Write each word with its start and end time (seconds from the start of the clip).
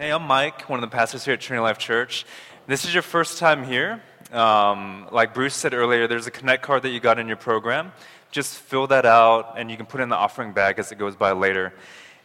Hey, 0.00 0.12
I'm 0.12 0.22
Mike, 0.22 0.66
one 0.70 0.82
of 0.82 0.90
the 0.90 0.96
pastors 0.96 1.26
here 1.26 1.34
at 1.34 1.42
Trinity 1.42 1.62
Life 1.62 1.76
Church. 1.76 2.24
This 2.66 2.86
is 2.86 2.94
your 2.94 3.02
first 3.02 3.36
time 3.36 3.64
here. 3.64 4.02
Um, 4.32 5.06
like 5.12 5.34
Bruce 5.34 5.54
said 5.54 5.74
earlier, 5.74 6.08
there's 6.08 6.26
a 6.26 6.30
Connect 6.30 6.62
card 6.62 6.84
that 6.84 6.88
you 6.88 7.00
got 7.00 7.18
in 7.18 7.28
your 7.28 7.36
program. 7.36 7.92
Just 8.30 8.60
fill 8.60 8.86
that 8.86 9.04
out, 9.04 9.58
and 9.58 9.70
you 9.70 9.76
can 9.76 9.84
put 9.84 10.00
it 10.00 10.04
in 10.04 10.08
the 10.08 10.16
offering 10.16 10.54
bag 10.54 10.78
as 10.78 10.90
it 10.90 10.96
goes 10.96 11.16
by 11.16 11.32
later. 11.32 11.74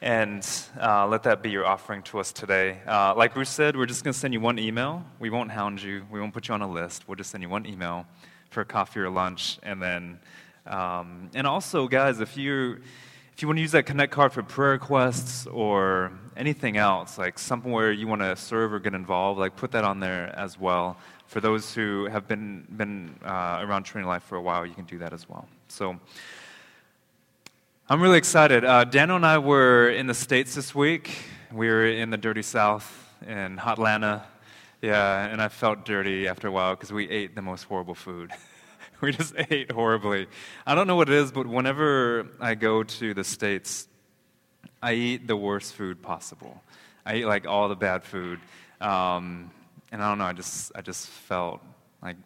And 0.01 0.49
uh, 0.81 1.05
let 1.07 1.23
that 1.23 1.43
be 1.43 1.49
your 1.49 1.65
offering 1.65 2.01
to 2.03 2.19
us 2.19 2.31
today. 2.31 2.79
Uh, 2.87 3.13
like 3.13 3.33
Bruce 3.33 3.49
said, 3.49 3.75
we're 3.75 3.87
just 3.87 4.05
going 4.05 4.13
to 4.13 4.17
send 4.17 4.33
you 4.33 4.39
one 4.39 4.57
email. 4.57 5.03
We 5.19 5.29
won't 5.29 5.51
hound 5.51 5.83
you, 5.83 6.05
we 6.09 6.21
won't 6.21 6.33
put 6.33 6.47
you 6.47 6.53
on 6.53 6.61
a 6.61 6.71
list. 6.71 7.09
We'll 7.09 7.17
just 7.17 7.31
send 7.31 7.43
you 7.43 7.49
one 7.49 7.65
email 7.65 8.05
for 8.51 8.63
coffee 8.63 9.01
or 9.01 9.09
lunch. 9.09 9.59
And 9.63 9.81
then, 9.81 10.19
um, 10.65 11.29
and 11.35 11.45
also, 11.45 11.89
guys, 11.89 12.21
if 12.21 12.37
you 12.37 12.77
if 13.33 13.41
you 13.41 13.49
want 13.49 13.57
to 13.57 13.61
use 13.63 13.73
that 13.73 13.85
Connect 13.85 14.13
card 14.13 14.31
for 14.31 14.43
prayer 14.43 14.71
requests 14.71 15.45
or 15.45 16.13
anything 16.37 16.77
else, 16.77 17.17
like 17.17 17.39
somewhere 17.39 17.91
you 17.91 18.07
want 18.07 18.21
to 18.21 18.35
serve 18.35 18.73
or 18.73 18.79
get 18.79 18.93
involved, 18.93 19.39
like 19.39 19.55
put 19.55 19.71
that 19.71 19.83
on 19.83 19.99
there 19.99 20.33
as 20.37 20.59
well. 20.59 20.97
For 21.27 21.39
those 21.39 21.73
who 21.73 22.05
have 22.05 22.27
been, 22.27 22.65
been 22.77 23.15
uh, 23.23 23.59
around 23.61 23.83
Trinity 23.83 24.07
Life 24.07 24.23
for 24.23 24.35
a 24.35 24.41
while, 24.41 24.65
you 24.65 24.73
can 24.73 24.85
do 24.85 24.97
that 24.99 25.13
as 25.13 25.27
well. 25.27 25.47
So 25.67 25.99
I'm 27.89 28.01
really 28.01 28.17
excited. 28.17 28.63
Uh, 28.65 28.83
Daniel 28.83 29.15
and 29.15 29.25
I 29.25 29.37
were 29.37 29.89
in 29.89 30.07
the 30.07 30.13
States 30.13 30.55
this 30.55 30.73
week. 30.75 31.11
We 31.51 31.67
were 31.67 31.87
in 31.87 32.09
the 32.09 32.17
dirty 32.17 32.41
South 32.41 33.13
in 33.25 33.57
Hotlanta. 33.57 34.23
Yeah, 34.81 35.25
and 35.25 35.41
I 35.41 35.47
felt 35.47 35.85
dirty 35.85 36.27
after 36.27 36.47
a 36.47 36.51
while 36.51 36.75
because 36.75 36.91
we 36.91 37.09
ate 37.09 37.33
the 37.33 37.41
most 37.41 37.63
horrible 37.63 37.95
food. 37.95 38.31
we 39.01 39.11
just 39.11 39.33
ate 39.49 39.71
horribly. 39.71 40.27
I 40.65 40.75
don't 40.75 40.87
know 40.87 40.95
what 40.95 41.09
it 41.09 41.15
is, 41.15 41.31
but 41.31 41.47
whenever 41.47 42.27
I 42.39 42.55
go 42.55 42.83
to 42.83 43.13
the 43.13 43.23
States, 43.23 43.87
I 44.85 44.93
eat 44.93 45.25
the 45.25 45.35
worst 45.35 45.73
food 45.73 46.03
possible. 46.03 46.61
I 47.07 47.15
eat 47.15 47.25
like 47.25 47.47
all 47.47 47.67
the 47.69 47.75
bad 47.75 48.03
food. 48.03 48.39
Um, 48.79 49.49
and 49.91 49.99
I 49.99 50.07
don't 50.07 50.19
know, 50.19 50.25
I 50.25 50.33
just, 50.33 50.71
I 50.75 50.81
just 50.81 51.07
felt 51.07 51.59
like 52.03 52.17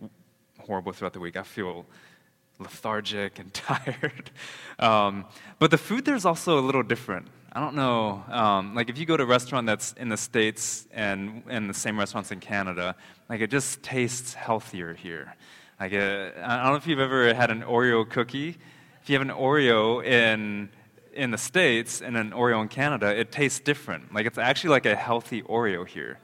horrible 0.58 0.92
throughout 0.92 1.14
the 1.14 1.22
week. 1.22 1.38
I 1.38 1.44
feel 1.44 1.86
lethargic 2.60 3.40
and 3.40 3.54
tired. 3.54 4.30
Um, 4.78 5.24
but 5.58 5.72
the 5.72 5.78
food 5.78 6.04
there 6.04 6.16
is 6.16 6.26
also 6.26 6.60
a 6.60 6.64
little 6.70 6.84
different. 6.84 7.28
I 7.54 7.62
don't 7.62 7.76
know. 7.76 8.26
Um, 8.30 8.76
like 8.76 8.90
if 8.90 8.98
you 8.98 9.06
go 9.06 9.16
to 9.16 9.24
a 9.24 9.26
restaurant 9.26 9.66
that's 9.66 9.94
in 9.94 10.10
the 10.10 10.18
States 10.18 10.86
and, 10.92 11.44
and 11.48 11.70
the 11.70 11.74
same 11.74 11.98
restaurants 11.98 12.34
in 12.34 12.42
Canada, 12.42 12.98
like 13.30 13.40
it 13.40 13.52
just 13.52 13.84
tastes 13.84 14.34
healthier 14.34 14.94
here. 14.94 15.34
Like 15.80 15.94
uh, 15.94 16.32
I 16.44 16.58
don't 16.58 16.72
know 16.72 16.76
if 16.76 16.88
you've 16.88 17.00
ever 17.00 17.34
had 17.34 17.52
an 17.52 17.62
Oreo 17.62 18.08
cookie. 18.08 18.58
If 19.02 19.10
you 19.10 19.18
have 19.18 19.26
an 19.26 19.34
Oreo 19.34 20.04
in 20.04 20.68
in 21.20 21.32
the 21.32 21.38
States 21.38 22.02
and 22.02 22.16
an 22.16 22.32
Oreo 22.32 22.62
in 22.62 22.70
Canada, 22.70 23.08
it 23.08 23.32
tastes 23.32 23.60
different. 23.60 24.14
Like 24.14 24.26
it's 24.26 24.38
actually 24.38 24.72
like 24.72 24.86
a 24.86 24.96
healthy 24.96 25.42
Oreo 25.44 25.86
here. 25.86 26.20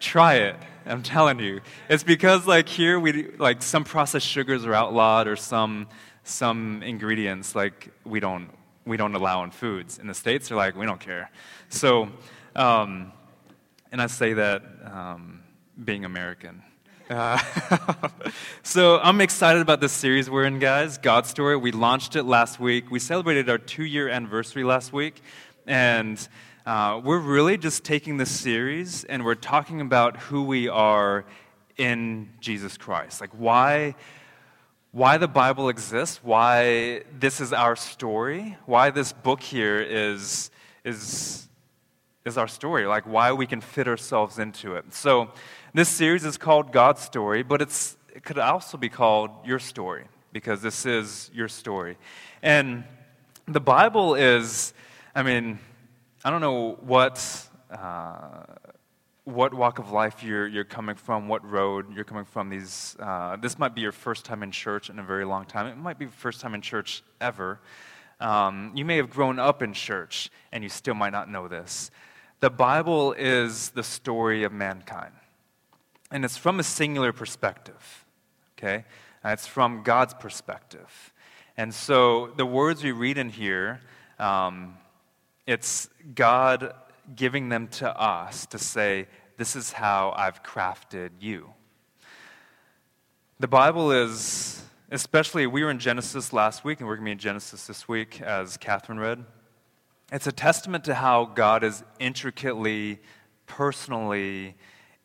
Try 0.00 0.34
it. 0.34 0.56
I'm 0.84 1.02
telling 1.02 1.38
you. 1.38 1.60
It's 1.88 2.02
because 2.02 2.46
like 2.46 2.68
here 2.68 2.98
we 3.00 3.30
like 3.38 3.62
some 3.62 3.84
processed 3.84 4.26
sugars 4.26 4.66
are 4.66 4.74
outlawed 4.74 5.26
or 5.28 5.36
some 5.36 5.88
some 6.24 6.82
ingredients 6.82 7.54
like 7.54 7.90
we 8.04 8.18
don't 8.20 8.50
we 8.84 8.96
don't 8.96 9.14
allow 9.14 9.42
in 9.44 9.50
foods. 9.50 9.98
In 9.98 10.06
the 10.06 10.14
States, 10.14 10.48
they're 10.48 10.56
like, 10.56 10.76
we 10.76 10.86
don't 10.86 11.00
care. 11.00 11.30
So, 11.68 12.08
um, 12.54 13.12
and 13.90 14.00
I 14.00 14.06
say 14.06 14.32
that 14.34 14.62
um, 14.84 15.42
being 15.84 16.04
American. 16.04 16.62
Uh, 17.08 17.38
so 18.64 18.98
I'm 18.98 19.20
excited 19.20 19.62
about 19.62 19.80
this 19.80 19.92
series 19.92 20.28
we're 20.28 20.44
in, 20.44 20.58
guys. 20.58 20.98
God's 20.98 21.30
Story. 21.30 21.56
We 21.56 21.70
launched 21.70 22.16
it 22.16 22.24
last 22.24 22.58
week. 22.58 22.90
We 22.90 22.98
celebrated 22.98 23.48
our 23.48 23.58
two-year 23.58 24.08
anniversary 24.08 24.64
last 24.64 24.92
week, 24.92 25.22
and 25.68 26.26
uh, 26.66 27.00
we're 27.04 27.20
really 27.20 27.58
just 27.58 27.84
taking 27.84 28.16
this 28.16 28.30
series 28.32 29.04
and 29.04 29.24
we're 29.24 29.36
talking 29.36 29.80
about 29.80 30.16
who 30.16 30.42
we 30.42 30.66
are 30.68 31.24
in 31.76 32.28
Jesus 32.40 32.76
Christ. 32.76 33.20
Like 33.20 33.30
why, 33.30 33.94
why 34.90 35.16
the 35.16 35.28
Bible 35.28 35.68
exists, 35.68 36.24
why 36.24 37.02
this 37.16 37.40
is 37.40 37.52
our 37.52 37.76
story, 37.76 38.58
why 38.66 38.90
this 38.90 39.12
book 39.12 39.42
here 39.42 39.80
is 39.80 40.50
is 40.82 41.46
is 42.24 42.36
our 42.36 42.48
story. 42.48 42.86
Like 42.86 43.04
why 43.04 43.32
we 43.32 43.46
can 43.46 43.60
fit 43.60 43.86
ourselves 43.86 44.38
into 44.40 44.74
it. 44.74 44.92
So 44.92 45.30
this 45.74 45.88
series 45.88 46.24
is 46.24 46.36
called 46.36 46.72
God's 46.72 47.02
Story, 47.02 47.42
but 47.42 47.60
it's, 47.60 47.96
it 48.14 48.22
could 48.22 48.38
also 48.38 48.78
be 48.78 48.88
called 48.88 49.30
Your 49.44 49.58
Story 49.58 50.04
because 50.32 50.62
this 50.62 50.86
is 50.86 51.30
your 51.32 51.48
story. 51.48 51.96
And 52.42 52.84
the 53.46 53.60
Bible 53.60 54.14
is, 54.14 54.74
I 55.14 55.22
mean, 55.22 55.58
I 56.24 56.30
don't 56.30 56.40
know 56.40 56.78
what, 56.80 57.48
uh, 57.70 58.44
what 59.24 59.54
walk 59.54 59.78
of 59.78 59.90
life 59.92 60.22
you're, 60.22 60.46
you're 60.46 60.64
coming 60.64 60.94
from, 60.94 61.28
what 61.28 61.44
road 61.48 61.94
you're 61.94 62.04
coming 62.04 62.24
from. 62.24 62.48
These, 62.50 62.96
uh, 63.00 63.36
this 63.36 63.58
might 63.58 63.74
be 63.74 63.80
your 63.80 63.92
first 63.92 64.24
time 64.24 64.42
in 64.42 64.50
church 64.50 64.90
in 64.90 64.98
a 64.98 65.02
very 65.02 65.24
long 65.24 65.46
time. 65.46 65.66
It 65.66 65.76
might 65.76 65.98
be 65.98 66.04
your 66.04 66.12
first 66.12 66.40
time 66.40 66.54
in 66.54 66.60
church 66.60 67.02
ever. 67.20 67.60
Um, 68.20 68.72
you 68.74 68.84
may 68.84 68.98
have 68.98 69.10
grown 69.10 69.38
up 69.38 69.62
in 69.62 69.72
church 69.72 70.30
and 70.52 70.62
you 70.62 70.68
still 70.68 70.94
might 70.94 71.12
not 71.12 71.30
know 71.30 71.48
this. 71.48 71.90
The 72.40 72.50
Bible 72.50 73.14
is 73.14 73.70
the 73.70 73.82
story 73.82 74.44
of 74.44 74.52
mankind 74.52 75.12
and 76.16 76.24
it's 76.24 76.38
from 76.38 76.58
a 76.58 76.62
singular 76.62 77.12
perspective, 77.12 78.06
okay? 78.56 78.86
And 79.22 79.34
it's 79.34 79.46
from 79.46 79.82
God's 79.82 80.14
perspective. 80.14 81.12
And 81.58 81.74
so 81.74 82.32
the 82.38 82.46
words 82.46 82.82
we 82.82 82.90
read 82.90 83.18
in 83.18 83.28
here, 83.28 83.82
um, 84.18 84.78
it's 85.46 85.90
God 86.14 86.74
giving 87.14 87.50
them 87.50 87.68
to 87.68 88.00
us 88.00 88.46
to 88.46 88.56
say, 88.56 89.08
This 89.36 89.56
is 89.56 89.72
how 89.72 90.14
I've 90.16 90.42
crafted 90.42 91.10
you. 91.20 91.50
The 93.38 93.48
Bible 93.48 93.92
is, 93.92 94.64
especially, 94.90 95.46
we 95.46 95.64
were 95.64 95.70
in 95.70 95.78
Genesis 95.78 96.32
last 96.32 96.64
week, 96.64 96.80
and 96.80 96.88
we're 96.88 96.96
going 96.96 97.04
to 97.04 97.08
be 97.08 97.12
in 97.12 97.18
Genesis 97.18 97.66
this 97.66 97.86
week, 97.86 98.22
as 98.22 98.56
Catherine 98.56 98.98
read. 98.98 99.22
It's 100.10 100.26
a 100.26 100.32
testament 100.32 100.84
to 100.84 100.94
how 100.94 101.26
God 101.26 101.62
is 101.62 101.84
intricately, 101.98 103.00
personally, 103.46 104.56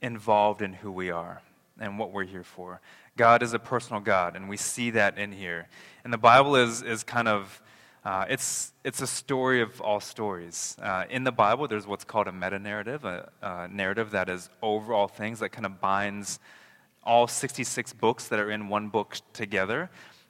involved 0.02 0.62
in 0.62 0.74
who 0.74 0.92
we 0.92 1.12
are 1.12 1.42
and 1.80 1.98
what 1.98 2.12
we're 2.12 2.26
here 2.26 2.44
for. 2.44 2.82
God 3.18 3.44
is 3.44 3.54
a 3.54 3.60
personal 3.60 4.02
God, 4.02 4.36
and 4.36 4.48
we 4.48 4.58
see 4.58 4.92
that 4.92 5.18
in 5.18 5.32
here. 5.32 5.68
And 6.04 6.14
the 6.14 6.18
Bible 6.18 6.56
is, 6.56 6.82
is 6.82 7.04
kind 7.04 7.28
of, 7.28 7.62
uh, 8.06 8.26
it's, 8.30 8.72
it's 8.84 9.02
a 9.02 9.08
story 9.08 9.62
of 9.62 9.82
all 9.82 10.00
stories. 10.00 10.78
Uh, 10.82 11.06
in 11.10 11.24
the 11.24 11.32
Bible, 11.32 11.68
there's 11.68 11.86
what's 11.86 12.04
called 12.04 12.28
a 12.28 12.32
meta 12.32 12.58
narrative, 12.58 13.04
a, 13.06 13.30
a 13.42 13.68
narrative 13.68 14.12
that 14.12 14.30
is 14.30 14.50
over 14.62 14.94
all 14.94 15.08
things, 15.08 15.40
that 15.40 15.50
kind 15.50 15.66
of 15.66 15.82
binds 15.82 16.40
all 17.04 17.28
66 17.28 17.94
books 17.94 18.28
that 18.28 18.40
are 18.40 18.52
in 18.52 18.70
one 18.70 18.90
book 18.90 19.18
together. 19.34 19.90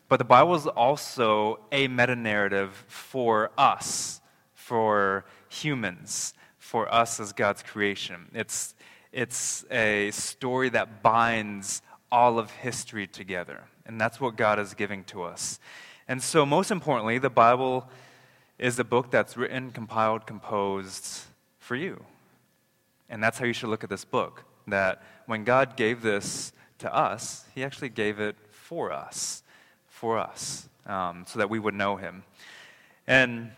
But 0.10 0.18
the 0.18 0.26
Bible 0.26 0.56
is 0.56 0.68
also 0.68 1.60
a 1.72 1.88
meta 1.88 2.16
narrative 2.16 2.84
for 2.88 3.52
us, 3.58 4.22
for 4.54 5.26
humans, 5.50 6.34
for 6.58 6.94
us 6.94 7.20
as 7.20 7.32
God's 7.32 7.64
creation. 7.64 8.30
It's, 8.34 8.74
it's 9.12 9.66
a 9.70 10.12
story 10.12 10.70
that 10.70 11.04
binds 11.04 11.82
all 12.12 12.40
of 12.40 12.52
history 12.52 13.08
together. 13.08 13.64
And 13.86 14.00
that's 14.00 14.20
what 14.20 14.36
God 14.36 14.60
is 14.60 14.74
giving 14.74 15.04
to 15.06 15.24
us. 15.24 15.60
And 16.08 16.22
so, 16.22 16.46
most 16.46 16.72
importantly, 16.72 17.18
the 17.18 17.30
Bible 17.30 17.90
is 18.60 18.78
a 18.80 18.84
book 18.84 19.12
that's 19.12 19.38
written, 19.38 19.72
compiled, 19.72 20.26
composed 20.26 21.22
for 21.60 21.76
you. 21.76 22.04
And 23.10 23.24
that's 23.24 23.38
how 23.38 23.46
you 23.46 23.54
should 23.54 23.70
look 23.70 23.84
at 23.84 23.90
this 23.90 24.06
book. 24.06 24.44
That 24.68 25.04
when 25.26 25.44
God 25.44 25.76
gave 25.76 26.02
this 26.02 26.54
to 26.80 26.94
us, 26.94 27.46
He 27.56 27.64
actually 27.64 27.90
gave 27.90 28.20
it 28.20 28.36
for 28.50 28.92
us, 28.92 29.44
for 29.88 30.18
us, 30.18 30.70
um, 30.86 31.26
so 31.28 31.40
that 31.40 31.50
we 31.50 31.60
would 31.60 31.74
know 31.74 31.96
Him. 31.96 32.24
And 33.08 33.52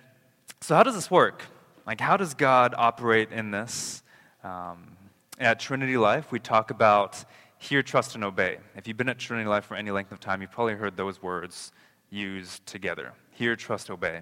so, 0.62 0.76
how 0.76 0.84
does 0.84 0.96
this 0.96 1.12
work? 1.12 1.44
Like, 1.86 2.00
how 2.00 2.18
does 2.18 2.34
God 2.34 2.74
operate 2.78 3.32
in 3.32 3.52
this? 3.52 4.02
Um, 4.44 4.96
at 5.40 5.60
Trinity 5.60 5.98
Life, 5.98 6.32
we 6.32 6.40
talk 6.40 6.72
about 6.72 7.24
hear, 7.58 7.82
trust, 7.82 8.16
and 8.16 8.24
obey. 8.24 8.58
If 8.76 8.88
you've 8.88 8.98
been 8.98 9.10
at 9.10 9.18
Trinity 9.18 9.48
Life 9.48 9.66
for 9.66 9.76
any 9.76 9.92
length 9.92 10.12
of 10.12 10.20
time, 10.20 10.42
you've 10.42 10.52
probably 10.52 10.76
heard 10.76 10.98
those 10.98 11.22
words 11.22 11.72
used 12.10 12.66
together 12.66 13.14
hear, 13.32 13.56
trust, 13.56 13.90
obey. 13.90 14.22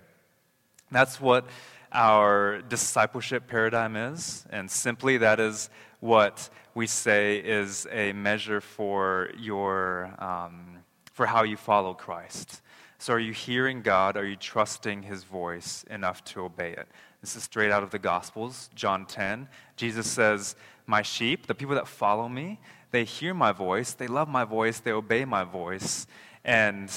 That's 0.90 1.20
what 1.20 1.46
our 1.92 2.62
discipleship 2.62 3.48
paradigm 3.48 3.98
is, 3.98 4.46
and 4.50 4.72
simply 4.72 5.18
that 5.18 5.40
is 5.40 5.70
what 6.00 6.50
we 6.74 6.88
say 6.88 7.38
is 7.40 7.88
a 7.92 8.14
measure 8.14 8.62
for 8.62 9.30
your 9.38 10.16
um, 10.20 10.78
for 11.12 11.26
how 11.26 11.44
you 11.44 11.58
follow 11.58 11.94
Christ. 11.94 12.62
So, 12.98 13.14
are 13.14 13.20
you 13.20 13.34
hearing 13.34 13.82
God? 13.82 14.16
Are 14.16 14.26
you 14.26 14.36
trusting 14.36 15.04
His 15.04 15.24
voice 15.24 15.84
enough 15.90 16.24
to 16.26 16.42
obey 16.46 16.72
it? 16.72 16.88
This 17.22 17.36
is 17.36 17.44
straight 17.44 17.72
out 17.72 17.84
of 17.84 17.92
the 17.92 18.00
Gospels, 18.00 18.70
John 18.74 19.06
10. 19.06 19.48
Jesus 19.76 20.08
says, 20.08 20.56
my 20.86 21.02
sheep, 21.02 21.48
the 21.48 21.56
people 21.56 21.76
that 21.76 21.88
follow 21.88 22.28
me, 22.28 22.60
they 22.92 23.04
hear 23.04 23.34
my 23.34 23.52
voice, 23.52 23.94
they 23.94 24.08
love 24.08 24.28
my 24.28 24.44
voice, 24.44 24.80
they 24.80 24.92
obey 24.92 25.26
my 25.26 25.44
voice, 25.44 26.08
and, 26.44 26.92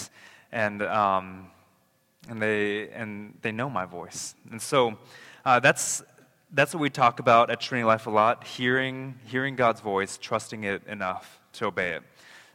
and, 0.51 0.83
um, 0.83 1.47
and, 2.29 2.43
they, 2.43 2.89
and 2.91 3.35
they 3.43 3.53
know 3.53 3.71
my 3.71 3.87
voice. 3.87 4.35
And 4.51 4.61
so 4.61 4.99
uh, 5.45 5.61
that's, 5.61 6.03
that's 6.53 6.75
what 6.75 6.81
we 6.81 6.91
talk 6.91 7.21
about 7.21 7.51
at 7.51 7.61
Trinity 7.61 7.85
Life 7.85 8.07
a 8.07 8.11
lot 8.11 8.45
hearing, 8.45 9.17
hearing 9.27 9.57
God's 9.57 9.81
voice, 9.81 10.19
trusting 10.19 10.65
it 10.65 10.83
enough 10.87 11.41
to 11.55 11.67
obey 11.67 11.91
it. 11.91 12.03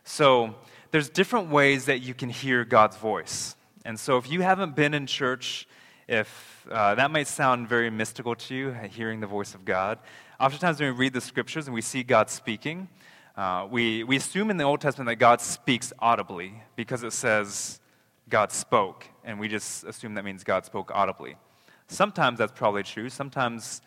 So, 0.04 0.56
there's 0.92 1.10
different 1.10 1.50
ways 1.50 1.86
that 1.86 2.00
you 2.00 2.16
can 2.16 2.30
hear 2.30 2.66
God's 2.66 2.98
voice. 2.98 3.56
And 3.86 4.00
so, 4.00 4.18
if 4.18 4.32
you 4.32 4.42
haven't 4.42 4.76
been 4.76 4.94
in 4.94 5.06
church, 5.06 5.68
if 6.08 6.66
uh, 6.72 6.96
that 6.96 7.12
might 7.12 7.28
sound 7.28 7.70
very 7.70 7.92
mystical 7.92 8.36
to 8.36 8.56
you, 8.56 8.72
hearing 8.72 9.20
the 9.20 9.28
voice 9.28 9.54
of 9.54 9.66
God, 9.66 10.00
oftentimes 10.40 10.80
when 10.80 10.94
we 10.94 10.98
read 10.98 11.14
the 11.14 11.22
scriptures 11.22 11.68
and 11.68 11.74
we 11.74 11.82
see 11.82 12.04
God 12.04 12.30
speaking, 12.30 12.88
uh, 13.36 13.68
we, 13.70 14.04
we 14.04 14.16
assume 14.16 14.50
in 14.50 14.58
the 14.58 14.64
Old 14.64 14.82
Testament 14.82 15.08
that 15.08 15.16
God 15.16 15.42
speaks 15.42 15.92
audibly 16.00 16.64
because 16.76 17.04
it 17.04 17.14
says 17.14 17.80
God 18.30 18.52
spoke, 18.52 19.06
and 19.24 19.40
we 19.40 19.48
just 19.48 19.84
assume 19.84 20.14
that 20.16 20.24
means 20.24 20.44
God 20.44 20.66
spoke 20.66 20.92
audibly. 20.94 21.36
Sometimes 21.88 22.38
that's 22.38 22.52
probably 22.52 22.84
true. 22.84 23.10
Sometimes 23.10 23.82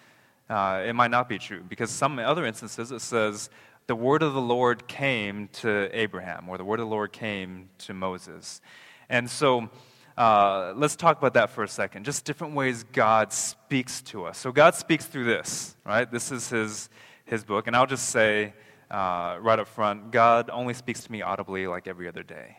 uh, 0.50 0.82
it 0.86 0.94
might 0.94 1.10
not 1.10 1.28
be 1.28 1.38
true 1.38 1.62
because 1.68 1.90
some 1.90 2.18
other 2.18 2.44
instances 2.44 2.90
it 2.90 3.00
says 3.00 3.48
the 3.86 3.94
word 3.94 4.22
of 4.22 4.34
the 4.34 4.40
Lord 4.40 4.86
came 4.88 5.48
to 5.54 5.88
Abraham 5.92 6.48
or 6.48 6.58
the 6.58 6.64
word 6.64 6.80
of 6.80 6.86
the 6.86 6.90
Lord 6.90 7.12
came 7.12 7.68
to 7.78 7.94
Moses. 7.94 8.60
And 9.08 9.28
so 9.30 9.70
uh, 10.16 10.72
let's 10.76 10.96
talk 10.96 11.18
about 11.18 11.34
that 11.34 11.50
for 11.50 11.64
a 11.64 11.68
second. 11.68 12.04
Just 12.04 12.24
different 12.24 12.54
ways 12.54 12.84
God 12.92 13.32
speaks 13.32 14.02
to 14.02 14.26
us. 14.26 14.38
So 14.38 14.52
God 14.52 14.74
speaks 14.74 15.06
through 15.06 15.24
this, 15.24 15.76
right? 15.84 16.10
This 16.10 16.30
is 16.30 16.48
his, 16.48 16.90
his 17.24 17.44
book. 17.44 17.66
And 17.66 17.74
I'll 17.74 17.86
just 17.86 18.10
say 18.10 18.52
uh, 18.90 19.38
right 19.40 19.58
up 19.58 19.68
front 19.68 20.10
God 20.10 20.50
only 20.52 20.74
speaks 20.74 21.04
to 21.04 21.12
me 21.12 21.22
audibly 21.22 21.66
like 21.66 21.86
every 21.88 22.08
other 22.08 22.22
day. 22.22 22.58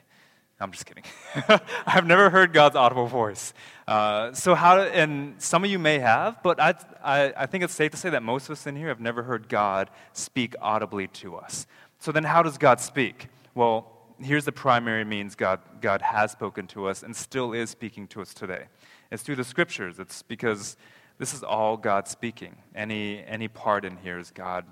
I'm 0.59 0.71
just 0.71 0.85
kidding. 0.85 1.03
I've 1.85 2.05
never 2.07 2.29
heard 2.29 2.53
God's 2.53 2.75
audible 2.75 3.07
voice. 3.07 3.53
Uh, 3.88 4.33
so 4.33 4.56
how? 4.56 4.79
And 4.79 5.41
some 5.41 5.63
of 5.65 5.69
you 5.69 5.77
may 5.77 5.99
have, 5.99 6.41
but 6.41 6.59
I, 6.59 6.75
I, 7.03 7.33
I 7.35 7.45
think 7.47 7.63
it's 7.63 7.73
safe 7.73 7.91
to 7.91 7.97
say 7.97 8.11
that 8.11 8.23
most 8.23 8.45
of 8.45 8.51
us 8.51 8.65
in 8.65 8.75
here 8.75 8.88
have 8.88 9.01
never 9.01 9.23
heard 9.23 9.49
God 9.49 9.89
speak 10.13 10.56
audibly 10.61 11.07
to 11.07 11.35
us. 11.35 11.67
So 11.99 12.11
then, 12.11 12.23
how 12.23 12.44
does 12.44 12.57
God 12.57 12.79
speak? 12.79 13.27
Well, 13.56 13.93
here's 14.25 14.45
the 14.45 14.51
primary 14.51 15.05
means 15.05 15.35
God, 15.35 15.59
God 15.81 16.01
has 16.01 16.31
spoken 16.31 16.67
to 16.67 16.87
us 16.87 17.03
and 17.03 17.15
still 17.15 17.53
is 17.53 17.69
speaking 17.69 18.07
to 18.09 18.21
us 18.21 18.33
today. 18.33 18.65
It's 19.11 19.23
through 19.23 19.35
the 19.35 19.43
scriptures. 19.43 19.99
It's 19.99 20.21
because 20.21 20.77
this 21.17 21.33
is 21.33 21.43
all 21.43 21.77
God 21.77 22.07
speaking. 22.07 22.55
Any, 22.75 23.23
any 23.25 23.47
part 23.47 23.85
in 23.85 23.97
here 23.97 24.17
is 24.17 24.31
God 24.31 24.65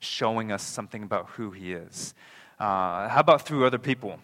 showing 0.00 0.52
us 0.52 0.62
something 0.62 1.02
about 1.02 1.30
who 1.30 1.50
He 1.50 1.72
is. 1.72 2.14
Uh, 2.58 3.08
how 3.08 3.20
about 3.20 3.42
through 3.42 3.66
other 3.66 3.78
people? 3.78 4.18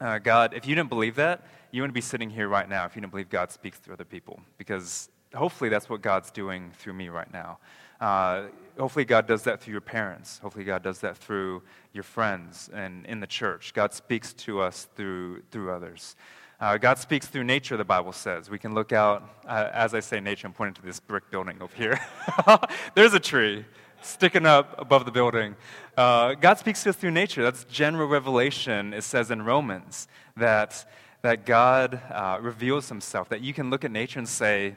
Uh, 0.00 0.18
God, 0.18 0.54
if 0.54 0.66
you 0.66 0.74
didn't 0.74 0.90
believe 0.90 1.16
that, 1.16 1.46
you 1.70 1.82
wouldn't 1.82 1.94
be 1.94 2.00
sitting 2.00 2.28
here 2.28 2.48
right 2.48 2.68
now 2.68 2.84
if 2.84 2.94
you 2.94 3.00
didn't 3.00 3.12
believe 3.12 3.30
God 3.30 3.50
speaks 3.50 3.78
through 3.78 3.94
other 3.94 4.04
people. 4.04 4.40
Because 4.58 5.08
hopefully 5.34 5.70
that's 5.70 5.88
what 5.88 6.02
God's 6.02 6.30
doing 6.30 6.70
through 6.78 6.94
me 6.94 7.08
right 7.08 7.32
now. 7.32 7.58
Uh, 8.00 8.44
hopefully 8.78 9.04
God 9.04 9.26
does 9.26 9.42
that 9.42 9.60
through 9.60 9.72
your 9.72 9.80
parents. 9.80 10.38
Hopefully 10.38 10.64
God 10.64 10.82
does 10.82 11.00
that 11.00 11.16
through 11.16 11.62
your 11.92 12.04
friends 12.04 12.70
and 12.72 13.06
in 13.06 13.20
the 13.20 13.26
church. 13.26 13.72
God 13.74 13.92
speaks 13.92 14.32
to 14.34 14.60
us 14.60 14.88
through, 14.96 15.42
through 15.50 15.72
others. 15.72 16.16
Uh, 16.60 16.78
God 16.78 16.96
speaks 16.98 17.26
through 17.26 17.44
nature, 17.44 17.76
the 17.76 17.84
Bible 17.84 18.12
says. 18.12 18.48
We 18.48 18.58
can 18.58 18.72
look 18.72 18.92
out, 18.92 19.28
uh, 19.48 19.68
as 19.72 19.94
I 19.94 20.00
say 20.00 20.20
nature, 20.20 20.46
I'm 20.46 20.52
pointing 20.52 20.74
to 20.74 20.82
this 20.82 21.00
brick 21.00 21.28
building 21.30 21.60
over 21.60 21.74
here. 21.74 22.00
There's 22.94 23.14
a 23.14 23.20
tree 23.20 23.64
sticking 24.00 24.46
up 24.46 24.74
above 24.78 25.04
the 25.04 25.10
building. 25.10 25.56
Uh, 25.96 26.34
God 26.34 26.58
speaks 26.58 26.82
to 26.84 26.90
us 26.90 26.96
through 26.96 27.10
nature. 27.10 27.42
That's 27.42 27.64
general 27.64 28.06
revelation, 28.06 28.94
it 28.94 29.02
says 29.02 29.30
in 29.30 29.42
Romans, 29.42 30.06
that, 30.36 30.88
that 31.22 31.46
God 31.46 32.00
uh, 32.10 32.38
reveals 32.40 32.88
himself, 32.88 33.28
that 33.30 33.40
you 33.40 33.52
can 33.52 33.70
look 33.70 33.84
at 33.84 33.90
nature 33.90 34.18
and 34.18 34.28
say, 34.28 34.76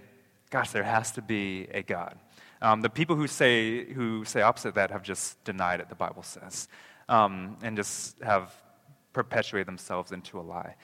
gosh, 0.49 0.71
there 0.71 0.83
has 0.83 1.11
to 1.11 1.21
be 1.21 1.67
a 1.71 1.83
God. 1.83 2.17
Um, 2.61 2.81
the 2.81 2.89
people 2.89 3.15
who 3.15 3.27
say, 3.27 3.85
who 3.93 4.25
say 4.25 4.41
opposite 4.41 4.75
that 4.75 4.91
have 4.91 5.03
just 5.03 5.43
denied 5.43 5.79
it, 5.79 5.89
the 5.89 5.95
Bible 5.95 6.23
says, 6.23 6.67
um, 7.09 7.57
and 7.61 7.75
just 7.75 8.19
have 8.21 8.53
perpetuated 9.13 9.67
themselves 9.67 10.11
into 10.11 10.39
a 10.39 10.41
lie. 10.41 10.75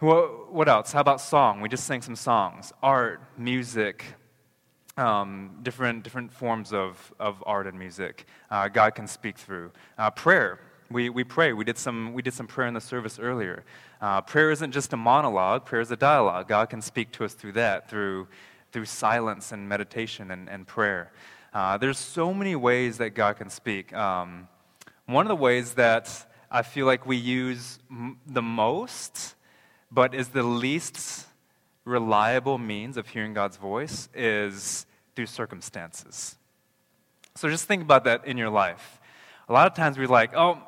What, 0.00 0.52
what 0.52 0.68
else? 0.68 0.92
How 0.92 1.00
about 1.00 1.20
song? 1.20 1.60
We 1.60 1.68
just 1.68 1.84
sang 1.84 2.02
some 2.02 2.16
songs. 2.16 2.72
Art, 2.82 3.20
music, 3.38 4.04
um, 4.96 5.58
different, 5.62 6.04
different 6.04 6.32
forms 6.32 6.72
of, 6.72 7.12
of 7.18 7.42
art 7.46 7.66
and 7.66 7.78
music 7.78 8.26
uh, 8.50 8.68
God 8.68 8.94
can 8.94 9.06
speak 9.06 9.38
through. 9.38 9.72
Uh, 9.98 10.10
prayer. 10.10 10.60
We, 10.90 11.08
we 11.08 11.24
pray. 11.24 11.52
We 11.52 11.64
did, 11.64 11.78
some, 11.78 12.12
we 12.12 12.22
did 12.22 12.34
some 12.34 12.46
prayer 12.46 12.68
in 12.68 12.74
the 12.74 12.80
service 12.80 13.18
earlier. 13.18 13.64
Uh, 14.00 14.20
prayer 14.20 14.50
isn't 14.50 14.72
just 14.72 14.92
a 14.92 14.96
monologue, 14.96 15.64
prayer 15.64 15.80
is 15.80 15.90
a 15.90 15.96
dialogue. 15.96 16.46
God 16.48 16.68
can 16.68 16.82
speak 16.82 17.10
to 17.12 17.24
us 17.24 17.34
through 17.34 17.52
that, 17.52 17.88
through, 17.88 18.28
through 18.74 18.84
silence 18.84 19.52
and 19.52 19.68
meditation 19.68 20.32
and, 20.32 20.48
and 20.50 20.66
prayer. 20.66 21.12
Uh, 21.52 21.78
there's 21.78 21.96
so 21.96 22.34
many 22.34 22.56
ways 22.56 22.98
that 22.98 23.10
God 23.10 23.36
can 23.36 23.48
speak. 23.48 23.92
Um, 23.94 24.48
one 25.06 25.24
of 25.24 25.28
the 25.28 25.36
ways 25.36 25.74
that 25.74 26.10
I 26.50 26.62
feel 26.62 26.84
like 26.84 27.06
we 27.06 27.16
use 27.16 27.78
m- 27.88 28.18
the 28.26 28.42
most, 28.42 29.36
but 29.92 30.12
is 30.12 30.30
the 30.30 30.42
least 30.42 31.24
reliable 31.84 32.58
means 32.58 32.96
of 32.96 33.06
hearing 33.06 33.32
God's 33.32 33.56
voice 33.56 34.08
is 34.12 34.86
through 35.14 35.26
circumstances. 35.26 36.34
So 37.36 37.48
just 37.48 37.66
think 37.66 37.80
about 37.80 38.02
that 38.04 38.26
in 38.26 38.36
your 38.36 38.50
life. 38.50 39.00
A 39.48 39.52
lot 39.52 39.68
of 39.68 39.74
times 39.74 39.98
we're 39.98 40.08
like, 40.08 40.34
oh, 40.34 40.58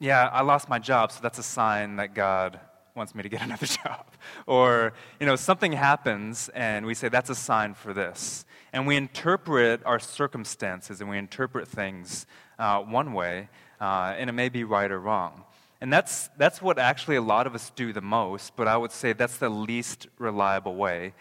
yeah, 0.00 0.28
I 0.32 0.42
lost 0.42 0.68
my 0.68 0.80
job, 0.80 1.12
so 1.12 1.20
that's 1.22 1.38
a 1.38 1.44
sign 1.44 1.94
that 1.96 2.12
God 2.12 2.58
wants 2.94 3.14
me 3.14 3.22
to 3.22 3.28
get 3.28 3.42
another 3.48 3.66
job. 3.66 4.06
Or, 4.46 4.92
you 5.20 5.26
know, 5.26 5.36
something 5.36 5.72
happens 5.72 6.48
and 6.50 6.86
we 6.86 6.94
say, 6.94 7.08
that's 7.08 7.30
a 7.30 7.34
sign 7.34 7.74
for 7.74 7.92
this. 7.92 8.44
And 8.72 8.86
we 8.86 8.96
interpret 8.96 9.82
our 9.84 9.98
circumstances 9.98 11.00
and 11.00 11.10
we 11.10 11.18
interpret 11.18 11.68
things 11.68 12.26
uh, 12.58 12.80
one 12.80 13.12
way, 13.12 13.48
uh, 13.80 14.14
and 14.16 14.30
it 14.30 14.32
may 14.32 14.48
be 14.48 14.64
right 14.64 14.90
or 14.90 15.00
wrong. 15.00 15.44
And 15.80 15.92
that's, 15.92 16.28
that's 16.38 16.62
what 16.62 16.78
actually 16.78 17.16
a 17.16 17.22
lot 17.22 17.46
of 17.46 17.54
us 17.54 17.70
do 17.76 17.92
the 17.92 18.00
most, 18.00 18.56
but 18.56 18.68
I 18.68 18.76
would 18.76 18.92
say 18.92 19.12
that's 19.12 19.36
the 19.38 19.48
least 19.48 20.06
reliable 20.18 20.76
way, 20.76 21.12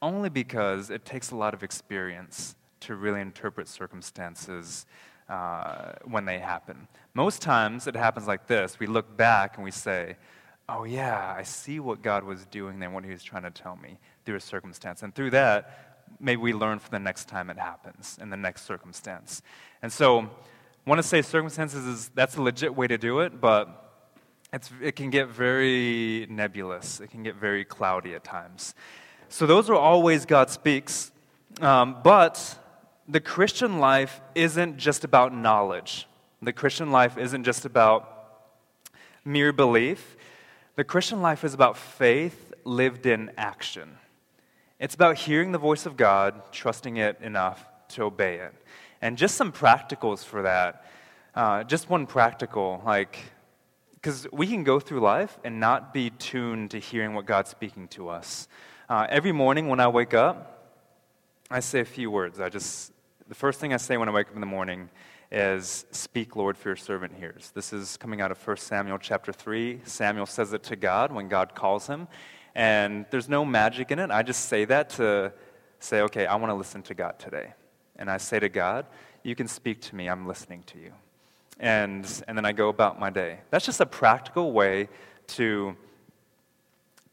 only 0.00 0.28
because 0.28 0.90
it 0.90 1.04
takes 1.04 1.30
a 1.30 1.36
lot 1.36 1.54
of 1.54 1.62
experience 1.62 2.54
to 2.80 2.94
really 2.94 3.20
interpret 3.20 3.68
circumstances 3.68 4.86
uh, 5.28 5.92
when 6.04 6.24
they 6.24 6.38
happen. 6.38 6.86
Most 7.14 7.42
times 7.42 7.86
it 7.86 7.96
happens 7.96 8.28
like 8.28 8.46
this 8.46 8.78
we 8.78 8.86
look 8.86 9.16
back 9.16 9.56
and 9.56 9.64
we 9.64 9.70
say, 9.70 10.16
oh, 10.68 10.84
yeah, 10.84 11.34
I 11.36 11.42
see 11.42 11.80
what 11.80 12.02
God 12.02 12.24
was 12.24 12.44
doing 12.46 12.78
there, 12.78 12.90
what 12.90 13.04
He 13.04 13.10
was 13.10 13.22
trying 13.22 13.44
to 13.44 13.50
tell 13.50 13.76
me 13.76 13.98
through 14.24 14.36
a 14.36 14.40
circumstance. 14.40 15.02
And 15.02 15.14
through 15.14 15.30
that, 15.30 16.04
maybe 16.20 16.40
we 16.40 16.52
learn 16.52 16.78
for 16.78 16.90
the 16.90 16.98
next 16.98 17.28
time 17.28 17.50
it 17.50 17.58
happens 17.58 18.18
in 18.20 18.30
the 18.30 18.36
next 18.36 18.62
circumstance. 18.62 19.42
And 19.82 19.92
so, 19.92 20.28
want 20.86 20.98
to 20.98 21.02
say 21.02 21.22
circumstances 21.22 21.84
is 21.84 22.08
that's 22.14 22.36
a 22.36 22.42
legit 22.42 22.74
way 22.74 22.86
to 22.86 22.98
do 22.98 23.20
it, 23.20 23.40
but 23.40 23.92
it's, 24.52 24.70
it 24.80 24.96
can 24.96 25.10
get 25.10 25.28
very 25.28 26.26
nebulous, 26.30 27.00
it 27.00 27.10
can 27.10 27.22
get 27.22 27.36
very 27.36 27.64
cloudy 27.64 28.14
at 28.14 28.24
times. 28.24 28.74
So, 29.28 29.46
those 29.46 29.70
are 29.70 29.74
all 29.74 30.02
ways 30.02 30.26
God 30.26 30.50
speaks. 30.50 31.12
Um, 31.60 31.96
but 32.04 32.58
the 33.08 33.20
Christian 33.20 33.78
life 33.78 34.20
isn't 34.34 34.76
just 34.76 35.04
about 35.04 35.34
knowledge, 35.34 36.06
the 36.42 36.52
Christian 36.52 36.90
life 36.90 37.16
isn't 37.16 37.44
just 37.44 37.64
about 37.64 38.12
mere 39.24 39.52
belief. 39.52 40.15
The 40.76 40.84
Christian 40.84 41.22
life 41.22 41.42
is 41.42 41.54
about 41.54 41.78
faith 41.78 42.52
lived 42.64 43.06
in 43.06 43.30
action. 43.38 43.96
It's 44.78 44.94
about 44.94 45.16
hearing 45.16 45.52
the 45.52 45.58
voice 45.58 45.86
of 45.86 45.96
God, 45.96 46.52
trusting 46.52 46.98
it 46.98 47.18
enough 47.22 47.66
to 47.88 48.02
obey 48.02 48.40
it. 48.40 48.54
And 49.00 49.16
just 49.16 49.36
some 49.36 49.52
practicals 49.52 50.22
for 50.22 50.42
that. 50.42 50.84
Uh, 51.34 51.64
just 51.64 51.88
one 51.88 52.06
practical, 52.06 52.82
like 52.84 53.18
because 53.94 54.26
we 54.30 54.46
can 54.46 54.64
go 54.64 54.78
through 54.78 55.00
life 55.00 55.38
and 55.44 55.58
not 55.58 55.94
be 55.94 56.10
tuned 56.10 56.72
to 56.72 56.78
hearing 56.78 57.14
what 57.14 57.24
God's 57.24 57.48
speaking 57.48 57.88
to 57.88 58.10
us. 58.10 58.46
Uh, 58.86 59.06
every 59.08 59.32
morning 59.32 59.68
when 59.68 59.80
I 59.80 59.88
wake 59.88 60.12
up, 60.12 60.76
I 61.50 61.60
say 61.60 61.80
a 61.80 61.86
few 61.86 62.10
words. 62.10 62.38
I 62.38 62.50
just, 62.50 62.92
the 63.28 63.34
first 63.34 63.60
thing 63.60 63.72
I 63.72 63.78
say 63.78 63.96
when 63.96 64.10
I 64.10 64.12
wake 64.12 64.28
up 64.28 64.34
in 64.34 64.40
the 64.40 64.46
morning 64.46 64.90
is, 65.30 65.86
Speak, 65.90 66.36
Lord, 66.36 66.56
for 66.56 66.68
your 66.70 66.76
servant 66.76 67.14
hears. 67.14 67.50
This 67.54 67.72
is 67.72 67.96
coming 67.96 68.20
out 68.20 68.30
of 68.30 68.46
1 68.46 68.56
Samuel 68.58 68.98
chapter 68.98 69.32
3. 69.32 69.80
Samuel 69.84 70.26
says 70.26 70.52
it 70.52 70.62
to 70.64 70.76
God 70.76 71.12
when 71.12 71.28
God 71.28 71.54
calls 71.54 71.86
him. 71.86 72.08
And 72.54 73.06
there's 73.10 73.28
no 73.28 73.44
magic 73.44 73.90
in 73.90 73.98
it. 73.98 74.10
I 74.10 74.22
just 74.22 74.46
say 74.46 74.64
that 74.66 74.90
to 74.90 75.32
say, 75.78 76.00
okay, 76.02 76.26
I 76.26 76.36
want 76.36 76.50
to 76.50 76.54
listen 76.54 76.82
to 76.84 76.94
God 76.94 77.18
today. 77.18 77.52
And 77.96 78.10
I 78.10 78.16
say 78.16 78.38
to 78.40 78.48
God, 78.48 78.86
You 79.22 79.34
can 79.34 79.48
speak 79.48 79.80
to 79.82 79.96
me, 79.96 80.08
I'm 80.08 80.26
listening 80.26 80.62
to 80.68 80.78
you 80.78 80.92
and, 81.58 82.22
and 82.28 82.36
then 82.36 82.44
I 82.44 82.52
go 82.52 82.68
about 82.68 83.00
my 83.00 83.10
day. 83.10 83.38
That's 83.50 83.64
just 83.64 83.80
a 83.80 83.86
practical 83.86 84.52
way 84.52 84.88
to 85.28 85.76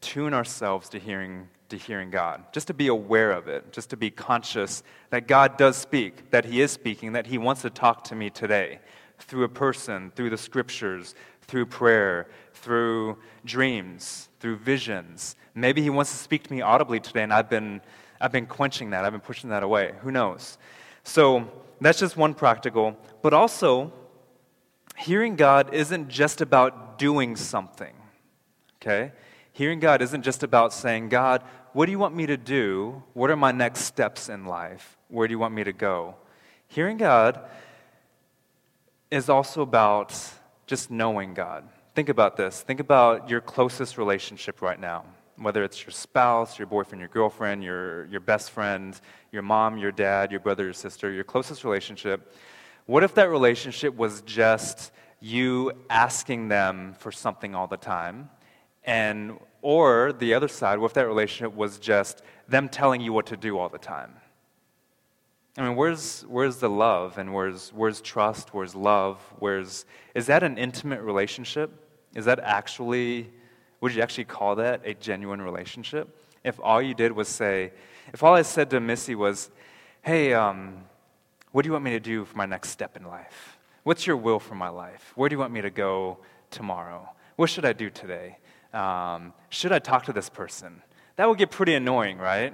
tune 0.00 0.34
ourselves 0.34 0.88
to 0.90 0.98
hearing, 0.98 1.48
to 1.68 1.76
hearing 1.76 2.10
God, 2.10 2.44
just 2.52 2.66
to 2.66 2.74
be 2.74 2.88
aware 2.88 3.32
of 3.32 3.48
it, 3.48 3.72
just 3.72 3.90
to 3.90 3.96
be 3.96 4.10
conscious 4.10 4.82
that 5.10 5.26
God 5.26 5.56
does 5.56 5.76
speak, 5.76 6.30
that 6.30 6.44
He 6.44 6.60
is 6.60 6.70
speaking, 6.70 7.12
that 7.12 7.26
He 7.26 7.38
wants 7.38 7.62
to 7.62 7.70
talk 7.70 8.04
to 8.04 8.14
me 8.14 8.30
today 8.30 8.80
through 9.18 9.44
a 9.44 9.48
person, 9.48 10.12
through 10.14 10.30
the 10.30 10.38
scriptures, 10.38 11.14
through 11.42 11.66
prayer, 11.66 12.28
through 12.52 13.18
dreams, 13.44 14.28
through 14.40 14.56
visions. 14.56 15.36
Maybe 15.54 15.82
He 15.82 15.90
wants 15.90 16.10
to 16.12 16.18
speak 16.18 16.44
to 16.44 16.52
me 16.52 16.60
audibly 16.60 17.00
today, 17.00 17.22
and 17.22 17.32
I've 17.32 17.48
been 17.48 17.80
I've 18.20 18.32
been 18.32 18.46
quenching 18.46 18.90
that. 18.90 19.04
I've 19.04 19.12
been 19.12 19.20
pushing 19.20 19.50
that 19.50 19.62
away. 19.62 19.92
Who 20.00 20.10
knows? 20.10 20.56
So 21.02 21.50
that's 21.80 21.98
just 21.98 22.16
one 22.16 22.32
practical. 22.32 22.96
But 23.22 23.34
also, 23.34 23.92
hearing 24.96 25.36
God 25.36 25.74
isn't 25.74 26.08
just 26.08 26.40
about 26.40 26.98
doing 26.98 27.36
something. 27.36 27.94
Okay? 28.80 29.12
Hearing 29.54 29.78
God 29.78 30.02
isn't 30.02 30.22
just 30.22 30.42
about 30.42 30.72
saying, 30.72 31.10
God, 31.10 31.44
what 31.74 31.86
do 31.86 31.92
you 31.92 31.98
want 31.98 32.16
me 32.16 32.26
to 32.26 32.36
do? 32.36 33.04
What 33.12 33.30
are 33.30 33.36
my 33.36 33.52
next 33.52 33.82
steps 33.82 34.28
in 34.28 34.46
life? 34.46 34.96
Where 35.06 35.28
do 35.28 35.32
you 35.32 35.38
want 35.38 35.54
me 35.54 35.62
to 35.62 35.72
go? 35.72 36.16
Hearing 36.66 36.96
God 36.96 37.40
is 39.12 39.28
also 39.28 39.62
about 39.62 40.12
just 40.66 40.90
knowing 40.90 41.34
God. 41.34 41.68
Think 41.94 42.08
about 42.08 42.36
this. 42.36 42.62
Think 42.62 42.80
about 42.80 43.30
your 43.30 43.40
closest 43.40 43.96
relationship 43.96 44.60
right 44.60 44.80
now, 44.80 45.04
whether 45.36 45.62
it's 45.62 45.84
your 45.84 45.92
spouse, 45.92 46.58
your 46.58 46.66
boyfriend, 46.66 46.98
your 46.98 47.08
girlfriend, 47.08 47.62
your, 47.62 48.06
your 48.06 48.18
best 48.18 48.50
friend, 48.50 49.00
your 49.30 49.42
mom, 49.42 49.78
your 49.78 49.92
dad, 49.92 50.32
your 50.32 50.40
brother, 50.40 50.64
your 50.64 50.72
sister, 50.72 51.12
your 51.12 51.22
closest 51.22 51.62
relationship. 51.62 52.34
What 52.86 53.04
if 53.04 53.14
that 53.14 53.30
relationship 53.30 53.94
was 53.94 54.20
just 54.22 54.90
you 55.20 55.70
asking 55.88 56.48
them 56.48 56.96
for 56.98 57.12
something 57.12 57.54
all 57.54 57.68
the 57.68 57.76
time? 57.76 58.30
And, 58.84 59.38
or 59.62 60.12
the 60.12 60.34
other 60.34 60.48
side, 60.48 60.78
if 60.80 60.92
that 60.94 61.06
relationship 61.06 61.54
was 61.54 61.78
just 61.78 62.22
them 62.48 62.68
telling 62.68 63.00
you 63.00 63.12
what 63.12 63.26
to 63.26 63.36
do 63.36 63.58
all 63.58 63.68
the 63.68 63.78
time? 63.78 64.14
I 65.56 65.62
mean, 65.62 65.76
where's, 65.76 66.22
where's 66.22 66.56
the 66.56 66.68
love 66.68 67.16
and 67.16 67.32
where's, 67.32 67.70
where's 67.70 68.00
trust? 68.00 68.52
Where's 68.52 68.74
love? 68.74 69.18
Where's, 69.38 69.86
is 70.14 70.26
that 70.26 70.42
an 70.42 70.58
intimate 70.58 71.00
relationship? 71.00 71.70
Is 72.14 72.24
that 72.24 72.40
actually, 72.40 73.30
would 73.80 73.94
you 73.94 74.02
actually 74.02 74.24
call 74.24 74.56
that 74.56 74.82
a 74.84 74.94
genuine 74.94 75.40
relationship? 75.40 76.08
If 76.42 76.58
all 76.60 76.82
you 76.82 76.92
did 76.92 77.12
was 77.12 77.28
say, 77.28 77.72
if 78.12 78.22
all 78.22 78.34
I 78.34 78.42
said 78.42 78.68
to 78.70 78.80
Missy 78.80 79.14
was, 79.14 79.50
hey, 80.02 80.34
um, 80.34 80.84
what 81.52 81.62
do 81.62 81.68
you 81.68 81.72
want 81.72 81.84
me 81.84 81.92
to 81.92 82.00
do 82.00 82.24
for 82.24 82.36
my 82.36 82.46
next 82.46 82.70
step 82.70 82.96
in 82.96 83.04
life? 83.04 83.58
What's 83.84 84.06
your 84.06 84.16
will 84.16 84.40
for 84.40 84.56
my 84.56 84.68
life? 84.68 85.12
Where 85.14 85.28
do 85.28 85.34
you 85.34 85.38
want 85.38 85.52
me 85.52 85.60
to 85.60 85.70
go 85.70 86.18
tomorrow? 86.50 87.08
What 87.36 87.48
should 87.48 87.64
I 87.64 87.72
do 87.72 87.90
today? 87.90 88.38
Um, 88.74 89.32
should 89.50 89.72
I 89.72 89.78
talk 89.78 90.06
to 90.06 90.12
this 90.12 90.28
person? 90.28 90.82
That 91.16 91.28
would 91.28 91.38
get 91.38 91.50
pretty 91.50 91.74
annoying, 91.74 92.18
right? 92.18 92.52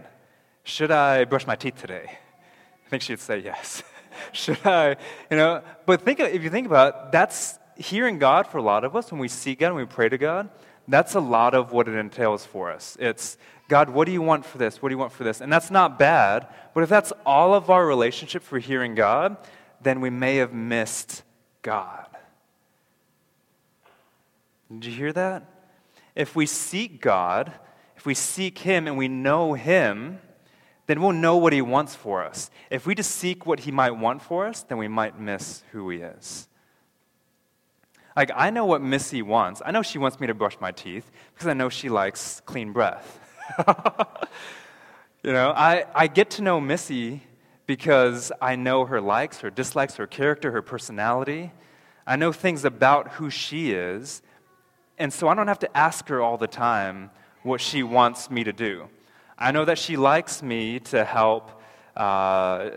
Should 0.64 0.90
I 0.90 1.24
brush 1.24 1.46
my 1.46 1.56
teeth 1.56 1.80
today? 1.80 2.04
I 2.08 2.88
think 2.90 3.02
she'd 3.02 3.20
say 3.20 3.38
yes. 3.38 3.82
should 4.32 4.58
I? 4.66 4.96
You 5.30 5.36
know, 5.38 5.62
but 5.86 6.02
think 6.02 6.20
if 6.20 6.42
you 6.42 6.50
think 6.50 6.66
about 6.66 6.88
it, 6.88 7.12
that's 7.12 7.58
hearing 7.76 8.18
God 8.18 8.46
for 8.46 8.58
a 8.58 8.62
lot 8.62 8.84
of 8.84 8.94
us 8.94 9.10
when 9.10 9.18
we 9.18 9.28
seek 9.28 9.60
God 9.60 9.68
and 9.68 9.76
we 9.76 9.86
pray 9.86 10.10
to 10.10 10.18
God. 10.18 10.50
That's 10.86 11.14
a 11.14 11.20
lot 11.20 11.54
of 11.54 11.72
what 11.72 11.88
it 11.88 11.94
entails 11.94 12.44
for 12.44 12.70
us. 12.70 12.96
It's 13.00 13.38
God, 13.68 13.88
what 13.88 14.04
do 14.06 14.12
you 14.12 14.20
want 14.20 14.44
for 14.44 14.58
this? 14.58 14.82
What 14.82 14.88
do 14.90 14.94
you 14.94 14.98
want 14.98 15.12
for 15.12 15.24
this? 15.24 15.40
And 15.40 15.50
that's 15.50 15.70
not 15.70 15.98
bad, 15.98 16.48
but 16.74 16.82
if 16.82 16.88
that's 16.88 17.12
all 17.24 17.54
of 17.54 17.70
our 17.70 17.86
relationship 17.86 18.42
for 18.42 18.58
hearing 18.58 18.94
God, 18.94 19.36
then 19.80 20.00
we 20.00 20.10
may 20.10 20.36
have 20.36 20.52
missed 20.52 21.22
God. 21.62 22.06
Did 24.70 24.84
you 24.84 24.92
hear 24.92 25.12
that? 25.12 25.59
If 26.14 26.34
we 26.36 26.46
seek 26.46 27.00
God, 27.00 27.52
if 27.96 28.06
we 28.06 28.14
seek 28.14 28.58
Him 28.58 28.86
and 28.86 28.96
we 28.96 29.08
know 29.08 29.54
Him, 29.54 30.20
then 30.86 31.00
we'll 31.00 31.12
know 31.12 31.36
what 31.36 31.52
He 31.52 31.62
wants 31.62 31.94
for 31.94 32.24
us. 32.24 32.50
If 32.70 32.86
we 32.86 32.94
just 32.94 33.12
seek 33.12 33.46
what 33.46 33.60
He 33.60 33.70
might 33.70 33.92
want 33.92 34.22
for 34.22 34.46
us, 34.46 34.62
then 34.62 34.78
we 34.78 34.88
might 34.88 35.20
miss 35.20 35.62
who 35.72 35.88
He 35.90 35.98
is. 35.98 36.48
Like, 38.16 38.30
I 38.34 38.50
know 38.50 38.64
what 38.64 38.82
Missy 38.82 39.22
wants. 39.22 39.62
I 39.64 39.70
know 39.70 39.82
she 39.82 39.98
wants 39.98 40.18
me 40.18 40.26
to 40.26 40.34
brush 40.34 40.56
my 40.60 40.72
teeth 40.72 41.10
because 41.32 41.46
I 41.46 41.54
know 41.54 41.68
she 41.68 41.88
likes 41.88 42.42
clean 42.44 42.72
breath. 42.72 43.20
you 45.22 45.32
know, 45.32 45.52
I, 45.56 45.86
I 45.94 46.06
get 46.06 46.30
to 46.30 46.42
know 46.42 46.60
Missy 46.60 47.22
because 47.66 48.32
I 48.42 48.56
know 48.56 48.84
her 48.84 49.00
likes, 49.00 49.38
her 49.40 49.50
dislikes, 49.50 49.94
her 49.94 50.06
character, 50.06 50.50
her 50.50 50.62
personality. 50.62 51.52
I 52.06 52.16
know 52.16 52.32
things 52.32 52.64
about 52.64 53.12
who 53.12 53.30
she 53.30 53.72
is 53.72 54.22
and 55.00 55.10
so 55.10 55.28
I 55.28 55.34
don't 55.34 55.48
have 55.48 55.58
to 55.60 55.76
ask 55.76 56.06
her 56.08 56.20
all 56.20 56.36
the 56.36 56.46
time 56.46 57.10
what 57.42 57.62
she 57.62 57.82
wants 57.82 58.30
me 58.30 58.44
to 58.44 58.52
do. 58.52 58.88
I 59.38 59.50
know 59.50 59.64
that 59.64 59.78
she 59.78 59.96
likes 59.96 60.42
me 60.42 60.78
to 60.80 61.06
help. 61.06 61.62
Uh, 61.96 62.68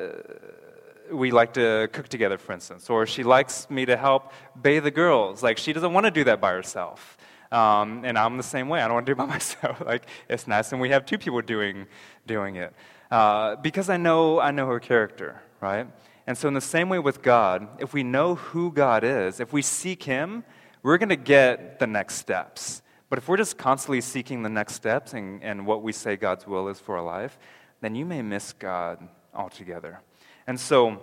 we 1.12 1.32
like 1.32 1.54
to 1.56 1.90
cook 1.92 2.08
together, 2.08 2.38
for 2.38 2.54
instance, 2.54 2.90
or 2.90 3.06
she 3.06 3.24
likes 3.24 3.70
me 3.70 3.86
to 3.86 3.98
help 3.98 4.32
bathe 4.60 4.86
the 4.86 4.92
girls. 4.92 5.44
Like, 5.44 5.58
she 5.58 5.74
doesn't 5.74 5.92
want 5.92 6.06
to 6.06 6.12
do 6.12 6.24
that 6.24 6.40
by 6.40 6.54
herself. 6.54 7.18
Um, 7.52 8.06
and 8.06 8.18
I'm 8.18 8.38
the 8.38 8.44
same 8.44 8.70
way. 8.70 8.80
I 8.82 8.88
don't 8.88 8.94
want 8.94 9.06
to 9.06 9.14
do 9.14 9.22
it 9.22 9.26
by 9.26 9.26
myself. 9.38 9.82
like, 9.86 10.06
it's 10.30 10.48
nice 10.48 10.72
when 10.72 10.80
we 10.80 10.90
have 10.92 11.06
two 11.06 11.18
people 11.18 11.42
doing, 11.42 11.88
doing 12.26 12.56
it. 12.56 12.74
Uh, 13.12 13.58
because 13.58 13.90
I 13.90 13.98
know, 13.98 14.40
I 14.40 14.52
know 14.52 14.66
her 14.68 14.80
character, 14.80 15.42
right? 15.60 15.88
And 16.26 16.38
so, 16.38 16.48
in 16.48 16.54
the 16.54 16.62
same 16.62 16.88
way 16.88 17.00
with 17.00 17.22
God, 17.22 17.68
if 17.80 17.94
we 17.94 18.02
know 18.02 18.36
who 18.36 18.72
God 18.72 19.04
is, 19.04 19.42
if 19.42 19.52
we 19.52 19.62
seek 19.62 20.04
Him, 20.04 20.46
we're 20.84 20.98
going 20.98 21.10
to 21.10 21.16
get 21.16 21.80
the 21.80 21.88
next 21.88 22.16
steps. 22.16 22.82
But 23.10 23.18
if 23.18 23.28
we're 23.28 23.38
just 23.38 23.58
constantly 23.58 24.02
seeking 24.02 24.44
the 24.44 24.50
next 24.50 24.74
steps 24.74 25.14
and, 25.14 25.42
and 25.44 25.66
what 25.66 25.82
we 25.82 25.92
say 25.92 26.16
God's 26.16 26.46
will 26.46 26.68
is 26.68 26.80
for 26.80 26.98
our 26.98 27.04
life, 27.04 27.38
then 27.82 27.96
you 27.96 28.06
may 28.06 28.22
miss 28.22 28.54
God 28.54 29.08
altogether. 29.34 30.00
And 30.46 30.60
so, 30.60 31.00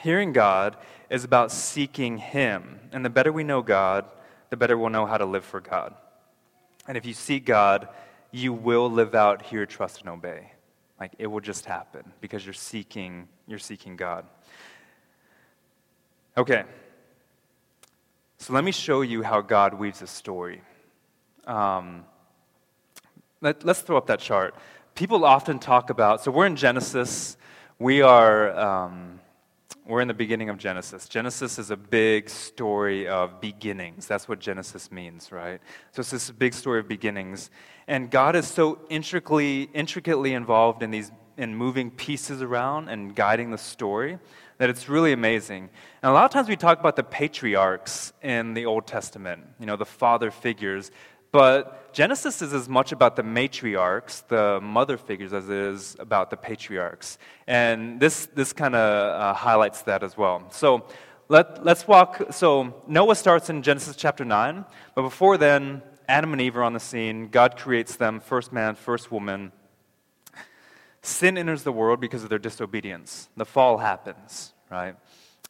hearing 0.00 0.32
God 0.32 0.76
is 1.10 1.24
about 1.24 1.52
seeking 1.52 2.18
Him. 2.18 2.80
And 2.92 3.04
the 3.04 3.10
better 3.10 3.32
we 3.32 3.44
know 3.44 3.62
God, 3.62 4.06
the 4.50 4.56
better 4.56 4.78
we'll 4.78 4.90
know 4.90 5.06
how 5.06 5.18
to 5.18 5.26
live 5.26 5.44
for 5.44 5.60
God. 5.60 5.94
And 6.88 6.96
if 6.96 7.04
you 7.04 7.14
seek 7.14 7.44
God, 7.44 7.88
you 8.30 8.52
will 8.52 8.90
live 8.90 9.14
out, 9.14 9.42
hear, 9.42 9.66
trust, 9.66 10.00
and 10.00 10.08
obey. 10.08 10.52
Like 10.98 11.12
it 11.18 11.26
will 11.26 11.40
just 11.40 11.64
happen 11.64 12.12
because 12.20 12.44
you're 12.44 12.52
seeking, 12.52 13.28
you're 13.46 13.58
seeking 13.58 13.96
God. 13.96 14.24
Okay, 16.36 16.64
so 18.42 18.52
let 18.52 18.64
me 18.64 18.72
show 18.72 19.02
you 19.02 19.22
how 19.22 19.40
God 19.40 19.74
weaves 19.74 20.02
a 20.02 20.06
story. 20.08 20.62
Um, 21.46 22.04
let, 23.40 23.64
us 23.64 23.82
throw 23.82 23.96
up 23.96 24.08
that 24.08 24.18
chart. 24.18 24.56
People 24.96 25.24
often 25.24 25.60
talk 25.60 25.90
about, 25.90 26.24
so 26.24 26.32
we're 26.32 26.46
in 26.46 26.56
Genesis. 26.56 27.36
We 27.78 28.02
are, 28.02 28.50
um, 28.58 29.20
we're 29.86 30.00
in 30.00 30.08
the 30.08 30.14
beginning 30.14 30.48
of 30.48 30.58
Genesis. 30.58 31.08
Genesis 31.08 31.56
is 31.56 31.70
a 31.70 31.76
big 31.76 32.28
story 32.28 33.06
of 33.06 33.40
beginnings. 33.40 34.08
That's 34.08 34.28
what 34.28 34.40
Genesis 34.40 34.90
means, 34.90 35.30
right? 35.30 35.60
So 35.92 36.00
it's 36.00 36.10
this 36.10 36.28
big 36.32 36.52
story 36.52 36.80
of 36.80 36.88
beginnings. 36.88 37.48
And 37.86 38.10
God 38.10 38.34
is 38.34 38.48
so 38.48 38.80
intricately, 38.90 39.70
intricately 39.72 40.34
involved 40.34 40.82
in 40.82 40.90
these, 40.90 41.12
in 41.36 41.54
moving 41.54 41.92
pieces 41.92 42.42
around 42.42 42.88
and 42.88 43.14
guiding 43.14 43.52
the 43.52 43.58
story 43.58 44.18
that 44.62 44.70
it's 44.70 44.88
really 44.88 45.12
amazing. 45.12 45.68
And 46.04 46.10
a 46.10 46.12
lot 46.12 46.24
of 46.24 46.30
times 46.30 46.48
we 46.48 46.54
talk 46.54 46.78
about 46.78 46.94
the 46.94 47.02
patriarchs 47.02 48.12
in 48.22 48.54
the 48.54 48.66
Old 48.66 48.86
Testament, 48.86 49.44
you 49.58 49.66
know, 49.66 49.74
the 49.74 49.84
father 49.84 50.30
figures. 50.30 50.92
But 51.32 51.92
Genesis 51.92 52.40
is 52.42 52.52
as 52.52 52.68
much 52.68 52.92
about 52.92 53.16
the 53.16 53.24
matriarchs, 53.24 54.24
the 54.28 54.60
mother 54.62 54.96
figures, 54.96 55.32
as 55.32 55.48
it 55.48 55.56
is 55.56 55.96
about 55.98 56.30
the 56.30 56.36
patriarchs. 56.36 57.18
And 57.48 57.98
this, 57.98 58.26
this 58.26 58.52
kind 58.52 58.76
of 58.76 59.20
uh, 59.20 59.34
highlights 59.34 59.82
that 59.82 60.04
as 60.04 60.16
well. 60.16 60.46
So 60.52 60.86
let, 61.28 61.64
let's 61.64 61.88
walk. 61.88 62.28
So 62.30 62.84
Noah 62.86 63.16
starts 63.16 63.50
in 63.50 63.62
Genesis 63.62 63.96
chapter 63.96 64.24
9. 64.24 64.64
But 64.94 65.02
before 65.02 65.38
then, 65.38 65.82
Adam 66.06 66.30
and 66.30 66.40
Eve 66.40 66.56
are 66.56 66.62
on 66.62 66.72
the 66.72 66.78
scene. 66.78 67.26
God 67.26 67.56
creates 67.56 67.96
them, 67.96 68.20
first 68.20 68.52
man, 68.52 68.76
first 68.76 69.10
woman. 69.10 69.50
Sin 71.02 71.36
enters 71.36 71.64
the 71.64 71.72
world 71.72 72.00
because 72.00 72.22
of 72.22 72.30
their 72.30 72.38
disobedience. 72.38 73.28
The 73.36 73.44
fall 73.44 73.78
happens, 73.78 74.51
right? 74.72 74.96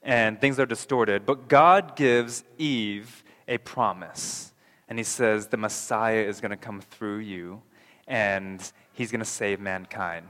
And 0.03 0.41
things 0.41 0.59
are 0.59 0.67
distorted. 0.67 1.25
But 1.25 1.49
God 1.49 1.97
gives 1.97 2.45
Eve 2.59 3.25
a 3.49 3.59
promise. 3.59 4.53
And 4.89 4.99
he 4.99 5.05
says, 5.05 5.47
The 5.47 5.57
Messiah 5.57 6.23
is 6.23 6.41
going 6.41 6.51
to 6.51 6.57
come 6.57 6.81
through 6.81 7.19
you, 7.19 7.63
and 8.07 8.61
he's 8.93 9.11
going 9.11 9.21
to 9.21 9.25
save 9.25 9.61
mankind. 9.61 10.27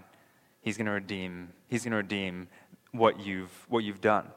He's 0.61 0.77
going 0.77 0.87
to 0.87 0.93
redeem, 0.93 1.53
he's 1.69 1.83
going 1.83 1.93
to 1.93 1.97
redeem 1.97 2.49
what 2.93 3.19
you've, 3.19 3.67
what 3.69 3.83
you've 3.83 4.01
done. 4.01 4.29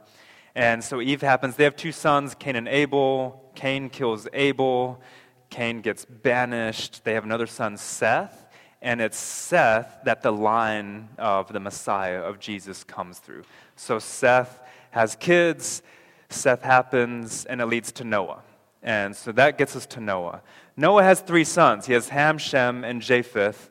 And 0.56 0.84
so 0.84 1.02
Eve 1.02 1.22
happens. 1.22 1.58
They 1.58 1.66
have 1.66 1.76
two 1.76 1.92
sons, 1.92 2.34
Cain 2.34 2.56
and 2.56 2.68
Abel. 2.68 3.52
Cain 3.56 3.90
kills 3.90 4.28
Abel. 4.34 5.02
Cain 5.50 5.82
gets 5.82 6.06
banished. 6.06 7.04
They 7.04 7.14
have 7.14 7.26
another 7.26 7.46
son, 7.46 7.78
Seth 7.78 8.46
and 8.86 9.02
it's 9.02 9.18
Seth 9.18 10.04
that 10.04 10.22
the 10.22 10.32
line 10.32 11.10
of 11.18 11.52
the 11.52 11.60
Messiah 11.60 12.20
of 12.20 12.40
Jesus 12.40 12.84
comes 12.84 13.18
through. 13.18 13.42
So 13.76 14.00
Seth 14.00 14.60
has 14.92 15.16
kids, 15.16 15.82
Seth 16.30 16.64
happens, 16.64 17.46
and 17.46 17.62
it 17.62 17.66
leads 17.66 17.92
to 17.94 18.04
Noah. 18.04 18.42
And 18.82 19.16
so 19.16 19.32
that 19.34 19.58
gets 19.58 19.76
us 19.76 19.86
to 19.88 20.00
Noah. 20.00 20.42
Noah 20.78 21.04
has 21.04 21.20
three 21.20 21.44
sons. 21.44 21.86
He 21.86 21.94
has 21.94 22.10
Ham, 22.10 22.38
Shem, 22.38 22.84
and 22.84 23.02
Japheth. 23.02 23.70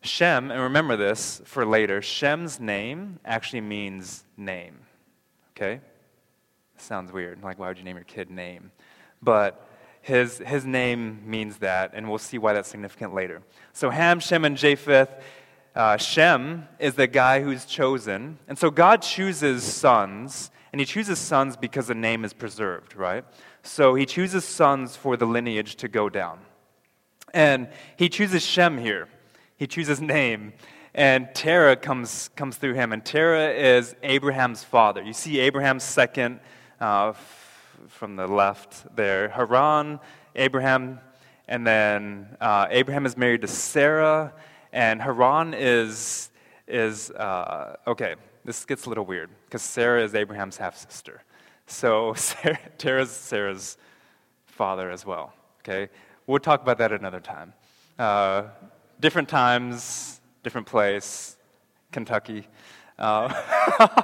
Shem, 0.00 0.50
and 0.50 0.62
remember 0.62 0.96
this 0.96 1.42
for 1.44 1.66
later, 1.66 2.00
Shem's 2.00 2.60
name 2.60 3.18
actually 3.24 3.60
means 3.60 4.24
name. 4.36 4.78
Okay? 5.56 5.80
Sounds 6.76 7.12
weird. 7.12 7.42
Like, 7.42 7.58
why 7.58 7.68
would 7.68 7.78
you 7.78 7.84
name 7.84 7.96
your 7.96 8.04
kid 8.04 8.30
name? 8.30 8.70
But 9.20 9.68
his, 10.02 10.38
his 10.38 10.64
name 10.64 11.20
means 11.26 11.58
that, 11.58 11.90
and 11.94 12.08
we'll 12.08 12.18
see 12.18 12.38
why 12.38 12.52
that's 12.52 12.68
significant 12.68 13.12
later. 13.12 13.42
So 13.72 13.90
Ham, 13.90 14.20
Shem, 14.20 14.44
and 14.44 14.56
Japheth, 14.56 15.10
uh, 15.78 15.96
Shem 15.96 16.66
is 16.80 16.94
the 16.94 17.06
guy 17.06 17.40
who's 17.40 17.64
chosen. 17.64 18.40
And 18.48 18.58
so 18.58 18.68
God 18.68 19.00
chooses 19.00 19.62
sons, 19.62 20.50
and 20.72 20.80
he 20.80 20.84
chooses 20.84 21.20
sons 21.20 21.56
because 21.56 21.86
the 21.86 21.94
name 21.94 22.24
is 22.24 22.32
preserved, 22.32 22.96
right? 22.96 23.24
So 23.62 23.94
he 23.94 24.04
chooses 24.04 24.44
sons 24.44 24.96
for 24.96 25.16
the 25.16 25.24
lineage 25.24 25.76
to 25.76 25.86
go 25.86 26.08
down. 26.08 26.40
And 27.32 27.68
he 27.96 28.08
chooses 28.08 28.44
Shem 28.44 28.78
here. 28.78 29.08
He 29.56 29.68
chooses 29.68 30.00
name. 30.00 30.52
And 30.94 31.28
Terah 31.32 31.76
comes, 31.76 32.30
comes 32.34 32.56
through 32.56 32.74
him. 32.74 32.92
And 32.92 33.04
Terah 33.04 33.50
is 33.50 33.94
Abraham's 34.02 34.64
father. 34.64 35.00
You 35.00 35.12
see 35.12 35.38
Abraham's 35.38 35.84
second 35.84 36.40
uh, 36.80 37.10
f- 37.10 37.76
from 37.86 38.16
the 38.16 38.26
left 38.26 38.96
there. 38.96 39.28
Haran, 39.28 40.00
Abraham, 40.34 40.98
and 41.46 41.64
then 41.64 42.36
uh, 42.40 42.66
Abraham 42.68 43.06
is 43.06 43.16
married 43.16 43.42
to 43.42 43.48
Sarah. 43.48 44.32
And 44.72 45.00
Haran 45.00 45.54
is, 45.54 46.30
is 46.66 47.10
uh, 47.10 47.76
okay, 47.86 48.16
this 48.44 48.64
gets 48.64 48.86
a 48.86 48.88
little 48.88 49.04
weird 49.04 49.30
because 49.46 49.62
Sarah 49.62 50.02
is 50.02 50.14
Abraham's 50.14 50.56
half 50.56 50.76
sister. 50.76 51.22
So 51.66 52.14
Sarah, 52.16 52.58
Terah's 52.78 53.10
Sarah's 53.10 53.76
father 54.46 54.90
as 54.90 55.04
well. 55.04 55.32
Okay, 55.60 55.90
we'll 56.26 56.38
talk 56.38 56.62
about 56.62 56.78
that 56.78 56.92
another 56.92 57.20
time. 57.20 57.52
Uh, 57.98 58.44
different 59.00 59.28
times, 59.28 60.20
different 60.42 60.66
place, 60.66 61.36
Kentucky. 61.92 62.46
Uh, 62.98 63.32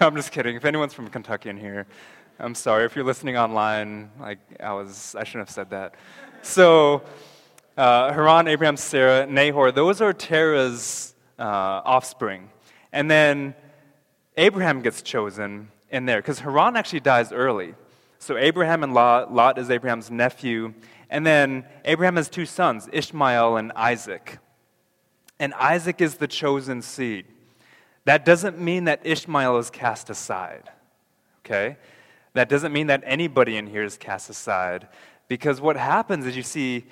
I'm 0.00 0.14
just 0.14 0.32
kidding. 0.32 0.56
If 0.56 0.64
anyone's 0.64 0.94
from 0.94 1.08
Kentucky 1.08 1.48
in 1.48 1.56
here, 1.56 1.86
I'm 2.38 2.54
sorry. 2.54 2.84
If 2.84 2.94
you're 2.94 3.04
listening 3.04 3.36
online, 3.36 4.10
like 4.20 4.38
I 4.60 4.72
was, 4.72 5.14
I 5.18 5.24
shouldn't 5.24 5.48
have 5.48 5.54
said 5.54 5.70
that. 5.70 5.94
So, 6.42 7.02
uh, 7.76 8.12
Haran, 8.12 8.48
Abraham, 8.48 8.76
Sarah, 8.76 9.26
Nahor, 9.26 9.70
those 9.72 10.00
are 10.00 10.12
Terah's 10.12 11.14
uh, 11.38 11.42
offspring. 11.84 12.50
And 12.92 13.10
then 13.10 13.54
Abraham 14.36 14.82
gets 14.82 15.02
chosen 15.02 15.70
in 15.90 16.06
there 16.06 16.18
because 16.18 16.40
Haran 16.40 16.76
actually 16.76 17.00
dies 17.00 17.32
early. 17.32 17.74
So 18.18 18.36
Abraham 18.36 18.82
and 18.82 18.94
Lot, 18.94 19.32
Lot 19.32 19.58
is 19.58 19.70
Abraham's 19.70 20.10
nephew. 20.10 20.74
And 21.10 21.24
then 21.24 21.64
Abraham 21.84 22.16
has 22.16 22.28
two 22.28 22.46
sons, 22.46 22.88
Ishmael 22.92 23.56
and 23.56 23.72
Isaac. 23.72 24.38
And 25.38 25.54
Isaac 25.54 26.00
is 26.00 26.16
the 26.16 26.26
chosen 26.26 26.82
seed. 26.82 27.26
That 28.04 28.24
doesn't 28.24 28.58
mean 28.58 28.84
that 28.84 29.00
Ishmael 29.04 29.58
is 29.58 29.68
cast 29.68 30.10
aside. 30.10 30.70
Okay? 31.44 31.76
That 32.32 32.48
doesn't 32.48 32.72
mean 32.72 32.86
that 32.88 33.02
anybody 33.04 33.56
in 33.56 33.66
here 33.66 33.82
is 33.82 33.96
cast 33.96 34.30
aside. 34.30 34.88
Because 35.28 35.60
what 35.60 35.76
happens 35.76 36.26
is 36.26 36.36
you 36.36 36.42
see, 36.42 36.86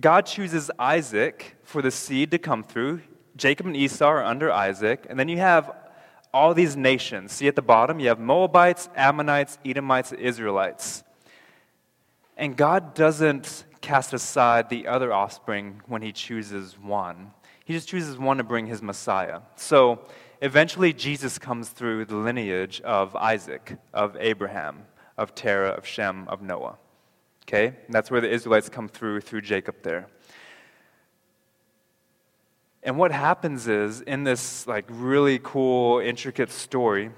God 0.00 0.26
chooses 0.26 0.70
Isaac 0.78 1.56
for 1.62 1.82
the 1.82 1.90
seed 1.90 2.30
to 2.30 2.38
come 2.38 2.62
through. 2.62 3.02
Jacob 3.36 3.66
and 3.66 3.76
Esau 3.76 4.06
are 4.06 4.24
under 4.24 4.50
Isaac. 4.50 5.06
And 5.08 5.18
then 5.18 5.28
you 5.28 5.38
have 5.38 5.74
all 6.32 6.54
these 6.54 6.76
nations. 6.76 7.32
See 7.32 7.46
at 7.46 7.56
the 7.56 7.62
bottom, 7.62 8.00
you 8.00 8.08
have 8.08 8.18
Moabites, 8.18 8.88
Ammonites, 8.96 9.58
Edomites, 9.64 10.12
Israelites. 10.12 11.04
And 12.36 12.56
God 12.56 12.94
doesn't 12.94 13.64
cast 13.80 14.12
aside 14.12 14.70
the 14.70 14.86
other 14.86 15.12
offspring 15.12 15.82
when 15.86 16.02
he 16.02 16.12
chooses 16.12 16.78
one. 16.78 17.32
He 17.64 17.74
just 17.74 17.88
chooses 17.88 18.18
one 18.18 18.38
to 18.38 18.44
bring 18.44 18.66
his 18.66 18.82
Messiah. 18.82 19.40
So 19.56 20.06
eventually, 20.40 20.92
Jesus 20.92 21.38
comes 21.38 21.68
through 21.68 22.06
the 22.06 22.16
lineage 22.16 22.80
of 22.80 23.14
Isaac, 23.14 23.78
of 23.92 24.16
Abraham, 24.18 24.84
of 25.18 25.34
Terah, 25.34 25.70
of 25.70 25.86
Shem, 25.86 26.26
of 26.28 26.42
Noah. 26.42 26.78
Okay? 27.42 27.66
And 27.66 27.94
that's 27.94 28.10
where 28.10 28.20
the 28.20 28.30
Israelites 28.30 28.68
come 28.68 28.88
through, 28.88 29.20
through 29.20 29.42
Jacob 29.42 29.76
there. 29.82 30.06
And 32.82 32.98
what 32.98 33.12
happens 33.12 33.68
is, 33.68 34.00
in 34.00 34.24
this 34.24 34.66
like 34.66 34.84
really 34.88 35.38
cool, 35.42 36.00
intricate 36.00 36.50
story, 36.50 37.10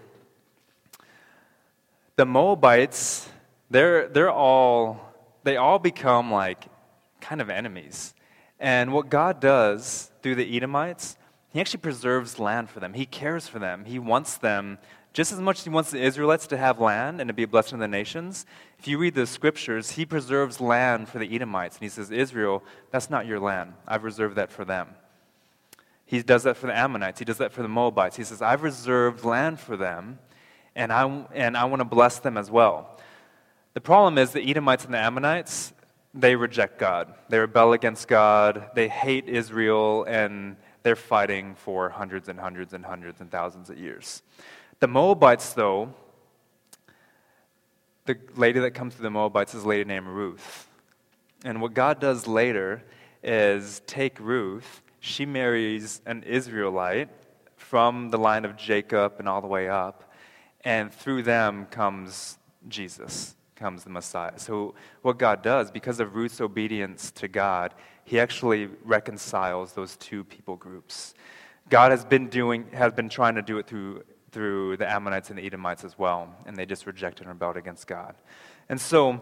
the 2.16 2.26
Moabites, 2.26 3.28
they're, 3.70 4.08
they're 4.08 4.30
all, 4.30 5.00
they 5.42 5.56
all 5.56 5.78
become 5.78 6.30
like 6.30 6.66
kind 7.20 7.40
of 7.40 7.48
enemies. 7.48 8.14
And 8.60 8.92
what 8.92 9.08
God 9.08 9.40
does 9.40 10.10
through 10.22 10.34
the 10.34 10.56
Edomites, 10.56 11.16
He 11.50 11.60
actually 11.60 11.80
preserves 11.80 12.38
land 12.38 12.68
for 12.68 12.80
them. 12.80 12.92
He 12.92 13.06
cares 13.06 13.48
for 13.48 13.58
them. 13.58 13.84
He 13.86 13.98
wants 13.98 14.36
them 14.36 14.78
just 15.14 15.32
as 15.32 15.40
much 15.40 15.60
as 15.60 15.64
He 15.64 15.70
wants 15.70 15.90
the 15.90 16.02
Israelites 16.02 16.46
to 16.48 16.58
have 16.58 16.80
land 16.80 17.20
and 17.20 17.28
to 17.28 17.34
be 17.34 17.44
a 17.44 17.48
blessing 17.48 17.78
to 17.78 17.82
the 17.82 17.88
nations. 17.88 18.44
If 18.78 18.86
you 18.86 18.98
read 18.98 19.14
the 19.14 19.26
scriptures, 19.26 19.92
He 19.92 20.04
preserves 20.04 20.60
land 20.60 21.08
for 21.08 21.18
the 21.18 21.34
Edomites. 21.34 21.76
And 21.76 21.84
He 21.84 21.88
says, 21.88 22.10
Israel, 22.10 22.62
that's 22.90 23.08
not 23.08 23.24
your 23.24 23.40
land. 23.40 23.72
I've 23.88 24.04
reserved 24.04 24.36
that 24.36 24.50
for 24.50 24.66
them. 24.66 24.88
He 26.04 26.22
does 26.22 26.42
that 26.42 26.56
for 26.56 26.66
the 26.66 26.76
Ammonites. 26.76 27.18
He 27.18 27.24
does 27.24 27.38
that 27.38 27.52
for 27.52 27.62
the 27.62 27.68
Moabites. 27.68 28.16
He 28.16 28.24
says, 28.24 28.42
I've 28.42 28.62
reserved 28.62 29.24
land 29.24 29.58
for 29.58 29.76
them, 29.76 30.18
and 30.76 30.92
I, 30.92 31.24
and 31.32 31.56
I 31.56 31.64
want 31.64 31.80
to 31.80 31.84
bless 31.84 32.18
them 32.18 32.36
as 32.36 32.50
well. 32.50 33.00
The 33.72 33.80
problem 33.80 34.18
is 34.18 34.32
the 34.32 34.42
Edomites 34.42 34.84
and 34.84 34.92
the 34.92 34.98
Ammonites, 34.98 35.72
they 36.12 36.36
reject 36.36 36.78
God. 36.78 37.14
They 37.28 37.38
rebel 37.38 37.72
against 37.72 38.06
God. 38.06 38.70
They 38.74 38.88
hate 38.88 39.28
Israel, 39.28 40.04
and 40.04 40.56
they're 40.82 40.94
fighting 40.94 41.54
for 41.54 41.88
hundreds 41.88 42.28
and 42.28 42.38
hundreds 42.38 42.72
and 42.72 42.84
hundreds 42.84 43.20
and 43.20 43.30
thousands 43.30 43.70
of 43.70 43.78
years. 43.78 44.22
The 44.84 44.88
Moabites, 44.88 45.54
though, 45.54 45.94
the 48.04 48.18
lady 48.36 48.60
that 48.60 48.72
comes 48.72 48.94
to 48.96 49.00
the 49.00 49.08
Moabites 49.08 49.54
is 49.54 49.64
a 49.64 49.66
lady 49.66 49.84
named 49.84 50.08
Ruth. 50.08 50.68
And 51.42 51.62
what 51.62 51.72
God 51.72 52.00
does 52.00 52.26
later 52.26 52.82
is 53.22 53.80
take 53.86 54.20
Ruth 54.20 54.82
she 55.00 55.24
marries 55.24 56.02
an 56.04 56.22
Israelite 56.24 57.08
from 57.56 58.10
the 58.10 58.18
line 58.18 58.44
of 58.44 58.58
Jacob 58.58 59.14
and 59.18 59.26
all 59.26 59.40
the 59.40 59.46
way 59.46 59.70
up. 59.70 60.12
And 60.64 60.92
through 60.92 61.22
them 61.22 61.64
comes 61.70 62.36
Jesus, 62.68 63.36
comes 63.56 63.84
the 63.84 63.90
Messiah. 63.90 64.38
So, 64.38 64.74
what 65.00 65.18
God 65.18 65.40
does, 65.40 65.70
because 65.70 65.98
of 65.98 66.14
Ruth's 66.14 66.42
obedience 66.42 67.10
to 67.12 67.26
God, 67.26 67.72
he 68.04 68.20
actually 68.20 68.68
reconciles 68.84 69.72
those 69.72 69.96
two 69.96 70.24
people 70.24 70.56
groups. 70.56 71.14
God 71.70 71.90
has 71.90 72.04
been 72.04 72.28
doing, 72.28 72.66
has 72.74 72.92
been 72.92 73.08
trying 73.08 73.36
to 73.36 73.42
do 73.42 73.56
it 73.56 73.66
through, 73.66 74.02
through 74.34 74.76
the 74.76 74.90
Ammonites 74.90 75.30
and 75.30 75.38
the 75.38 75.46
Edomites 75.46 75.84
as 75.84 75.96
well, 75.96 76.28
and 76.44 76.56
they 76.56 76.66
just 76.66 76.86
rejected 76.86 77.22
and 77.22 77.28
rebelled 77.28 77.56
against 77.56 77.86
God. 77.86 78.16
And 78.68 78.80
so, 78.80 79.20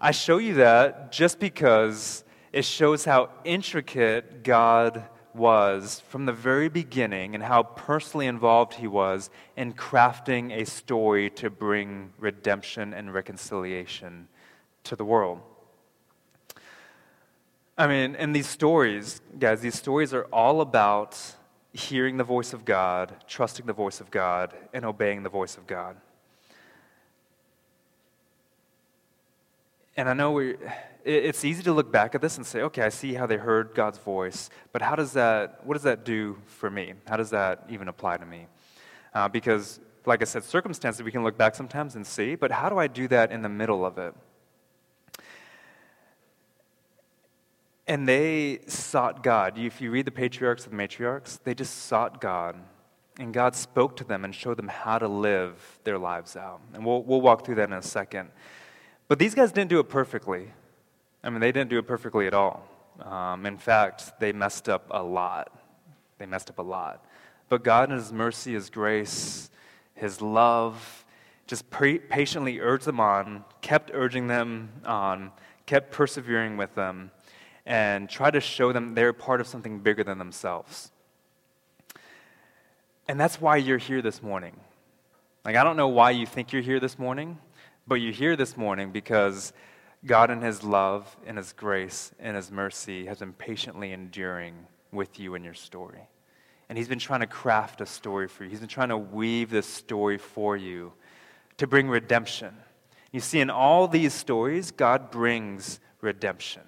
I 0.00 0.12
show 0.12 0.38
you 0.38 0.54
that 0.54 1.10
just 1.10 1.40
because 1.40 2.22
it 2.52 2.64
shows 2.64 3.04
how 3.04 3.30
intricate 3.44 4.44
God 4.44 5.04
was 5.34 6.00
from 6.08 6.26
the 6.26 6.32
very 6.32 6.68
beginning 6.68 7.34
and 7.34 7.42
how 7.42 7.62
personally 7.62 8.26
involved 8.26 8.74
he 8.74 8.86
was 8.86 9.30
in 9.56 9.72
crafting 9.72 10.52
a 10.52 10.64
story 10.64 11.30
to 11.30 11.50
bring 11.50 12.12
redemption 12.18 12.94
and 12.94 13.12
reconciliation 13.12 14.28
to 14.84 14.94
the 14.94 15.04
world. 15.04 15.40
I 17.76 17.86
mean, 17.88 18.14
in 18.14 18.32
these 18.32 18.46
stories, 18.46 19.20
guys, 19.38 19.60
these 19.60 19.74
stories 19.74 20.14
are 20.14 20.24
all 20.24 20.60
about 20.60 21.18
hearing 21.72 22.16
the 22.16 22.24
voice 22.24 22.52
of 22.52 22.64
God, 22.64 23.14
trusting 23.26 23.66
the 23.66 23.72
voice 23.72 24.00
of 24.00 24.10
God, 24.10 24.52
and 24.72 24.84
obeying 24.84 25.22
the 25.22 25.30
voice 25.30 25.56
of 25.56 25.66
God. 25.66 25.96
And 29.96 30.08
I 30.08 30.14
know 30.14 30.32
we 30.32 30.56
it's 31.04 31.44
easy 31.44 31.62
to 31.64 31.72
look 31.72 31.90
back 31.90 32.14
at 32.14 32.20
this 32.20 32.36
and 32.36 32.46
say, 32.46 32.62
okay, 32.62 32.82
I 32.82 32.88
see 32.88 33.14
how 33.14 33.26
they 33.26 33.36
heard 33.36 33.74
God's 33.74 33.98
voice, 33.98 34.50
but 34.72 34.82
how 34.82 34.94
does 34.94 35.12
that, 35.14 35.60
what 35.64 35.74
does 35.74 35.82
that 35.82 36.04
do 36.04 36.38
for 36.46 36.70
me? 36.70 36.94
How 37.08 37.16
does 37.16 37.30
that 37.30 37.64
even 37.68 37.88
apply 37.88 38.18
to 38.18 38.26
me? 38.26 38.46
Uh, 39.14 39.28
because, 39.28 39.80
like 40.06 40.22
I 40.22 40.24
said, 40.24 40.44
circumstances 40.44 41.02
we 41.02 41.10
can 41.10 41.24
look 41.24 41.36
back 41.36 41.54
sometimes 41.54 41.96
and 41.96 42.06
see, 42.06 42.34
but 42.34 42.50
how 42.50 42.68
do 42.68 42.78
I 42.78 42.86
do 42.86 43.08
that 43.08 43.32
in 43.32 43.42
the 43.42 43.48
middle 43.48 43.84
of 43.84 43.98
it? 43.98 44.14
And 47.86 48.08
they 48.08 48.60
sought 48.66 49.22
God. 49.22 49.58
If 49.58 49.80
you 49.80 49.90
read 49.90 50.06
the 50.06 50.12
patriarchs 50.12 50.66
and 50.66 50.78
the 50.78 50.82
matriarchs, 50.82 51.38
they 51.42 51.54
just 51.54 51.86
sought 51.86 52.20
God. 52.20 52.56
And 53.18 53.34
God 53.34 53.54
spoke 53.54 53.96
to 53.96 54.04
them 54.04 54.24
and 54.24 54.34
showed 54.34 54.56
them 54.56 54.68
how 54.68 54.98
to 54.98 55.08
live 55.08 55.80
their 55.84 55.98
lives 55.98 56.36
out. 56.36 56.60
And 56.74 56.86
we'll, 56.86 57.02
we'll 57.02 57.20
walk 57.20 57.44
through 57.44 57.56
that 57.56 57.68
in 57.68 57.74
a 57.74 57.82
second. 57.82 58.30
But 59.08 59.18
these 59.18 59.34
guys 59.34 59.52
didn't 59.52 59.70
do 59.70 59.80
it 59.80 59.88
perfectly. 59.88 60.52
I 61.22 61.30
mean, 61.30 61.40
they 61.40 61.52
didn't 61.52 61.70
do 61.70 61.78
it 61.78 61.86
perfectly 61.86 62.26
at 62.26 62.34
all. 62.34 62.66
Um, 63.00 63.46
in 63.46 63.58
fact, 63.58 64.18
they 64.20 64.32
messed 64.32 64.68
up 64.68 64.86
a 64.90 65.02
lot. 65.02 65.52
They 66.18 66.26
messed 66.26 66.50
up 66.50 66.58
a 66.58 66.62
lot. 66.62 67.04
But 67.48 67.64
God, 67.64 67.90
in 67.90 67.96
His 67.96 68.12
mercy, 68.12 68.54
His 68.54 68.70
grace, 68.70 69.50
His 69.94 70.22
love, 70.22 71.04
just 71.46 71.68
pre- 71.68 71.98
patiently 71.98 72.60
urged 72.60 72.86
them 72.86 73.00
on, 73.00 73.44
kept 73.60 73.90
urging 73.92 74.28
them 74.28 74.70
on, 74.86 75.32
kept 75.66 75.90
persevering 75.90 76.56
with 76.56 76.74
them, 76.74 77.10
and 77.64 78.08
try 78.08 78.30
to 78.30 78.40
show 78.40 78.72
them 78.72 78.94
they're 78.94 79.12
part 79.12 79.40
of 79.40 79.46
something 79.46 79.78
bigger 79.80 80.04
than 80.04 80.18
themselves. 80.18 80.90
And 83.08 83.18
that's 83.20 83.40
why 83.40 83.56
you're 83.56 83.78
here 83.78 84.02
this 84.02 84.22
morning. 84.22 84.58
Like, 85.44 85.56
I 85.56 85.64
don't 85.64 85.76
know 85.76 85.88
why 85.88 86.12
you 86.12 86.26
think 86.26 86.52
you're 86.52 86.62
here 86.62 86.80
this 86.80 86.98
morning, 86.98 87.38
but 87.86 87.96
you're 87.96 88.12
here 88.12 88.36
this 88.36 88.56
morning 88.56 88.92
because 88.92 89.52
God, 90.04 90.30
in 90.30 90.40
His 90.40 90.62
love, 90.62 91.16
in 91.26 91.36
His 91.36 91.52
grace, 91.52 92.12
in 92.20 92.34
His 92.34 92.50
mercy, 92.50 93.06
has 93.06 93.18
been 93.18 93.32
patiently 93.32 93.92
enduring 93.92 94.54
with 94.92 95.18
you 95.18 95.34
in 95.34 95.44
your 95.44 95.54
story. 95.54 96.08
And 96.68 96.78
He's 96.78 96.88
been 96.88 96.98
trying 96.98 97.20
to 97.20 97.26
craft 97.26 97.80
a 97.80 97.86
story 97.86 98.28
for 98.28 98.44
you. 98.44 98.50
He's 98.50 98.60
been 98.60 98.68
trying 98.68 98.90
to 98.90 98.96
weave 98.96 99.50
this 99.50 99.66
story 99.66 100.18
for 100.18 100.56
you 100.56 100.92
to 101.58 101.66
bring 101.66 101.88
redemption. 101.88 102.54
You 103.12 103.20
see, 103.20 103.40
in 103.40 103.50
all 103.50 103.88
these 103.88 104.14
stories, 104.14 104.70
God 104.70 105.10
brings 105.10 105.80
redemption. 106.00 106.62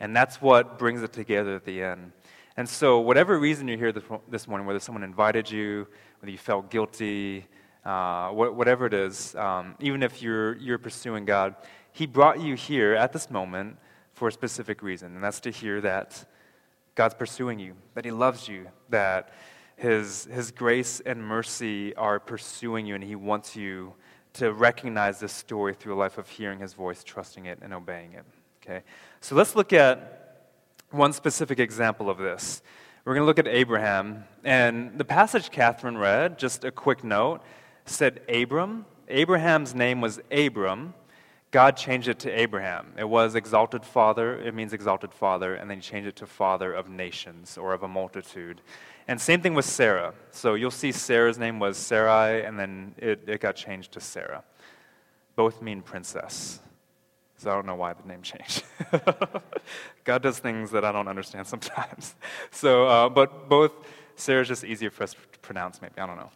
And 0.00 0.14
that's 0.14 0.40
what 0.40 0.78
brings 0.78 1.02
it 1.02 1.12
together 1.12 1.54
at 1.56 1.64
the 1.64 1.82
end. 1.82 2.12
And 2.56 2.68
so, 2.68 3.00
whatever 3.00 3.38
reason 3.38 3.68
you're 3.68 3.78
here 3.78 3.92
this 4.28 4.48
morning, 4.48 4.66
whether 4.66 4.80
someone 4.80 5.04
invited 5.04 5.50
you, 5.50 5.86
whether 6.20 6.30
you 6.30 6.38
felt 6.38 6.70
guilty, 6.70 7.46
uh, 7.84 8.30
whatever 8.30 8.86
it 8.86 8.94
is, 8.94 9.34
um, 9.36 9.76
even 9.80 10.02
if 10.02 10.20
you're, 10.20 10.56
you're 10.56 10.78
pursuing 10.78 11.24
God, 11.24 11.54
He 11.92 12.06
brought 12.06 12.40
you 12.40 12.54
here 12.54 12.94
at 12.94 13.12
this 13.12 13.30
moment 13.30 13.76
for 14.12 14.28
a 14.28 14.32
specific 14.32 14.82
reason. 14.82 15.14
And 15.14 15.22
that's 15.22 15.40
to 15.40 15.50
hear 15.50 15.80
that 15.82 16.24
God's 16.96 17.14
pursuing 17.14 17.60
you, 17.60 17.74
that 17.94 18.04
He 18.04 18.10
loves 18.10 18.48
you, 18.48 18.66
that 18.88 19.32
His, 19.76 20.24
His 20.24 20.50
grace 20.50 21.00
and 21.00 21.22
mercy 21.22 21.94
are 21.94 22.18
pursuing 22.18 22.86
you, 22.86 22.96
and 22.96 23.04
He 23.04 23.14
wants 23.14 23.54
you 23.54 23.94
to 24.34 24.52
recognize 24.52 25.20
this 25.20 25.32
story 25.32 25.74
through 25.74 25.94
a 25.94 25.96
life 25.96 26.18
of 26.18 26.28
hearing 26.28 26.58
His 26.58 26.74
voice, 26.74 27.04
trusting 27.04 27.46
it, 27.46 27.60
and 27.62 27.72
obeying 27.72 28.14
it. 28.14 28.24
Okay? 28.68 28.82
So 29.20 29.34
let's 29.34 29.56
look 29.56 29.72
at 29.72 30.46
one 30.90 31.12
specific 31.12 31.58
example 31.58 32.10
of 32.10 32.18
this. 32.18 32.62
We're 33.04 33.14
going 33.14 33.22
to 33.22 33.26
look 33.26 33.38
at 33.38 33.48
Abraham. 33.48 34.24
And 34.44 34.98
the 34.98 35.04
passage 35.04 35.50
Catherine 35.50 35.96
read, 35.96 36.38
just 36.38 36.64
a 36.64 36.70
quick 36.70 37.02
note, 37.02 37.40
said 37.86 38.20
Abram. 38.28 38.84
Abraham's 39.08 39.74
name 39.74 40.02
was 40.02 40.20
Abram. 40.30 40.92
God 41.50 41.78
changed 41.78 42.08
it 42.08 42.18
to 42.20 42.30
Abraham. 42.30 42.92
It 42.98 43.08
was 43.08 43.34
exalted 43.34 43.82
father, 43.86 44.38
it 44.38 44.54
means 44.54 44.74
exalted 44.74 45.14
father, 45.14 45.54
and 45.54 45.70
then 45.70 45.78
he 45.78 45.82
changed 45.82 46.06
it 46.06 46.16
to 46.16 46.26
father 46.26 46.74
of 46.74 46.90
nations 46.90 47.56
or 47.56 47.72
of 47.72 47.82
a 47.82 47.88
multitude. 47.88 48.60
And 49.06 49.18
same 49.18 49.40
thing 49.40 49.54
with 49.54 49.64
Sarah. 49.64 50.12
So 50.30 50.52
you'll 50.52 50.70
see 50.70 50.92
Sarah's 50.92 51.38
name 51.38 51.58
was 51.58 51.78
Sarai, 51.78 52.44
and 52.44 52.58
then 52.58 52.94
it, 52.98 53.24
it 53.26 53.40
got 53.40 53.56
changed 53.56 53.92
to 53.92 54.00
Sarah. 54.00 54.44
Both 55.36 55.62
mean 55.62 55.80
princess. 55.80 56.60
I 57.46 57.54
don't 57.54 57.66
know 57.66 57.74
why 57.74 57.92
the 57.92 58.06
name 58.06 58.22
changed. 58.22 58.64
God 60.04 60.22
does 60.22 60.38
things 60.38 60.70
that 60.72 60.84
I 60.84 60.92
don't 60.92 61.08
understand 61.08 61.46
sometimes. 61.46 62.14
So, 62.50 62.86
uh, 62.86 63.08
but 63.08 63.48
both 63.48 63.72
Sarah's 64.16 64.48
just 64.48 64.64
easier 64.64 64.90
for 64.90 65.04
us 65.04 65.14
to 65.14 65.38
pronounce, 65.40 65.80
maybe. 65.80 65.94
I 65.98 66.06
don't 66.06 66.16
know. 66.16 66.30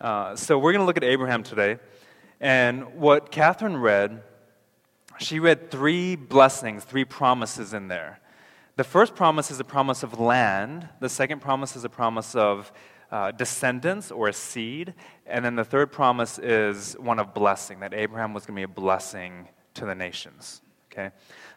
Uh, 0.00 0.36
so 0.36 0.58
we're 0.58 0.72
going 0.72 0.80
to 0.80 0.86
look 0.86 0.96
at 0.96 1.04
Abraham 1.04 1.42
today. 1.42 1.78
And 2.40 2.94
what 2.94 3.30
Catherine 3.30 3.76
read, 3.76 4.22
she 5.18 5.38
read 5.38 5.70
three 5.70 6.16
blessings, 6.16 6.84
three 6.84 7.04
promises 7.04 7.74
in 7.74 7.88
there. 7.88 8.20
The 8.76 8.84
first 8.84 9.14
promise 9.14 9.50
is 9.50 9.58
a 9.58 9.64
promise 9.64 10.02
of 10.02 10.20
land, 10.20 10.88
the 11.00 11.08
second 11.08 11.40
promise 11.40 11.76
is 11.76 11.84
a 11.84 11.88
promise 11.88 12.34
of 12.34 12.70
uh, 13.10 13.30
descendants 13.30 14.10
or 14.10 14.28
a 14.28 14.32
seed, 14.32 14.94
and 15.26 15.44
then 15.44 15.56
the 15.56 15.64
third 15.64 15.90
promise 15.92 16.38
is 16.38 16.94
one 16.98 17.18
of 17.18 17.32
blessing, 17.32 17.80
that 17.80 17.94
Abraham 17.94 18.34
was 18.34 18.44
going 18.44 18.54
to 18.54 18.66
be 18.66 18.70
a 18.70 18.74
blessing 18.74 19.48
to 19.76 19.86
the 19.86 19.94
nations. 19.94 20.60
Okay? 20.92 21.10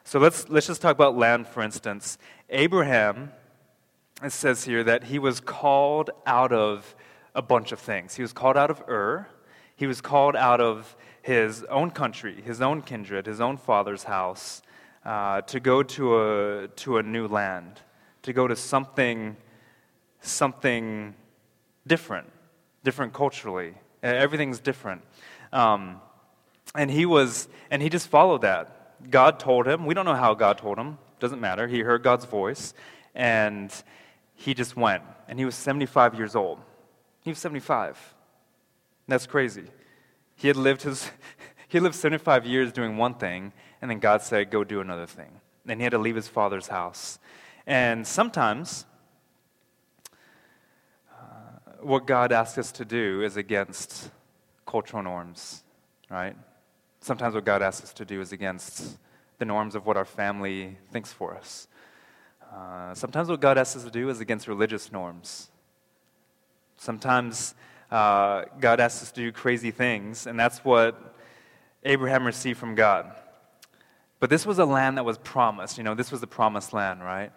So 0.03 0.19
let's, 0.19 0.49
let's 0.49 0.67
just 0.67 0.81
talk 0.81 0.95
about 0.95 1.17
land, 1.17 1.47
for 1.47 1.61
instance. 1.61 2.17
Abraham, 2.49 3.31
it 4.23 4.31
says 4.31 4.65
here 4.65 4.83
that 4.83 5.05
he 5.05 5.19
was 5.19 5.39
called 5.39 6.09
out 6.25 6.51
of 6.51 6.95
a 7.35 7.41
bunch 7.41 7.71
of 7.71 7.79
things. 7.79 8.15
He 8.15 8.21
was 8.21 8.33
called 8.33 8.57
out 8.57 8.69
of 8.69 8.81
Ur, 8.87 9.27
he 9.75 9.87
was 9.87 10.01
called 10.01 10.35
out 10.35 10.59
of 10.59 10.95
his 11.21 11.63
own 11.65 11.91
country, 11.91 12.41
his 12.41 12.61
own 12.61 12.81
kindred, 12.81 13.25
his 13.25 13.39
own 13.39 13.55
father's 13.55 14.03
house, 14.03 14.61
uh, 15.05 15.41
to 15.41 15.59
go 15.59 15.83
to 15.83 16.19
a, 16.19 16.67
to 16.67 16.97
a 16.97 17.03
new 17.03 17.27
land, 17.27 17.79
to 18.23 18.33
go 18.33 18.47
to 18.47 18.55
something, 18.55 19.37
something 20.21 21.15
different, 21.87 22.27
different 22.83 23.13
culturally. 23.13 23.73
Everything's 24.03 24.59
different. 24.59 25.01
Um, 25.53 26.01
and 26.75 26.91
he 26.91 27.05
was, 27.05 27.47
and 27.71 27.81
he 27.81 27.89
just 27.89 28.07
followed 28.07 28.41
that. 28.41 29.09
God 29.09 29.39
told 29.39 29.67
him. 29.67 29.85
We 29.85 29.93
don't 29.93 30.05
know 30.05 30.15
how 30.15 30.33
God 30.33 30.57
told 30.57 30.77
him. 30.77 30.97
Doesn't 31.19 31.39
matter. 31.39 31.67
He 31.67 31.79
heard 31.79 32.03
God's 32.03 32.25
voice, 32.25 32.73
and 33.15 33.71
he 34.35 34.53
just 34.53 34.75
went. 34.75 35.03
And 35.27 35.39
he 35.39 35.45
was 35.45 35.55
75 35.55 36.15
years 36.15 36.35
old. 36.35 36.59
He 37.21 37.29
was 37.29 37.39
75. 37.39 38.15
That's 39.07 39.25
crazy. 39.25 39.65
He 40.35 40.47
had 40.47 40.57
lived 40.57 40.83
his, 40.83 41.09
he 41.67 41.79
lived 41.79 41.95
75 41.95 42.45
years 42.45 42.71
doing 42.71 42.97
one 42.97 43.15
thing, 43.15 43.51
and 43.81 43.89
then 43.89 43.99
God 43.99 44.21
said, 44.21 44.51
"Go 44.51 44.63
do 44.63 44.81
another 44.81 45.05
thing." 45.05 45.41
And 45.67 45.79
he 45.79 45.83
had 45.83 45.91
to 45.91 45.97
leave 45.97 46.15
his 46.15 46.27
father's 46.27 46.67
house. 46.67 47.19
And 47.67 48.07
sometimes, 48.07 48.85
uh, 51.11 51.81
what 51.81 52.07
God 52.07 52.31
asks 52.31 52.57
us 52.57 52.71
to 52.73 52.85
do 52.85 53.21
is 53.21 53.37
against 53.37 54.09
cultural 54.65 55.03
norms, 55.03 55.63
right? 56.09 56.35
Sometimes 57.01 57.35
what 57.35 57.45
God 57.45 57.61
asks 57.61 57.83
us 57.83 57.93
to 57.93 58.05
do 58.05 58.21
is 58.21 58.31
against 58.31 58.97
the 59.37 59.45
norms 59.45 59.75
of 59.75 59.85
what 59.85 59.97
our 59.97 60.05
family 60.05 60.77
thinks 60.91 61.11
for 61.11 61.35
us. 61.35 61.67
Uh, 62.53 62.93
sometimes 62.93 63.29
what 63.29 63.39
God 63.39 63.57
asks 63.57 63.75
us 63.77 63.83
to 63.83 63.91
do 63.91 64.09
is 64.09 64.19
against 64.19 64.47
religious 64.47 64.91
norms. 64.91 65.49
Sometimes 66.77 67.53
uh, 67.91 68.45
God 68.59 68.79
asks 68.79 69.03
us 69.03 69.11
to 69.11 69.21
do 69.21 69.31
crazy 69.31 69.71
things, 69.71 70.27
and 70.27 70.39
that's 70.39 70.59
what 70.59 71.15
Abraham 71.83 72.25
received 72.25 72.59
from 72.59 72.75
God. 72.75 73.11
But 74.19 74.29
this 74.29 74.45
was 74.45 74.59
a 74.59 74.65
land 74.65 74.97
that 74.97 75.05
was 75.05 75.17
promised. 75.17 75.77
You 75.77 75.83
know, 75.83 75.95
this 75.95 76.11
was 76.11 76.21
the 76.21 76.27
promised 76.27 76.73
land, 76.73 77.03
right? 77.03 77.31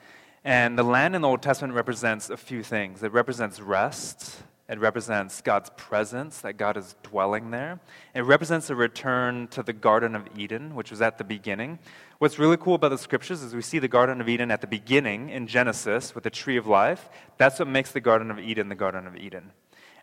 And 0.44 0.76
the 0.76 0.82
land 0.82 1.14
in 1.14 1.22
the 1.22 1.28
Old 1.28 1.42
Testament 1.42 1.74
represents 1.74 2.28
a 2.28 2.36
few 2.36 2.62
things. 2.62 3.02
It 3.02 3.12
represents 3.12 3.60
rest, 3.60 4.42
it 4.72 4.80
represents 4.80 5.42
God's 5.42 5.68
presence, 5.76 6.38
that 6.38 6.54
God 6.54 6.78
is 6.78 6.96
dwelling 7.02 7.50
there. 7.50 7.78
It 8.14 8.22
represents 8.22 8.70
a 8.70 8.74
return 8.74 9.48
to 9.48 9.62
the 9.62 9.74
Garden 9.74 10.16
of 10.16 10.26
Eden, 10.34 10.74
which 10.74 10.90
was 10.90 11.02
at 11.02 11.18
the 11.18 11.24
beginning. 11.24 11.78
What's 12.20 12.38
really 12.38 12.56
cool 12.56 12.76
about 12.76 12.88
the 12.88 12.96
scriptures 12.96 13.42
is 13.42 13.54
we 13.54 13.60
see 13.60 13.78
the 13.78 13.86
Garden 13.86 14.22
of 14.22 14.30
Eden 14.30 14.50
at 14.50 14.62
the 14.62 14.66
beginning 14.66 15.28
in 15.28 15.46
Genesis 15.46 16.14
with 16.14 16.24
the 16.24 16.30
tree 16.30 16.56
of 16.56 16.66
life. 16.66 17.10
That's 17.36 17.58
what 17.58 17.68
makes 17.68 17.92
the 17.92 18.00
Garden 18.00 18.30
of 18.30 18.38
Eden 18.38 18.70
the 18.70 18.74
Garden 18.74 19.06
of 19.06 19.14
Eden. 19.14 19.52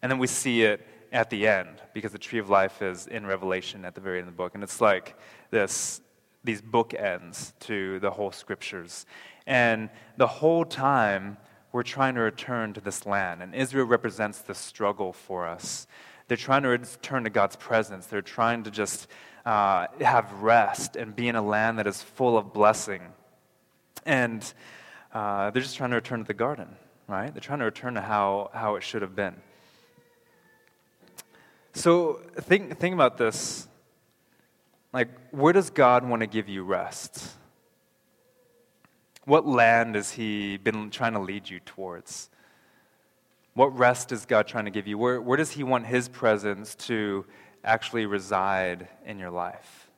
And 0.03 0.11
then 0.11 0.19
we 0.19 0.27
see 0.27 0.61
it 0.61 0.85
at 1.11 1.31
the 1.31 1.47
end 1.47 1.81
because 1.95 2.11
the 2.11 2.19
tree 2.19 2.37
of 2.37 2.51
life 2.51 2.83
is 2.83 3.07
in 3.07 3.25
Revelation 3.25 3.85
at 3.85 3.95
the 3.95 4.01
very 4.01 4.19
end 4.19 4.27
of 4.27 4.35
the 4.35 4.37
book. 4.37 4.53
And 4.53 4.63
it's 4.63 4.81
like 4.81 5.17
this, 5.49 5.99
these 6.43 6.61
bookends 6.61 7.53
to 7.61 7.99
the 8.01 8.11
whole 8.11 8.31
scriptures. 8.31 9.07
And 9.47 9.89
the 10.17 10.27
whole 10.27 10.63
time, 10.63 11.37
we're 11.71 11.83
trying 11.83 12.15
to 12.15 12.21
return 12.21 12.73
to 12.73 12.81
this 12.81 13.05
land. 13.05 13.41
And 13.41 13.53
Israel 13.53 13.85
represents 13.85 14.39
the 14.41 14.55
struggle 14.55 15.13
for 15.13 15.47
us. 15.47 15.87
They're 16.27 16.37
trying 16.37 16.63
to 16.63 16.69
return 16.69 17.23
to 17.23 17.29
God's 17.29 17.55
presence. 17.55 18.07
They're 18.07 18.21
trying 18.21 18.63
to 18.63 18.71
just 18.71 19.07
uh, 19.45 19.87
have 20.01 20.31
rest 20.41 20.95
and 20.95 21.15
be 21.15 21.27
in 21.27 21.35
a 21.35 21.41
land 21.41 21.79
that 21.79 21.87
is 21.87 22.01
full 22.01 22.37
of 22.37 22.53
blessing. 22.53 23.01
And 24.05 24.53
uh, 25.13 25.51
they're 25.51 25.61
just 25.61 25.77
trying 25.77 25.89
to 25.91 25.95
return 25.95 26.19
to 26.19 26.25
the 26.25 26.33
garden, 26.33 26.75
right? 27.07 27.33
They're 27.33 27.41
trying 27.41 27.59
to 27.59 27.65
return 27.65 27.95
to 27.95 28.01
how, 28.01 28.51
how 28.53 28.75
it 28.75 28.83
should 28.83 29.01
have 29.01 29.15
been. 29.15 29.35
So 31.73 32.21
think, 32.41 32.77
think 32.79 32.93
about 32.93 33.17
this. 33.17 33.67
Like, 34.91 35.09
where 35.31 35.53
does 35.53 35.69
God 35.69 36.07
want 36.07 36.21
to 36.21 36.27
give 36.27 36.49
you 36.49 36.63
rest? 36.63 37.38
What 39.29 39.45
land 39.45 39.93
has 39.93 40.13
He 40.13 40.57
been 40.57 40.89
trying 40.89 41.13
to 41.13 41.19
lead 41.19 41.47
you 41.47 41.59
towards? 41.59 42.31
What 43.53 43.77
rest 43.77 44.11
is 44.11 44.25
God 44.25 44.47
trying 44.47 44.65
to 44.65 44.71
give 44.71 44.87
you? 44.87 44.97
Where, 44.97 45.21
where 45.21 45.37
does 45.37 45.51
He 45.51 45.61
want 45.61 45.85
His 45.85 46.09
presence 46.09 46.73
to 46.87 47.27
actually 47.63 48.07
reside 48.07 48.87
in 49.05 49.19
your 49.19 49.29
life? 49.29 49.91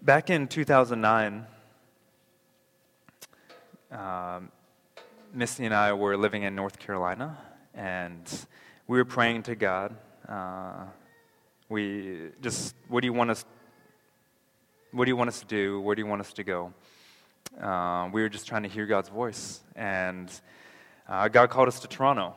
Back 0.00 0.30
in 0.30 0.46
2009, 0.46 1.44
um, 3.90 4.52
Misty 5.34 5.64
and 5.64 5.74
I 5.74 5.94
were 5.94 6.16
living 6.16 6.44
in 6.44 6.54
North 6.54 6.78
Carolina, 6.78 7.36
and 7.74 8.22
we 8.86 8.98
were 8.98 9.04
praying 9.04 9.42
to 9.42 9.56
God. 9.56 9.96
Uh, 10.28 10.84
we 11.68 12.28
just, 12.40 12.76
what 12.86 13.00
do 13.00 13.08
you 13.08 13.12
want 13.12 13.32
us? 13.32 13.44
What 14.92 15.06
do 15.06 15.10
you 15.10 15.16
want 15.16 15.26
us 15.26 15.40
to 15.40 15.46
do? 15.46 15.80
Where 15.80 15.96
do 15.96 16.02
you 16.02 16.06
want 16.06 16.20
us 16.20 16.32
to 16.34 16.44
go? 16.44 16.72
Uh, 17.60 18.08
we 18.12 18.22
were 18.22 18.28
just 18.28 18.46
trying 18.46 18.62
to 18.62 18.68
hear 18.68 18.86
God's 18.86 19.08
voice. 19.08 19.60
And 19.76 20.30
uh, 21.08 21.28
God 21.28 21.50
called 21.50 21.68
us 21.68 21.80
to 21.80 21.88
Toronto. 21.88 22.34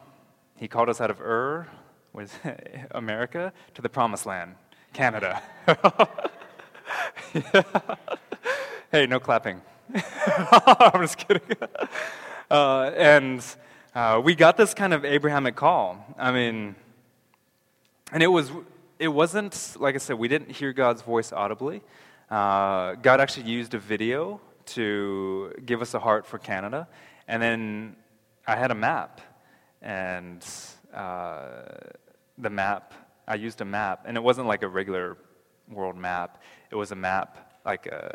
He 0.57 0.67
called 0.67 0.89
us 0.89 1.01
out 1.01 1.09
of 1.09 1.19
Ur, 1.21 1.67
was 2.13 2.31
America, 2.91 3.53
to 3.73 3.81
the 3.81 3.89
promised 3.89 4.25
land, 4.25 4.55
Canada. 4.93 5.41
yeah. 7.33 7.63
Hey, 8.91 9.07
no 9.07 9.19
clapping. 9.19 9.61
I'm 9.93 11.01
just 11.01 11.17
kidding. 11.17 11.41
Uh, 12.49 12.91
and 12.95 13.43
uh, 13.93 14.21
we 14.23 14.35
got 14.35 14.55
this 14.55 14.73
kind 14.73 14.93
of 14.93 15.03
Abrahamic 15.03 15.55
call. 15.57 16.05
I 16.17 16.31
mean, 16.31 16.75
and 18.13 18.23
it 18.23 18.27
was 18.27 18.51
it 18.99 19.09
wasn't 19.09 19.75
like 19.77 19.95
I 19.95 19.97
said. 19.97 20.17
We 20.17 20.27
didn't 20.27 20.51
hear 20.51 20.71
God's 20.71 21.01
voice 21.01 21.33
audibly. 21.33 21.81
Uh, 22.29 22.93
God 22.95 23.19
actually 23.19 23.49
used 23.49 23.73
a 23.73 23.79
video 23.79 24.39
to 24.67 25.53
give 25.65 25.81
us 25.81 25.93
a 25.93 25.99
heart 25.99 26.25
for 26.25 26.37
Canada. 26.37 26.87
And 27.27 27.41
then 27.41 27.95
I 28.47 28.55
had 28.55 28.71
a 28.71 28.75
map, 28.75 29.21
and 29.81 30.45
uh, 30.93 31.63
the 32.37 32.49
map, 32.49 32.93
I 33.27 33.35
used 33.35 33.61
a 33.61 33.65
map, 33.65 34.03
and 34.05 34.17
it 34.17 34.23
wasn't 34.23 34.47
like 34.47 34.63
a 34.63 34.67
regular 34.67 35.17
world 35.69 35.97
map. 35.97 36.41
It 36.69 36.75
was 36.75 36.91
a 36.91 36.95
map, 36.95 37.59
like 37.65 37.87
a, 37.87 38.13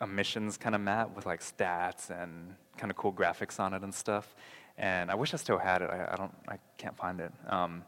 a 0.00 0.06
missions 0.06 0.56
kind 0.56 0.74
of 0.74 0.80
map 0.80 1.14
with 1.14 1.26
like 1.26 1.40
stats 1.40 2.10
and 2.10 2.54
kind 2.78 2.90
of 2.90 2.96
cool 2.96 3.12
graphics 3.12 3.60
on 3.60 3.74
it 3.74 3.82
and 3.82 3.94
stuff. 3.94 4.34
And 4.78 5.10
I 5.10 5.14
wish 5.14 5.34
I 5.34 5.36
still 5.36 5.58
had 5.58 5.82
it. 5.82 5.90
I, 5.90 6.12
I 6.12 6.16
don't, 6.16 6.34
I 6.48 6.56
can't 6.78 6.96
find 6.96 7.20
it. 7.20 7.32
Um, 7.48 7.84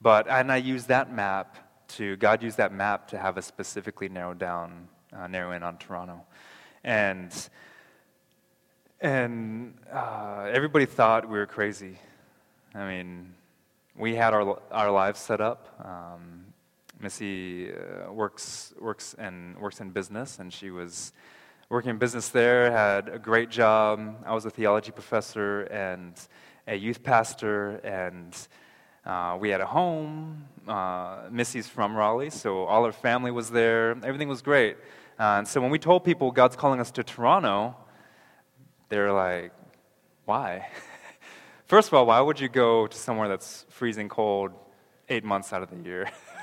but 0.00 0.28
and 0.28 0.52
I 0.52 0.56
used 0.58 0.88
that 0.88 1.12
map 1.12 1.56
to 1.88 2.16
God 2.16 2.42
used 2.42 2.58
that 2.58 2.72
map 2.72 3.08
to 3.08 3.18
have 3.18 3.38
us 3.38 3.46
specifically 3.46 4.08
narrow 4.08 4.34
down, 4.34 4.88
uh, 5.12 5.26
narrow 5.26 5.52
in 5.52 5.62
on 5.62 5.78
Toronto, 5.78 6.24
and 6.84 7.32
and 9.00 9.74
uh, 9.92 10.48
everybody 10.50 10.86
thought 10.86 11.28
we 11.28 11.38
were 11.38 11.46
crazy. 11.46 11.98
I 12.74 12.88
mean, 12.88 13.34
we 13.96 14.16
had 14.16 14.34
our, 14.34 14.60
our 14.72 14.90
lives 14.90 15.20
set 15.20 15.40
up. 15.40 15.68
Um, 15.84 16.46
Missy 17.00 17.70
uh, 17.70 18.12
works, 18.12 18.74
works, 18.80 19.14
and 19.16 19.56
works 19.58 19.80
in 19.80 19.90
business, 19.90 20.40
and 20.40 20.52
she 20.52 20.70
was 20.70 21.12
working 21.68 21.90
in 21.90 21.98
business 21.98 22.30
there, 22.30 22.72
had 22.72 23.08
a 23.08 23.18
great 23.18 23.50
job. 23.50 24.16
I 24.26 24.34
was 24.34 24.44
a 24.46 24.50
theology 24.50 24.90
professor 24.90 25.62
and 25.62 26.14
a 26.66 26.74
youth 26.74 27.02
pastor, 27.04 27.76
and 27.84 28.36
uh, 29.06 29.36
we 29.40 29.50
had 29.50 29.60
a 29.60 29.66
home. 29.66 30.44
Uh, 30.66 31.18
Missy's 31.30 31.68
from 31.68 31.94
Raleigh, 31.94 32.30
so 32.30 32.64
all 32.64 32.84
her 32.84 32.92
family 32.92 33.30
was 33.30 33.50
there. 33.50 33.92
Everything 34.02 34.28
was 34.28 34.42
great. 34.42 34.76
Uh, 35.18 35.38
and 35.38 35.48
so 35.48 35.60
when 35.60 35.70
we 35.70 35.80
told 35.80 36.04
people 36.04 36.30
God's 36.30 36.54
calling 36.54 36.78
us 36.78 36.92
to 36.92 37.02
Toronto, 37.02 37.76
they're 38.88 39.12
like, 39.12 39.52
why? 40.26 40.68
First 41.66 41.88
of 41.88 41.94
all, 41.94 42.06
why 42.06 42.20
would 42.20 42.38
you 42.38 42.48
go 42.48 42.86
to 42.86 42.96
somewhere 42.96 43.26
that's 43.28 43.66
freezing 43.68 44.08
cold 44.08 44.52
eight 45.08 45.24
months 45.24 45.52
out 45.52 45.62
of 45.62 45.70
the 45.70 45.76
year? 45.76 46.08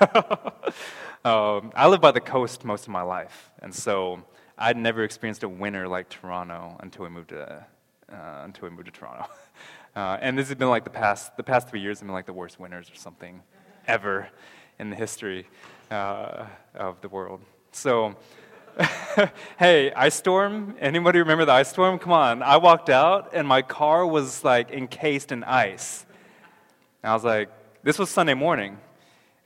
um, 1.24 1.72
I 1.74 1.88
live 1.88 2.02
by 2.02 2.10
the 2.10 2.20
coast 2.20 2.64
most 2.64 2.82
of 2.82 2.90
my 2.90 3.00
life, 3.00 3.50
and 3.62 3.74
so 3.74 4.22
I'd 4.58 4.76
never 4.76 5.04
experienced 5.04 5.42
a 5.42 5.48
winter 5.48 5.88
like 5.88 6.10
Toronto 6.10 6.76
until 6.80 7.04
we 7.04 7.08
moved 7.08 7.30
to, 7.30 7.64
uh, 8.12 8.42
until 8.44 8.68
we 8.68 8.74
moved 8.74 8.86
to 8.86 8.92
Toronto. 8.92 9.26
Uh, 9.96 10.18
and 10.20 10.36
this 10.36 10.48
has 10.48 10.54
been 10.54 10.68
like 10.68 10.84
the 10.84 10.90
past, 10.90 11.34
the 11.38 11.42
past 11.42 11.70
three 11.70 11.80
years 11.80 12.00
have 12.00 12.06
been 12.06 12.12
like 12.12 12.26
the 12.26 12.32
worst 12.34 12.60
winters 12.60 12.90
or 12.90 12.94
something 12.94 13.40
ever 13.86 14.28
in 14.78 14.90
the 14.90 14.96
history 14.96 15.48
uh, 15.90 16.44
of 16.74 17.00
the 17.00 17.08
world. 17.08 17.40
So, 17.72 18.14
hey, 19.58 19.92
ice 19.92 20.14
storm. 20.14 20.76
Anybody 20.80 21.20
remember 21.20 21.44
the 21.44 21.52
ice 21.52 21.70
storm? 21.70 21.98
Come 21.98 22.12
on. 22.12 22.42
I 22.42 22.58
walked 22.58 22.90
out 22.90 23.30
and 23.32 23.48
my 23.48 23.62
car 23.62 24.06
was 24.06 24.44
like 24.44 24.70
encased 24.70 25.32
in 25.32 25.44
ice. 25.44 26.04
And 27.02 27.10
I 27.10 27.14
was 27.14 27.24
like, 27.24 27.48
this 27.82 27.98
was 27.98 28.10
Sunday 28.10 28.34
morning. 28.34 28.78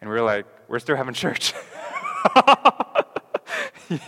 And 0.01 0.11
we 0.11 0.17
were 0.17 0.23
like, 0.23 0.47
we're 0.69 0.81
still 0.81 0.97
having 0.97 1.15
church. 1.15 1.53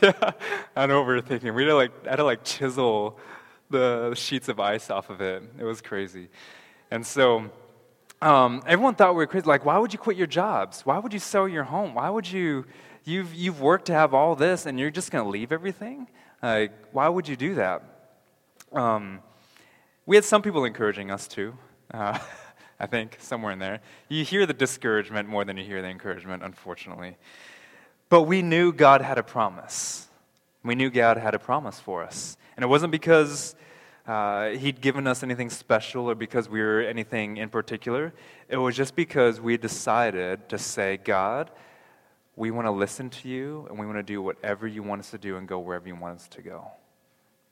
yeah, 0.03 0.33
I 0.75 0.87
know 0.87 0.99
what 0.99 1.07
we 1.07 1.15
were 1.15 1.21
thinking. 1.21 1.55
We 1.55 1.63
had 1.63 1.69
to 1.69 1.77
like, 1.77 2.07
had 2.07 2.17
to 2.17 2.25
like 2.25 2.43
chisel 2.43 3.19
the 3.71 4.15
sheets 4.15 4.49
of 4.49 4.59
ice 4.59 4.91
off 4.91 5.09
of 5.11 5.21
it. 5.21 5.43
It 5.59 5.65
was 5.65 5.81
crazy. 5.81 6.29
And 6.91 7.07
so 7.07 7.51
um, 8.21 8.63
everyone 8.67 8.97
thought 8.97 9.13
we 9.13 9.19
were 9.19 9.27
crazy. 9.29 9.47
Like, 9.47 9.65
why 9.65 9.79
would 9.79 9.93
you 9.93 9.99
quit 9.99 10.17
your 10.17 10.27
jobs? 10.27 10.85
Why 10.85 10.99
would 10.99 11.13
you 11.13 11.19
sell 11.21 11.49
your 11.49 11.65
home? 11.65 11.95
Why 11.95 12.11
would 12.11 12.31
you 12.31 12.65
You've, 13.05 13.35
you've 13.35 13.61
worked 13.61 13.87
to 13.87 13.93
have 13.93 14.15
all 14.15 14.37
this 14.37 14.67
and 14.67 14.79
you're 14.79 14.91
just 14.91 15.11
going 15.11 15.25
to 15.25 15.31
leave 15.31 15.53
everything? 15.53 16.09
Like, 16.43 16.73
why 16.93 17.09
would 17.09 17.29
you 17.29 17.37
do 17.37 17.57
that? 17.57 17.83
Um, 18.73 19.21
we 20.07 20.17
had 20.17 20.25
some 20.25 20.43
people 20.43 20.65
encouraging 20.65 21.11
us 21.11 21.27
too. 21.29 21.57
Uh, 21.93 22.19
I 22.83 22.87
think, 22.87 23.17
somewhere 23.21 23.53
in 23.53 23.61
there. 23.61 23.81
You 24.09 24.25
hear 24.25 24.45
the 24.45 24.53
discouragement 24.53 25.29
more 25.29 25.45
than 25.45 25.57
you 25.57 25.65
hear 25.65 25.81
the 25.83 25.89
encouragement, 25.89 26.43
unfortunately. 26.43 27.17
But 28.09 28.23
we 28.23 28.43
knew 28.43 28.73
God 28.73 29.03
had 29.03 29.19
a 29.19 29.23
promise. 29.23 30.09
We 30.65 30.75
knew 30.75 30.91
God 30.91 31.17
had 31.17 31.35
a 31.35 31.39
promise 31.39 31.79
for 31.79 32.03
us. 32.03 32.37
And 32.57 32.65
it 32.65 32.67
wasn't 32.67 32.91
because 32.91 33.55
uh, 34.05 34.49
He'd 34.51 34.81
given 34.81 35.07
us 35.07 35.23
anything 35.23 35.49
special 35.49 36.11
or 36.11 36.17
because 36.17 36.49
we 36.49 36.61
were 36.61 36.81
anything 36.81 37.37
in 37.37 37.51
particular. 37.51 38.13
It 38.49 38.57
was 38.57 38.77
just 38.77 38.97
because 38.97 39.41
we 39.41 39.57
decided 39.57 40.49
to 40.49 40.59
say, 40.59 40.97
God, 40.97 41.53
we 42.43 42.51
want 42.51 42.67
to 42.67 42.73
listen 42.73 43.09
to 43.09 43.29
you 43.29 43.65
and 43.71 43.79
we 43.79 43.87
want 43.87 43.97
to 43.97 44.03
do 44.03 44.21
whatever 44.21 44.67
you 44.67 44.83
want 44.83 44.99
us 44.99 45.13
to 45.13 45.17
do 45.17 45.37
and 45.37 45.47
go 45.47 45.61
wherever 45.61 45.87
you 45.87 45.95
want 45.95 46.17
us 46.17 46.27
to 46.27 46.43
go. 46.43 46.73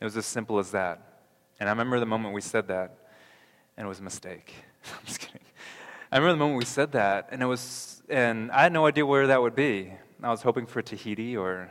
It 0.01 0.05
was 0.05 0.17
as 0.17 0.27
simple 0.27 0.59
as 0.59 0.73
that. 0.73 1.23
And 1.61 1.69
I 1.69 1.73
remember 1.73 2.01
the 2.01 2.07
moment 2.07 2.35
we 2.35 2.41
said 2.41 2.67
that, 2.67 2.97
and 3.77 3.87
it 3.87 3.89
was 3.89 4.01
a 4.01 4.03
mistake. 4.03 4.53
I'm 4.87 5.07
just 5.07 5.21
kidding. 5.21 5.47
I 6.11 6.17
remember 6.17 6.33
the 6.33 6.39
moment 6.39 6.59
we 6.59 6.65
said 6.65 6.91
that, 6.91 7.29
and 7.31 7.41
it 7.41 7.47
was, 7.47 8.03
and 8.09 8.51
I 8.51 8.65
had 8.65 8.73
no 8.73 8.85
idea 8.85 9.07
where 9.07 9.29
that 9.29 9.41
would 9.41 9.55
be. 9.55 9.93
I 10.25 10.29
was 10.29 10.43
hoping 10.43 10.67
for 10.67 10.83
Tahiti 10.83 11.37
or, 11.37 11.71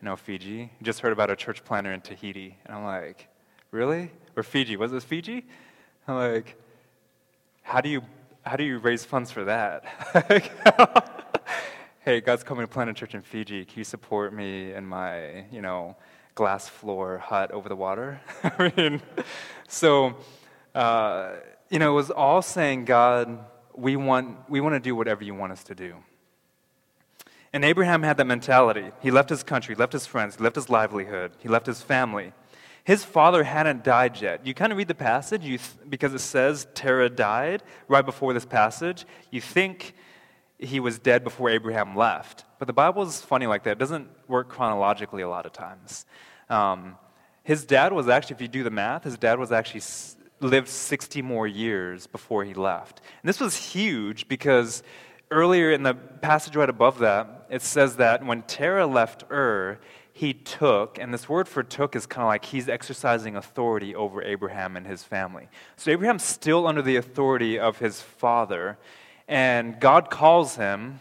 you 0.00 0.04
know, 0.04 0.14
Fiji. 0.14 0.70
Just 0.80 1.00
heard 1.00 1.12
about 1.12 1.30
a 1.30 1.36
church 1.36 1.64
planter 1.64 1.92
in 1.92 2.02
Tahiti, 2.02 2.56
and 2.66 2.76
I'm 2.76 2.84
like, 2.84 3.26
really? 3.72 4.12
Or 4.36 4.44
Fiji? 4.44 4.76
Was 4.76 4.92
it 4.92 5.02
Fiji? 5.02 5.44
I'm 6.06 6.14
like, 6.14 6.56
how 7.62 7.80
do 7.80 7.88
you, 7.88 8.02
how 8.42 8.54
do 8.54 8.62
you 8.62 8.78
raise 8.78 9.04
funds 9.04 9.32
for 9.32 9.42
that? 9.46 11.10
hey, 12.04 12.20
God's 12.20 12.44
coming 12.44 12.66
to 12.66 12.70
plant 12.70 12.90
a 12.90 12.92
church 12.92 13.14
in 13.14 13.22
Fiji. 13.22 13.64
Can 13.64 13.78
you 13.78 13.84
support 13.84 14.34
me 14.34 14.74
in 14.74 14.84
my, 14.84 15.46
you 15.50 15.62
know, 15.62 15.96
glass 16.34 16.68
floor 16.68 17.16
hut 17.16 17.50
over 17.50 17.66
the 17.66 17.76
water? 17.76 18.20
I 18.44 18.70
mean, 18.76 19.00
so, 19.68 20.14
uh, 20.74 21.36
you 21.70 21.78
know, 21.78 21.92
it 21.92 21.94
was 21.94 22.10
all 22.10 22.42
saying, 22.42 22.84
God, 22.84 23.38
we 23.74 23.96
want, 23.96 24.36
we 24.50 24.60
want 24.60 24.74
to 24.74 24.80
do 24.80 24.94
whatever 24.94 25.24
you 25.24 25.34
want 25.34 25.52
us 25.52 25.64
to 25.64 25.74
do. 25.74 25.94
And 27.54 27.64
Abraham 27.64 28.02
had 28.02 28.18
that 28.18 28.26
mentality. 28.26 28.90
He 29.00 29.10
left 29.10 29.30
his 29.30 29.42
country, 29.42 29.74
left 29.74 29.94
his 29.94 30.06
friends, 30.06 30.38
left 30.38 30.56
his 30.56 30.68
livelihood, 30.68 31.32
he 31.38 31.48
left 31.48 31.64
his 31.64 31.80
family. 31.80 32.34
His 32.84 33.02
father 33.02 33.44
hadn't 33.44 33.82
died 33.82 34.20
yet. 34.20 34.46
You 34.46 34.52
kind 34.52 34.72
of 34.72 34.76
read 34.76 34.88
the 34.88 34.94
passage 34.94 35.42
you 35.42 35.56
th- 35.56 35.70
because 35.88 36.12
it 36.12 36.18
says 36.18 36.66
Terah 36.74 37.08
died 37.08 37.62
right 37.88 38.04
before 38.04 38.34
this 38.34 38.44
passage. 38.44 39.06
You 39.30 39.40
think 39.40 39.94
he 40.64 40.80
was 40.80 40.98
dead 40.98 41.24
before 41.24 41.50
Abraham 41.50 41.96
left. 41.96 42.44
But 42.58 42.66
the 42.66 42.72
Bible 42.72 43.02
is 43.02 43.20
funny 43.20 43.46
like 43.46 43.64
that. 43.64 43.72
It 43.72 43.78
doesn't 43.78 44.08
work 44.28 44.48
chronologically 44.48 45.22
a 45.22 45.28
lot 45.28 45.46
of 45.46 45.52
times. 45.52 46.06
Um, 46.48 46.96
his 47.42 47.64
dad 47.64 47.92
was 47.92 48.08
actually, 48.08 48.36
if 48.36 48.42
you 48.42 48.48
do 48.48 48.62
the 48.62 48.70
math, 48.70 49.04
his 49.04 49.18
dad 49.18 49.38
was 49.38 49.52
actually 49.52 49.82
lived 50.40 50.68
60 50.68 51.22
more 51.22 51.46
years 51.46 52.06
before 52.06 52.44
he 52.44 52.54
left. 52.54 53.00
And 53.22 53.28
this 53.28 53.40
was 53.40 53.56
huge 53.56 54.28
because 54.28 54.82
earlier 55.30 55.72
in 55.72 55.82
the 55.82 55.94
passage 55.94 56.56
right 56.56 56.68
above 56.68 56.98
that, 57.00 57.46
it 57.50 57.62
says 57.62 57.96
that 57.96 58.24
when 58.24 58.42
Terah 58.42 58.86
left 58.86 59.24
Ur, 59.30 59.78
he 60.12 60.32
took, 60.32 60.98
and 60.98 61.12
this 61.12 61.28
word 61.28 61.48
for 61.48 61.64
took 61.64 61.96
is 61.96 62.06
kind 62.06 62.22
of 62.22 62.28
like 62.28 62.44
he's 62.44 62.68
exercising 62.68 63.34
authority 63.34 63.94
over 63.96 64.22
Abraham 64.22 64.76
and 64.76 64.86
his 64.86 65.02
family. 65.02 65.48
So 65.76 65.90
Abraham's 65.90 66.22
still 66.22 66.68
under 66.68 66.82
the 66.82 66.96
authority 66.96 67.58
of 67.58 67.78
his 67.78 68.00
father, 68.00 68.78
and 69.28 69.80
God 69.80 70.10
calls 70.10 70.56
him, 70.56 71.00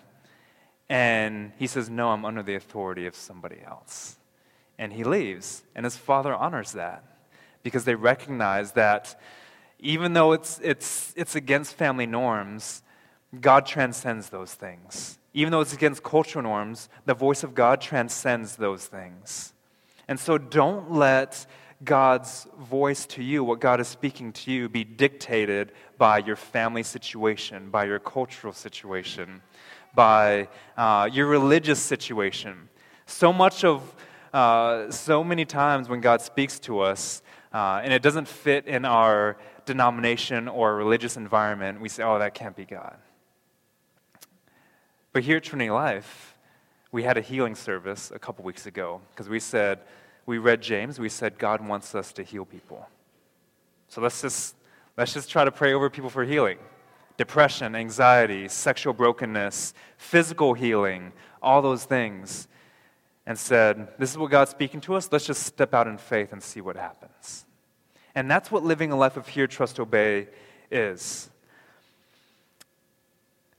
and 0.89 1.51
he 1.57 1.67
says, 1.67 1.89
No, 1.89 2.09
I'm 2.09 2.25
under 2.25 2.43
the 2.43 2.55
authority 2.55 3.05
of 3.05 3.15
somebody 3.15 3.57
else. 3.65 4.17
And 4.77 4.93
he 4.93 5.03
leaves, 5.03 5.63
and 5.75 5.85
his 5.85 5.97
father 5.97 6.33
honors 6.33 6.71
that 6.73 7.03
because 7.63 7.85
they 7.85 7.95
recognize 7.95 8.73
that 8.73 9.19
even 9.79 10.13
though 10.13 10.33
it's, 10.33 10.59
it's, 10.63 11.13
it's 11.15 11.35
against 11.35 11.75
family 11.75 12.05
norms, 12.05 12.83
God 13.39 13.65
transcends 13.65 14.29
those 14.29 14.53
things. 14.53 15.17
Even 15.33 15.51
though 15.51 15.61
it's 15.61 15.73
against 15.73 16.03
cultural 16.03 16.43
norms, 16.43 16.89
the 17.05 17.13
voice 17.13 17.43
of 17.43 17.55
God 17.55 17.81
transcends 17.81 18.55
those 18.55 18.85
things. 18.85 19.53
And 20.07 20.19
so 20.19 20.37
don't 20.37 20.91
let 20.91 21.45
God's 21.83 22.47
voice 22.59 23.05
to 23.07 23.23
you, 23.23 23.43
what 23.43 23.59
God 23.59 23.79
is 23.79 23.87
speaking 23.87 24.31
to 24.33 24.51
you, 24.51 24.69
be 24.69 24.83
dictated 24.83 25.71
by 25.97 26.19
your 26.19 26.35
family 26.35 26.83
situation, 26.83 27.69
by 27.69 27.85
your 27.85 27.99
cultural 27.99 28.53
situation, 28.53 29.41
by 29.95 30.47
uh, 30.77 31.09
your 31.11 31.27
religious 31.27 31.79
situation. 31.79 32.69
So 33.05 33.33
much 33.33 33.63
of, 33.63 33.95
uh, 34.33 34.91
so 34.91 35.23
many 35.23 35.45
times 35.45 35.89
when 35.89 36.01
God 36.01 36.21
speaks 36.21 36.59
to 36.59 36.79
us, 36.79 37.21
uh, 37.53 37.81
and 37.83 37.93
it 37.93 38.01
doesn't 38.01 38.27
fit 38.27 38.65
in 38.65 38.85
our 38.85 39.37
denomination 39.65 40.47
or 40.47 40.75
religious 40.75 41.17
environment, 41.17 41.81
we 41.81 41.89
say, 41.89 42.03
oh, 42.03 42.19
that 42.19 42.33
can't 42.33 42.55
be 42.55 42.65
God. 42.65 42.97
But 45.11 45.23
here 45.23 45.37
at 45.37 45.43
Trinity 45.43 45.69
Life, 45.69 46.35
we 46.91 47.03
had 47.03 47.17
a 47.17 47.21
healing 47.21 47.55
service 47.55 48.11
a 48.13 48.19
couple 48.19 48.43
weeks 48.45 48.65
ago 48.65 49.01
because 49.11 49.29
we 49.29 49.39
said, 49.39 49.79
we 50.25 50.37
read 50.37 50.61
James, 50.61 50.99
we 50.99 51.09
said 51.09 51.37
God 51.37 51.65
wants 51.65 51.95
us 51.95 52.13
to 52.13 52.23
heal 52.23 52.45
people. 52.45 52.87
So 53.87 54.01
let's 54.01 54.21
just, 54.21 54.55
let's 54.97 55.13
just 55.13 55.29
try 55.29 55.45
to 55.45 55.51
pray 55.51 55.73
over 55.73 55.89
people 55.89 56.09
for 56.09 56.23
healing 56.23 56.57
depression, 57.15 57.75
anxiety, 57.75 58.47
sexual 58.47 58.91
brokenness, 58.91 59.75
physical 59.97 60.55
healing, 60.55 61.13
all 61.43 61.61
those 61.61 61.85
things. 61.85 62.47
And 63.25 63.37
said, 63.37 63.87
This 63.97 64.11
is 64.11 64.17
what 64.17 64.31
God's 64.31 64.51
speaking 64.51 64.81
to 64.81 64.95
us. 64.95 65.09
Let's 65.11 65.25
just 65.25 65.43
step 65.43 65.73
out 65.73 65.87
in 65.87 65.97
faith 65.97 66.33
and 66.33 66.43
see 66.43 66.59
what 66.59 66.75
happens. 66.75 67.45
And 68.15 68.29
that's 68.29 68.51
what 68.51 68.63
living 68.63 68.91
a 68.91 68.97
life 68.97 69.15
of 69.15 69.27
hear, 69.27 69.47
trust, 69.47 69.79
obey 69.79 70.27
is. 70.69 71.29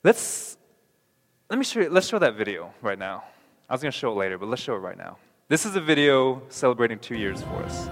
Let's 0.03 0.59
let 1.48 1.59
me 1.59 1.64
show 1.64 1.81
you, 1.81 1.90
let's 1.90 2.09
show 2.09 2.18
that 2.18 2.35
video 2.35 2.74
right 2.83 2.98
now. 2.98 3.24
I 3.68 3.74
was 3.74 3.81
going 3.81 3.92
to 3.92 3.98
show 3.98 4.12
it 4.12 4.16
later, 4.16 4.38
but 4.38 4.48
let's 4.48 4.62
show 4.62 4.74
it 4.74 4.79
right 4.79 4.98
now. 4.98 5.16
This 5.46 5.66
is 5.66 5.76
a 5.76 5.80
video 5.80 6.40
celebrating 6.48 6.98
two 6.98 7.16
years 7.16 7.42
for 7.42 7.62
us. 7.64 7.90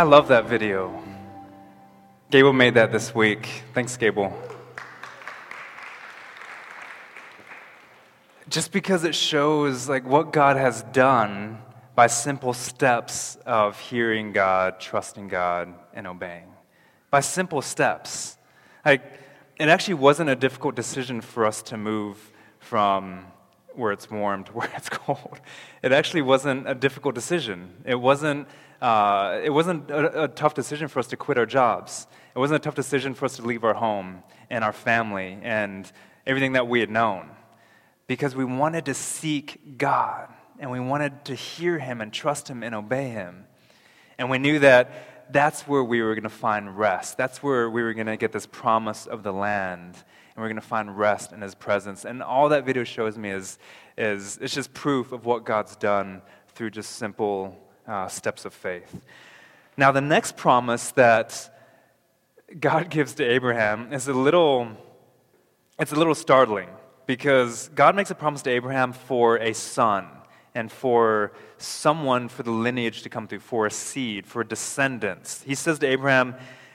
I 0.00 0.04
love 0.04 0.28
that 0.28 0.46
video. 0.46 0.98
Gable 2.30 2.54
made 2.54 2.72
that 2.72 2.90
this 2.90 3.14
week. 3.14 3.64
Thanks, 3.74 3.98
Gable. 3.98 4.32
Just 8.48 8.72
because 8.72 9.04
it 9.04 9.14
shows 9.14 9.90
like 9.90 10.06
what 10.06 10.32
God 10.32 10.56
has 10.56 10.84
done 10.84 11.58
by 11.94 12.06
simple 12.06 12.54
steps 12.54 13.36
of 13.44 13.78
hearing 13.78 14.32
God, 14.32 14.80
trusting 14.80 15.28
God, 15.28 15.74
and 15.92 16.06
obeying. 16.06 16.48
By 17.10 17.20
simple 17.20 17.60
steps. 17.60 18.38
Like 18.86 19.02
it 19.58 19.68
actually 19.68 20.00
wasn't 20.08 20.30
a 20.30 20.34
difficult 20.34 20.76
decision 20.76 21.20
for 21.20 21.44
us 21.44 21.60
to 21.64 21.76
move 21.76 22.32
from 22.58 23.26
where 23.74 23.92
it's 23.92 24.10
warm 24.10 24.44
to 24.44 24.52
where 24.54 24.70
it's 24.74 24.88
cold. 24.88 25.40
It 25.82 25.92
actually 25.92 26.22
wasn't 26.22 26.66
a 26.66 26.74
difficult 26.74 27.14
decision. 27.14 27.82
It 27.84 27.96
wasn't 27.96 28.48
uh, 28.80 29.40
it 29.44 29.50
wasn't 29.50 29.90
a, 29.90 30.24
a, 30.24 30.28
tough 30.28 30.54
decision 30.54 30.88
for 30.88 31.00
us 31.00 31.06
to 31.08 31.16
quit 31.16 31.36
our 31.36 31.44
jobs. 31.44 32.06
It 32.34 32.38
wasn't 32.38 32.62
a 32.62 32.64
tough 32.64 32.74
decision 32.74 33.12
for 33.12 33.26
us 33.26 33.36
to 33.36 33.42
leave 33.42 33.62
our 33.62 33.74
home 33.74 34.22
and 34.48 34.64
our 34.64 34.72
family 34.72 35.38
and 35.42 35.90
everything 36.26 36.52
that 36.52 36.66
we 36.66 36.80
had 36.80 36.90
known 36.90 37.28
because 38.06 38.34
we 38.34 38.44
wanted 38.44 38.86
to 38.86 38.94
seek 38.94 39.76
God 39.76 40.28
and 40.58 40.70
we 40.70 40.80
wanted 40.80 41.26
to 41.26 41.34
hear 41.34 41.78
Him 41.78 42.00
and 42.00 42.10
trust 42.10 42.48
Him 42.48 42.62
and 42.62 42.74
obey 42.74 43.08
Him. 43.10 43.44
And 44.18 44.30
we 44.30 44.38
knew 44.38 44.58
that 44.60 45.32
that's 45.32 45.62
where 45.62 45.84
we 45.84 46.00
were 46.00 46.14
going 46.14 46.22
to 46.22 46.30
find 46.30 46.78
rest. 46.78 47.18
That's 47.18 47.42
where 47.42 47.68
we 47.68 47.82
were 47.82 47.92
going 47.92 48.06
to 48.06 48.16
get 48.16 48.32
this 48.32 48.46
promise 48.46 49.06
of 49.06 49.22
the 49.22 49.32
land 49.32 49.94
and 49.94 50.42
we're 50.42 50.48
going 50.48 50.56
to 50.56 50.62
find 50.62 50.98
rest 50.98 51.32
in 51.32 51.42
His 51.42 51.54
presence. 51.54 52.06
And 52.06 52.22
all 52.22 52.48
that 52.48 52.64
video 52.64 52.84
shows 52.84 53.18
me 53.18 53.30
is, 53.30 53.58
is 53.98 54.38
it's 54.40 54.54
just 54.54 54.72
proof 54.72 55.12
of 55.12 55.26
what 55.26 55.44
God's 55.44 55.76
done 55.76 56.22
through 56.54 56.70
just 56.70 56.92
simple 56.92 57.58
uh, 57.90 58.06
steps 58.06 58.44
of 58.44 58.54
faith. 58.54 59.00
Now, 59.76 59.90
the 59.90 60.00
next 60.00 60.36
promise 60.36 60.92
that 60.92 61.50
God 62.58 62.88
gives 62.96 63.14
to 63.14 63.24
Abraham 63.24 63.92
is 63.92 64.06
a 64.06 64.12
little, 64.12 64.68
it's 65.78 65.92
a 65.92 65.96
little 65.96 66.14
startling 66.14 66.68
because 67.06 67.68
God 67.74 67.96
makes 67.96 68.10
a 68.10 68.14
promise 68.14 68.42
to 68.42 68.50
Abraham 68.50 68.92
for 68.92 69.36
a 69.38 69.52
son 69.52 70.06
and 70.54 70.70
for 70.70 71.32
someone 71.58 72.28
for 72.28 72.42
the 72.42 72.50
lineage 72.50 73.02
to 73.02 73.08
come 73.08 73.26
through, 73.26 73.40
for 73.40 73.66
a 73.66 73.70
seed, 73.70 74.26
for 74.26 74.44
descendants. 74.44 75.42
He 75.42 75.54
says 75.54 75.78
to 75.80 75.86
Abraham 75.86 76.34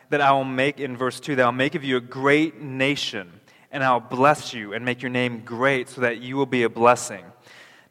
that 0.09 0.21
I 0.21 0.31
will 0.31 0.43
make, 0.43 0.79
in 0.79 0.97
verse 0.97 1.19
2, 1.19 1.35
that 1.37 1.45
I'll 1.45 1.51
make 1.51 1.75
of 1.75 1.83
you 1.83 1.97
a 1.97 2.01
great 2.01 2.61
nation, 2.61 3.39
and 3.71 3.83
I'll 3.83 3.99
bless 3.99 4.53
you 4.53 4.73
and 4.73 4.83
make 4.83 5.01
your 5.01 5.11
name 5.11 5.41
great 5.43 5.89
so 5.89 6.01
that 6.01 6.21
you 6.21 6.35
will 6.35 6.45
be 6.45 6.63
a 6.63 6.69
blessing. 6.69 7.25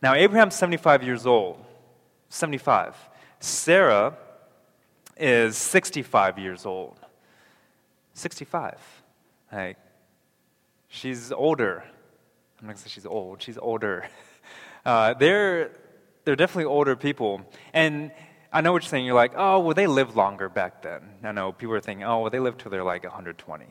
Now, 0.03 0.15
Abraham's 0.15 0.55
75 0.55 1.03
years 1.03 1.27
old. 1.27 1.65
75. 2.35 2.97
Sarah 3.41 4.17
is 5.17 5.57
65 5.57 6.39
years 6.39 6.67
old. 6.67 6.99
65. 8.15 8.79
Like, 9.53 9.77
she's 10.89 11.33
older. 11.33 11.85
I'm 12.61 12.67
not 12.67 12.75
going 12.75 12.77
to 12.77 12.83
say 12.83 12.89
she's 12.89 13.07
old, 13.07 13.43
she's 13.43 13.59
older. 13.59 14.07
Uh, 14.87 15.15
they're, 15.15 15.71
they're 16.27 16.37
definitely 16.37 16.67
older 16.67 16.95
people. 16.95 17.41
And 17.73 18.13
I 18.53 18.61
know 18.61 18.71
what 18.71 18.83
you're 18.83 18.89
saying. 18.91 19.07
You're 19.07 19.15
like, 19.15 19.33
oh, 19.35 19.61
well, 19.61 19.75
they 19.75 19.87
lived 19.87 20.15
longer 20.15 20.51
back 20.51 20.83
then. 20.83 21.01
I 21.23 21.33
know 21.33 21.53
people 21.53 21.75
are 21.75 21.81
thinking, 21.81 22.05
oh, 22.05 22.21
well, 22.21 22.31
they 22.31 22.39
lived 22.39 22.61
till 22.61 22.71
they're 22.71 22.85
like 22.85 23.03
120. 23.03 23.65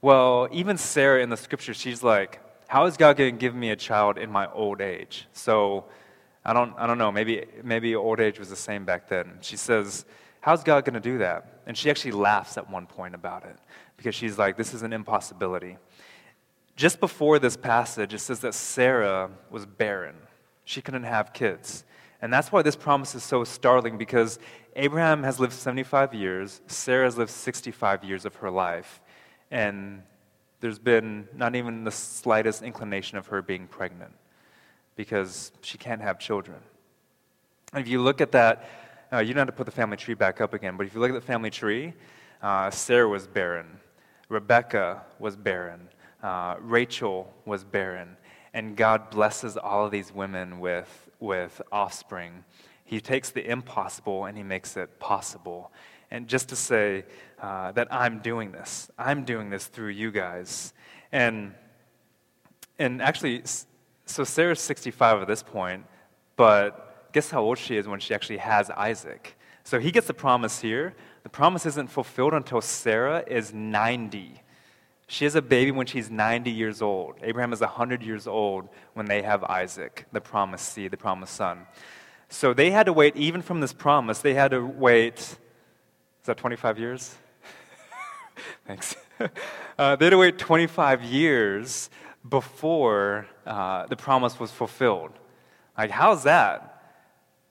Well, 0.00 0.48
even 0.52 0.78
Sarah 0.78 1.22
in 1.22 1.28
the 1.28 1.36
scripture, 1.36 1.74
she's 1.74 2.02
like, 2.02 2.40
how 2.66 2.86
is 2.86 2.96
God 2.96 3.16
going 3.16 3.34
to 3.34 3.38
give 3.38 3.54
me 3.54 3.70
a 3.70 3.76
child 3.76 4.16
in 4.16 4.30
my 4.30 4.50
old 4.50 4.80
age? 4.80 5.28
So, 5.34 5.84
I 6.44 6.52
don't, 6.52 6.74
I 6.76 6.86
don't 6.86 6.98
know, 6.98 7.10
maybe, 7.10 7.44
maybe 7.62 7.94
old 7.94 8.20
age 8.20 8.38
was 8.38 8.50
the 8.50 8.56
same 8.56 8.84
back 8.84 9.08
then. 9.08 9.38
She 9.40 9.56
says, 9.56 10.04
How's 10.40 10.62
God 10.62 10.84
going 10.84 10.94
to 10.94 11.00
do 11.00 11.18
that? 11.18 11.60
And 11.66 11.76
she 11.76 11.88
actually 11.88 12.12
laughs 12.12 12.58
at 12.58 12.68
one 12.68 12.86
point 12.86 13.14
about 13.14 13.44
it 13.44 13.56
because 13.96 14.14
she's 14.14 14.38
like, 14.38 14.56
This 14.56 14.74
is 14.74 14.82
an 14.82 14.92
impossibility. 14.92 15.78
Just 16.76 17.00
before 17.00 17.38
this 17.38 17.56
passage, 17.56 18.12
it 18.12 18.18
says 18.18 18.40
that 18.40 18.52
Sarah 18.52 19.30
was 19.50 19.64
barren. 19.64 20.16
She 20.64 20.82
couldn't 20.82 21.04
have 21.04 21.32
kids. 21.32 21.84
And 22.20 22.32
that's 22.32 22.50
why 22.50 22.62
this 22.62 22.76
promise 22.76 23.14
is 23.14 23.22
so 23.22 23.44
startling 23.44 23.96
because 23.96 24.38
Abraham 24.76 25.22
has 25.22 25.38
lived 25.38 25.52
75 25.52 26.14
years, 26.14 26.60
Sarah 26.66 27.04
has 27.04 27.16
lived 27.16 27.30
65 27.30 28.02
years 28.02 28.24
of 28.24 28.34
her 28.36 28.50
life, 28.50 29.00
and 29.50 30.02
there's 30.60 30.78
been 30.78 31.28
not 31.34 31.54
even 31.54 31.84
the 31.84 31.90
slightest 31.90 32.62
inclination 32.62 33.18
of 33.18 33.28
her 33.28 33.40
being 33.40 33.66
pregnant 33.66 34.12
because 34.96 35.52
she 35.62 35.78
can't 35.78 36.00
have 36.00 36.18
children. 36.18 36.58
If 37.74 37.88
you 37.88 38.00
look 38.00 38.20
at 38.20 38.32
that, 38.32 38.68
uh, 39.12 39.18
you 39.18 39.34
don't 39.34 39.46
have 39.46 39.48
to 39.48 39.52
put 39.52 39.66
the 39.66 39.72
family 39.72 39.96
tree 39.96 40.14
back 40.14 40.40
up 40.40 40.54
again, 40.54 40.76
but 40.76 40.86
if 40.86 40.94
you 40.94 41.00
look 41.00 41.10
at 41.10 41.14
the 41.14 41.20
family 41.20 41.50
tree, 41.50 41.94
uh, 42.42 42.70
Sarah 42.70 43.08
was 43.08 43.26
barren, 43.26 43.66
Rebecca 44.28 45.02
was 45.18 45.36
barren, 45.36 45.88
uh, 46.22 46.56
Rachel 46.60 47.32
was 47.44 47.64
barren, 47.64 48.16
and 48.52 48.76
God 48.76 49.10
blesses 49.10 49.56
all 49.56 49.86
of 49.86 49.90
these 49.90 50.12
women 50.12 50.60
with, 50.60 51.10
with 51.20 51.60
offspring. 51.72 52.44
He 52.84 53.00
takes 53.00 53.30
the 53.30 53.48
impossible 53.48 54.26
and 54.26 54.36
he 54.36 54.42
makes 54.42 54.76
it 54.76 55.00
possible. 55.00 55.72
and 56.10 56.28
just 56.28 56.48
to 56.50 56.56
say 56.56 57.04
uh, 57.40 57.72
that 57.72 57.88
I'm 57.90 58.20
doing 58.20 58.52
this. 58.52 58.90
I'm 58.96 59.24
doing 59.24 59.50
this 59.50 59.66
through 59.66 59.88
you 59.88 60.10
guys. 60.12 60.72
And, 61.10 61.54
and 62.78 63.02
actually, 63.02 63.42
so 64.06 64.24
Sarah's 64.24 64.60
65 64.60 65.22
at 65.22 65.28
this 65.28 65.42
point, 65.42 65.84
but 66.36 67.12
guess 67.12 67.30
how 67.30 67.42
old 67.42 67.58
she 67.58 67.76
is 67.76 67.86
when 67.88 68.00
she 68.00 68.14
actually 68.14 68.38
has 68.38 68.70
Isaac? 68.70 69.36
So 69.62 69.80
he 69.80 69.90
gets 69.90 70.06
the 70.06 70.14
promise 70.14 70.60
here. 70.60 70.94
The 71.22 71.30
promise 71.30 71.64
isn't 71.64 71.90
fulfilled 71.90 72.34
until 72.34 72.60
Sarah 72.60 73.24
is 73.26 73.52
90. 73.54 74.42
She 75.06 75.24
has 75.24 75.34
a 75.34 75.42
baby 75.42 75.70
when 75.70 75.86
she's 75.86 76.10
90 76.10 76.50
years 76.50 76.82
old. 76.82 77.16
Abraham 77.22 77.52
is 77.52 77.60
100 77.60 78.02
years 78.02 78.26
old 78.26 78.68
when 78.92 79.06
they 79.06 79.22
have 79.22 79.42
Isaac, 79.44 80.06
the 80.12 80.20
promised 80.20 80.72
seed, 80.72 80.90
the 80.90 80.96
promised 80.96 81.34
son. 81.34 81.66
So 82.28 82.52
they 82.52 82.70
had 82.70 82.86
to 82.86 82.92
wait, 82.92 83.16
even 83.16 83.42
from 83.42 83.60
this 83.60 83.72
promise, 83.72 84.20
they 84.20 84.34
had 84.34 84.50
to 84.50 84.60
wait, 84.60 85.18
is 85.18 85.38
that 86.24 86.36
25 86.36 86.78
years? 86.78 87.14
Thanks. 88.66 88.96
Uh, 89.76 89.96
they 89.96 90.04
had 90.04 90.10
to 90.10 90.18
wait 90.18 90.38
25 90.38 91.02
years 91.02 91.90
before 92.28 93.26
uh, 93.46 93.86
the 93.86 93.96
promise 93.96 94.40
was 94.40 94.50
fulfilled. 94.50 95.12
Like, 95.76 95.90
how's 95.90 96.24
that? 96.24 96.70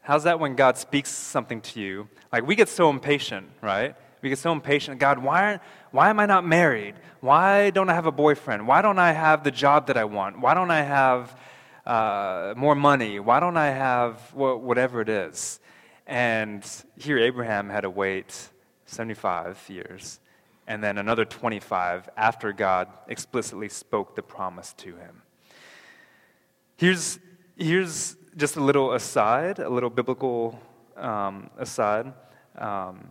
How's 0.01 0.23
that 0.23 0.39
when 0.39 0.55
God 0.55 0.77
speaks 0.77 1.09
something 1.09 1.61
to 1.61 1.79
you? 1.79 2.09
Like, 2.31 2.45
we 2.47 2.55
get 2.55 2.69
so 2.69 2.89
impatient, 2.89 3.49
right? 3.61 3.95
We 4.21 4.29
get 4.29 4.39
so 4.39 4.51
impatient. 4.51 4.99
God, 4.99 5.19
why, 5.19 5.43
aren't 5.43 5.61
why 5.91 6.09
am 6.09 6.19
I 6.19 6.25
not 6.25 6.45
married? 6.45 6.95
Why 7.19 7.69
don't 7.69 7.89
I 7.89 7.93
have 7.93 8.05
a 8.05 8.11
boyfriend? 8.11 8.67
Why 8.67 8.81
don't 8.81 8.99
I 8.99 9.11
have 9.11 9.43
the 9.43 9.51
job 9.51 9.87
that 9.87 9.97
I 9.97 10.05
want? 10.05 10.39
Why 10.39 10.53
don't 10.53 10.71
I 10.71 10.81
have 10.81 11.37
uh, 11.85 12.53
more 12.57 12.75
money? 12.75 13.19
Why 13.19 13.39
don't 13.39 13.57
I 13.57 13.69
have 13.69 14.19
whatever 14.33 15.01
it 15.01 15.09
is? 15.09 15.59
And 16.07 16.65
here, 16.97 17.17
Abraham 17.19 17.69
had 17.69 17.81
to 17.81 17.89
wait 17.89 18.49
75 18.85 19.69
years 19.69 20.19
and 20.67 20.83
then 20.83 20.97
another 20.97 21.25
25 21.25 22.09
after 22.15 22.53
God 22.53 22.87
explicitly 23.07 23.69
spoke 23.69 24.15
the 24.15 24.23
promise 24.23 24.73
to 24.73 24.95
him. 24.95 25.21
Here's, 26.77 27.19
here's 27.57 28.15
just 28.35 28.55
a 28.55 28.63
little 28.63 28.93
aside, 28.93 29.59
a 29.59 29.69
little 29.69 29.89
biblical 29.89 30.59
um, 30.97 31.49
aside. 31.57 32.13
Um, 32.57 33.09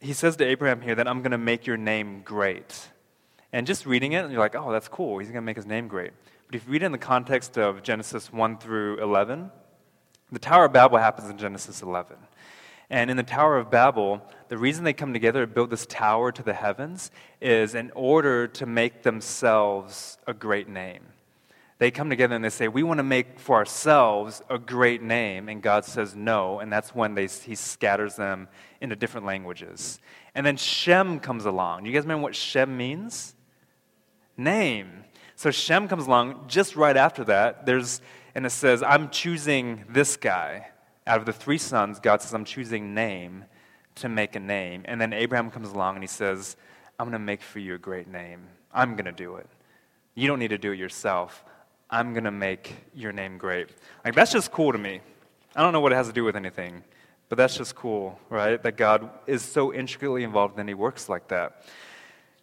he 0.00 0.12
says 0.12 0.36
to 0.36 0.44
Abraham 0.44 0.80
here 0.80 0.94
that 0.94 1.08
I'm 1.08 1.20
going 1.22 1.32
to 1.32 1.38
make 1.38 1.66
your 1.66 1.76
name 1.76 2.22
great. 2.24 2.88
And 3.52 3.66
just 3.66 3.86
reading 3.86 4.12
it, 4.12 4.30
you're 4.30 4.40
like, 4.40 4.54
oh, 4.54 4.72
that's 4.72 4.88
cool. 4.88 5.18
He's 5.18 5.28
going 5.28 5.42
to 5.42 5.46
make 5.46 5.56
his 5.56 5.66
name 5.66 5.88
great. 5.88 6.12
But 6.46 6.54
if 6.54 6.66
you 6.66 6.72
read 6.72 6.82
it 6.82 6.86
in 6.86 6.92
the 6.92 6.98
context 6.98 7.58
of 7.58 7.82
Genesis 7.82 8.32
1 8.32 8.58
through 8.58 8.98
11, 8.98 9.50
the 10.30 10.38
Tower 10.38 10.66
of 10.66 10.72
Babel 10.72 10.98
happens 10.98 11.30
in 11.30 11.38
Genesis 11.38 11.82
11. 11.82 12.16
And 12.88 13.10
in 13.10 13.16
the 13.16 13.22
Tower 13.22 13.58
of 13.58 13.70
Babel, 13.70 14.22
the 14.48 14.58
reason 14.58 14.84
they 14.84 14.92
come 14.92 15.12
together 15.12 15.40
to 15.44 15.52
build 15.52 15.70
this 15.70 15.86
tower 15.86 16.30
to 16.30 16.42
the 16.42 16.54
heavens 16.54 17.10
is 17.40 17.74
in 17.74 17.90
order 17.94 18.46
to 18.46 18.66
make 18.66 19.02
themselves 19.02 20.18
a 20.26 20.32
great 20.32 20.68
name. 20.68 21.02
They 21.78 21.90
come 21.90 22.08
together 22.08 22.34
and 22.34 22.44
they 22.44 22.50
say, 22.50 22.68
We 22.68 22.82
want 22.82 22.98
to 22.98 23.04
make 23.04 23.38
for 23.38 23.56
ourselves 23.56 24.40
a 24.48 24.58
great 24.58 25.02
name. 25.02 25.48
And 25.48 25.62
God 25.62 25.84
says 25.84 26.14
no. 26.14 26.60
And 26.60 26.72
that's 26.72 26.94
when 26.94 27.14
they, 27.14 27.26
He 27.26 27.54
scatters 27.54 28.16
them 28.16 28.48
into 28.80 28.96
different 28.96 29.26
languages. 29.26 29.98
And 30.34 30.46
then 30.46 30.56
Shem 30.56 31.20
comes 31.20 31.44
along. 31.44 31.84
You 31.84 31.92
guys 31.92 32.02
remember 32.02 32.22
what 32.22 32.34
Shem 32.34 32.76
means? 32.76 33.34
Name. 34.36 35.04
So 35.34 35.50
Shem 35.50 35.88
comes 35.88 36.06
along 36.06 36.44
just 36.46 36.76
right 36.76 36.96
after 36.96 37.24
that. 37.24 37.66
There's, 37.66 38.00
and 38.34 38.46
it 38.46 38.50
says, 38.50 38.82
I'm 38.82 39.10
choosing 39.10 39.84
this 39.88 40.16
guy. 40.16 40.68
Out 41.06 41.18
of 41.18 41.26
the 41.26 41.32
three 41.32 41.58
sons, 41.58 42.00
God 42.00 42.22
says, 42.22 42.34
I'm 42.34 42.44
choosing 42.44 42.94
name 42.94 43.44
to 43.96 44.08
make 44.08 44.36
a 44.36 44.40
name. 44.40 44.82
And 44.86 45.00
then 45.00 45.12
Abraham 45.12 45.50
comes 45.50 45.70
along 45.70 45.94
and 45.94 46.02
he 46.02 46.08
says, 46.08 46.56
I'm 46.98 47.06
going 47.06 47.12
to 47.12 47.18
make 47.18 47.42
for 47.42 47.58
you 47.58 47.74
a 47.74 47.78
great 47.78 48.08
name. 48.08 48.48
I'm 48.72 48.92
going 48.92 49.06
to 49.06 49.12
do 49.12 49.36
it. 49.36 49.46
You 50.14 50.26
don't 50.26 50.38
need 50.38 50.48
to 50.48 50.58
do 50.58 50.72
it 50.72 50.78
yourself. 50.78 51.44
I'm 51.90 52.12
going 52.12 52.24
to 52.24 52.30
make 52.30 52.74
your 52.94 53.12
name 53.12 53.38
great. 53.38 53.68
Like, 54.04 54.14
that's 54.14 54.32
just 54.32 54.50
cool 54.50 54.72
to 54.72 54.78
me. 54.78 55.00
I 55.54 55.62
don't 55.62 55.72
know 55.72 55.80
what 55.80 55.92
it 55.92 55.96
has 55.96 56.08
to 56.08 56.12
do 56.12 56.24
with 56.24 56.36
anything, 56.36 56.82
but 57.28 57.38
that's 57.38 57.56
just 57.56 57.74
cool, 57.74 58.18
right? 58.28 58.62
That 58.62 58.76
God 58.76 59.08
is 59.26 59.42
so 59.42 59.72
intricately 59.72 60.24
involved 60.24 60.58
and 60.58 60.68
he 60.68 60.74
works 60.74 61.08
like 61.08 61.28
that. 61.28 61.62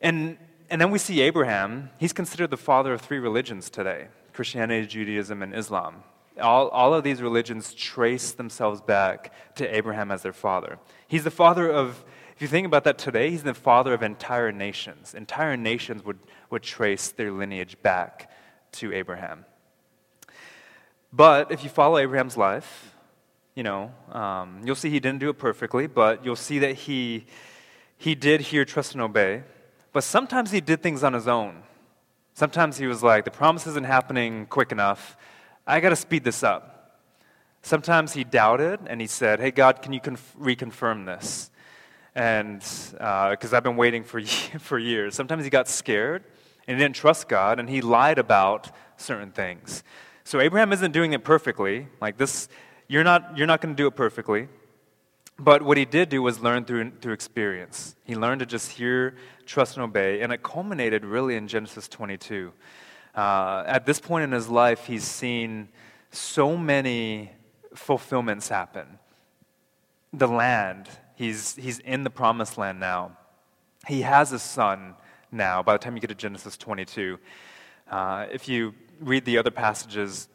And, 0.01 0.37
and 0.69 0.79
then 0.79 0.91
we 0.91 0.99
see 0.99 1.21
Abraham. 1.21 1.89
He's 1.97 2.13
considered 2.13 2.49
the 2.49 2.57
father 2.57 2.93
of 2.93 3.01
three 3.01 3.19
religions 3.19 3.69
today 3.69 4.07
Christianity, 4.33 4.87
Judaism, 4.87 5.43
and 5.43 5.53
Islam. 5.53 6.03
All, 6.41 6.69
all 6.69 6.93
of 6.93 7.03
these 7.03 7.21
religions 7.21 7.73
trace 7.73 8.31
themselves 8.31 8.81
back 8.81 9.33
to 9.55 9.75
Abraham 9.75 10.11
as 10.11 10.23
their 10.23 10.33
father. 10.33 10.79
He's 11.07 11.23
the 11.23 11.31
father 11.31 11.71
of, 11.71 12.03
if 12.35 12.41
you 12.41 12.47
think 12.47 12.65
about 12.65 12.83
that 12.85 12.97
today, 12.97 13.29
he's 13.29 13.43
the 13.43 13.53
father 13.53 13.93
of 13.93 14.01
entire 14.01 14.51
nations. 14.51 15.13
Entire 15.13 15.55
nations 15.55 16.03
would, 16.03 16.19
would 16.49 16.63
trace 16.63 17.11
their 17.11 17.31
lineage 17.31 17.77
back 17.81 18.31
to 18.73 18.91
Abraham. 18.91 19.45
But 21.11 21.51
if 21.51 21.63
you 21.63 21.69
follow 21.69 21.99
Abraham's 21.99 22.35
life, 22.35 22.95
you 23.53 23.61
know, 23.61 23.91
um, 24.11 24.61
you'll 24.65 24.75
see 24.75 24.89
he 24.89 24.99
didn't 24.99 25.19
do 25.19 25.29
it 25.29 25.37
perfectly, 25.37 25.85
but 25.85 26.25
you'll 26.25 26.35
see 26.35 26.57
that 26.59 26.73
he, 26.73 27.27
he 27.97 28.15
did 28.15 28.41
hear, 28.41 28.65
trust, 28.65 28.93
and 28.93 29.01
obey. 29.01 29.43
But 29.91 30.03
sometimes 30.03 30.49
he 30.49 30.59
did 30.59 30.81
things 30.81 31.03
on 31.03 31.13
his 31.13 31.27
own. 31.27 31.61
Sometimes 32.33 32.77
he 32.77 32.87
was 32.87 33.03
like, 33.03 33.25
the 33.25 33.31
promise 33.31 33.67
isn't 33.67 33.85
happening 33.85 34.47
quick 34.47 34.71
enough. 34.71 35.15
I 35.65 35.79
got 35.79 35.89
to 35.89 35.95
speed 35.95 36.23
this 36.23 36.43
up. 36.43 36.99
Sometimes 37.61 38.13
he 38.13 38.25
doubted 38.25 38.81
and 38.87 38.99
he 38.99 39.07
said, 39.07 39.39
Hey, 39.39 39.51
God, 39.51 39.81
can 39.81 39.93
you 39.93 40.01
conf- 40.01 40.35
reconfirm 40.37 41.05
this? 41.05 41.49
And 42.13 42.59
because 42.59 43.53
uh, 43.53 43.57
I've 43.57 43.63
been 43.63 43.77
waiting 43.77 44.03
for, 44.03 44.21
for 44.59 44.77
years. 44.77 45.15
Sometimes 45.15 45.43
he 45.43 45.49
got 45.49 45.67
scared 45.67 46.23
and 46.67 46.77
he 46.77 46.83
didn't 46.83 46.95
trust 46.95 47.29
God 47.29 47.59
and 47.59 47.69
he 47.69 47.81
lied 47.81 48.19
about 48.19 48.71
certain 48.97 49.31
things. 49.31 49.83
So 50.25 50.39
Abraham 50.39 50.73
isn't 50.73 50.91
doing 50.91 51.13
it 51.13 51.23
perfectly. 51.23 51.87
Like 52.01 52.17
this, 52.17 52.49
you're 52.87 53.03
not, 53.03 53.37
you're 53.37 53.47
not 53.47 53.61
going 53.61 53.73
to 53.75 53.81
do 53.81 53.87
it 53.87 53.95
perfectly. 53.95 54.49
But 55.39 55.63
what 55.63 55.77
he 55.77 55.85
did 55.85 56.09
do 56.09 56.21
was 56.21 56.39
learn 56.41 56.65
through, 56.65 56.91
through 57.01 57.13
experience. 57.13 57.95
He 58.03 58.15
learned 58.15 58.39
to 58.39 58.45
just 58.45 58.71
hear, 58.71 59.15
trust, 59.45 59.77
and 59.77 59.83
obey. 59.83 60.21
And 60.21 60.31
it 60.31 60.43
culminated 60.43 61.03
really 61.03 61.35
in 61.35 61.47
Genesis 61.47 61.87
22. 61.87 62.53
Uh, 63.15 63.63
at 63.67 63.85
this 63.85 63.99
point 63.99 64.23
in 64.23 64.31
his 64.31 64.49
life, 64.49 64.85
he's 64.85 65.03
seen 65.03 65.69
so 66.11 66.57
many 66.57 67.31
fulfillments 67.75 68.47
happen. 68.47 68.99
The 70.11 70.27
land, 70.27 70.89
he's, 71.15 71.55
he's 71.55 71.79
in 71.79 72.03
the 72.03 72.09
promised 72.09 72.57
land 72.57 72.79
now. 72.79 73.17
He 73.87 74.01
has 74.01 74.31
a 74.31 74.39
son 74.39 74.95
now 75.31 75.61
by 75.63 75.73
the 75.73 75.79
time 75.79 75.95
you 75.95 76.01
get 76.01 76.07
to 76.07 76.15
Genesis 76.15 76.57
22. 76.57 77.19
Uh, 77.89 78.27
if 78.31 78.47
you 78.47 78.73
read 78.99 79.25
the 79.25 79.37
other 79.37 79.51
passages, 79.51 80.29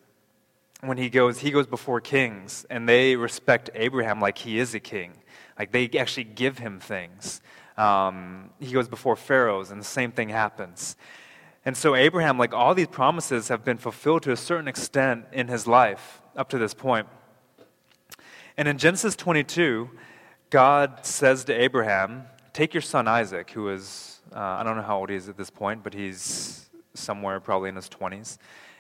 when 0.81 0.99
he 0.99 1.09
goes, 1.09 1.39
he 1.39 1.51
goes 1.51 1.67
before 1.67 2.01
kings, 2.01 2.65
and 2.71 2.89
they 2.89 3.17
respect 3.17 3.71
Abraham 3.75 4.21
like 4.21 4.39
he 4.39 4.59
is 4.59 4.75
a 4.75 4.81
king. 4.81 5.13
Like 5.59 5.73
they 5.73 5.91
actually 5.99 6.25
give 6.25 6.59
him 6.59 6.79
things. 6.79 7.41
Um, 7.77 8.51
he 8.61 8.73
goes 8.73 8.89
before 8.89 9.17
pharaohs, 9.17 9.71
and 9.71 9.81
the 9.81 9.85
same 9.85 10.13
thing 10.13 10.29
happens. 10.29 10.97
And 11.65 11.77
so, 11.77 11.95
Abraham, 11.95 12.39
like 12.39 12.55
all 12.55 12.75
these 12.75 12.87
promises, 12.87 13.49
have 13.49 13.65
been 13.65 13.79
fulfilled 13.79 14.23
to 14.23 14.33
a 14.33 14.37
certain 14.37 14.69
extent 14.69 15.27
in 15.33 15.49
his 15.49 15.67
life 15.67 16.21
up 16.37 16.49
to 16.51 16.59
this 16.59 16.75
point. 16.75 17.07
And 18.57 18.67
in 18.67 18.79
Genesis 18.79 19.15
22, 19.17 19.91
God 20.51 21.05
says 21.05 21.45
to 21.45 21.53
Abraham, 21.53 22.25
Take 22.53 22.75
your 22.75 22.81
son 22.81 23.07
Isaac, 23.07 23.51
who 23.51 23.69
is, 23.69 24.21
uh, 24.35 24.39
I 24.39 24.63
don't 24.63 24.77
know 24.77 24.83
how 24.83 24.99
old 24.99 25.11
he 25.11 25.17
is 25.17 25.29
at 25.29 25.37
this 25.37 25.51
point, 25.51 25.85
but 25.85 25.95
he's 25.95 26.69
somewhere 26.95 27.39
probably 27.39 27.69
in 27.69 27.77
his 27.77 27.89
20s. 27.89 28.39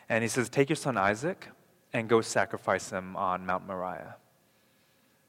And 0.08 0.22
he 0.22 0.28
says, 0.28 0.48
Take 0.48 0.68
your 0.68 0.76
son 0.76 0.96
Isaac 0.96 1.48
and 1.92 2.08
go 2.08 2.20
sacrifice 2.20 2.90
him 2.90 3.16
on 3.16 3.46
Mount 3.46 3.66
Moriah. 3.66 4.16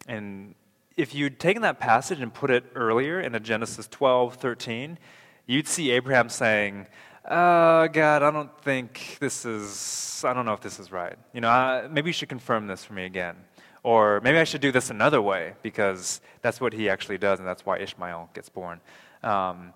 And 0.08 0.56
if 0.98 1.14
you'd 1.14 1.40
taken 1.40 1.62
that 1.62 1.80
passage 1.80 2.20
and 2.20 2.34
put 2.34 2.50
it 2.50 2.66
earlier 2.76 3.22
in 3.22 3.36
a 3.36 3.40
Genesis 3.40 3.88
12, 3.88 4.36
13, 4.36 4.98
you'd 5.46 5.68
see 5.68 5.92
Abraham 5.92 6.30
saying, 6.30 6.88
uh, 7.26 7.88
God, 7.88 8.24
I 8.24 8.32
don't 8.32 8.62
think 8.62 9.18
this 9.20 9.46
is, 9.46 10.24
I 10.26 10.34
don't 10.34 10.46
know 10.46 10.54
if 10.54 10.62
this 10.62 10.80
is 10.80 10.92
right. 10.92 11.16
You 11.34 11.42
know, 11.42 11.50
I, 11.50 11.88
maybe 11.88 12.10
you 12.10 12.14
should 12.14 12.30
confirm 12.30 12.68
this 12.68 12.86
for 12.86 12.94
me 12.94 13.06
again. 13.06 13.36
Or 13.84 14.20
maybe 14.22 14.38
I 14.38 14.44
should 14.44 14.62
do 14.62 14.72
this 14.72 14.90
another 14.90 15.22
way 15.22 15.54
because 15.62 16.22
that's 16.42 16.60
what 16.60 16.74
he 16.74 16.90
actually 16.90 17.18
does, 17.18 17.40
and 17.40 17.48
that's 17.48 17.66
why 17.66 17.80
Ishmael 17.80 18.30
gets 18.34 18.50
born. 18.50 18.82
Um, 19.24 19.74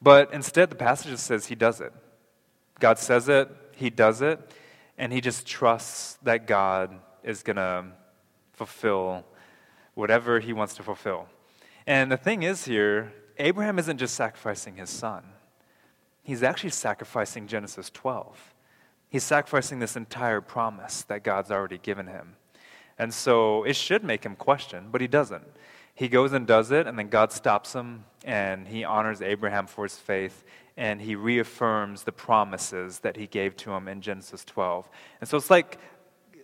but 0.00 0.32
instead, 0.32 0.70
the 0.70 0.76
passage 0.76 1.18
says 1.18 1.46
he 1.46 1.54
does 1.54 1.80
it. 1.80 1.92
God 2.80 2.98
says 2.98 3.28
it, 3.28 3.48
he 3.72 3.90
does 3.90 4.22
it, 4.22 4.40
and 4.98 5.12
he 5.12 5.20
just 5.20 5.46
trusts 5.46 6.18
that 6.22 6.46
God 6.46 6.98
is 7.22 7.42
going 7.42 7.56
to 7.56 7.84
fulfill 8.52 9.24
whatever 9.94 10.40
he 10.40 10.52
wants 10.52 10.74
to 10.76 10.82
fulfill. 10.82 11.26
And 11.86 12.10
the 12.10 12.16
thing 12.16 12.42
is 12.42 12.64
here, 12.64 13.12
Abraham 13.38 13.78
isn't 13.78 13.98
just 13.98 14.14
sacrificing 14.14 14.76
his 14.76 14.90
son 14.90 15.24
he's 16.24 16.42
actually 16.42 16.70
sacrificing 16.70 17.46
Genesis 17.46 17.90
12. 17.90 18.54
He's 19.08 19.22
sacrificing 19.22 19.78
this 19.78 19.94
entire 19.94 20.40
promise 20.40 21.02
that 21.02 21.22
God's 21.22 21.52
already 21.52 21.78
given 21.78 22.08
him. 22.08 22.34
And 22.98 23.14
so 23.14 23.62
it 23.64 23.76
should 23.76 24.02
make 24.02 24.24
him 24.24 24.34
question, 24.34 24.88
but 24.90 25.00
he 25.00 25.06
doesn't. 25.06 25.44
He 25.94 26.08
goes 26.08 26.32
and 26.32 26.46
does 26.46 26.72
it, 26.72 26.88
and 26.88 26.98
then 26.98 27.08
God 27.08 27.30
stops 27.30 27.72
him, 27.72 28.04
and 28.24 28.66
he 28.66 28.82
honors 28.82 29.22
Abraham 29.22 29.68
for 29.68 29.84
his 29.84 29.96
faith, 29.96 30.42
and 30.76 31.00
he 31.00 31.14
reaffirms 31.14 32.02
the 32.02 32.10
promises 32.10 32.98
that 33.00 33.16
he 33.16 33.28
gave 33.28 33.56
to 33.58 33.72
him 33.72 33.86
in 33.86 34.00
Genesis 34.00 34.44
12. 34.44 34.88
And 35.20 35.28
so 35.28 35.36
it's 35.36 35.50
like 35.50 35.78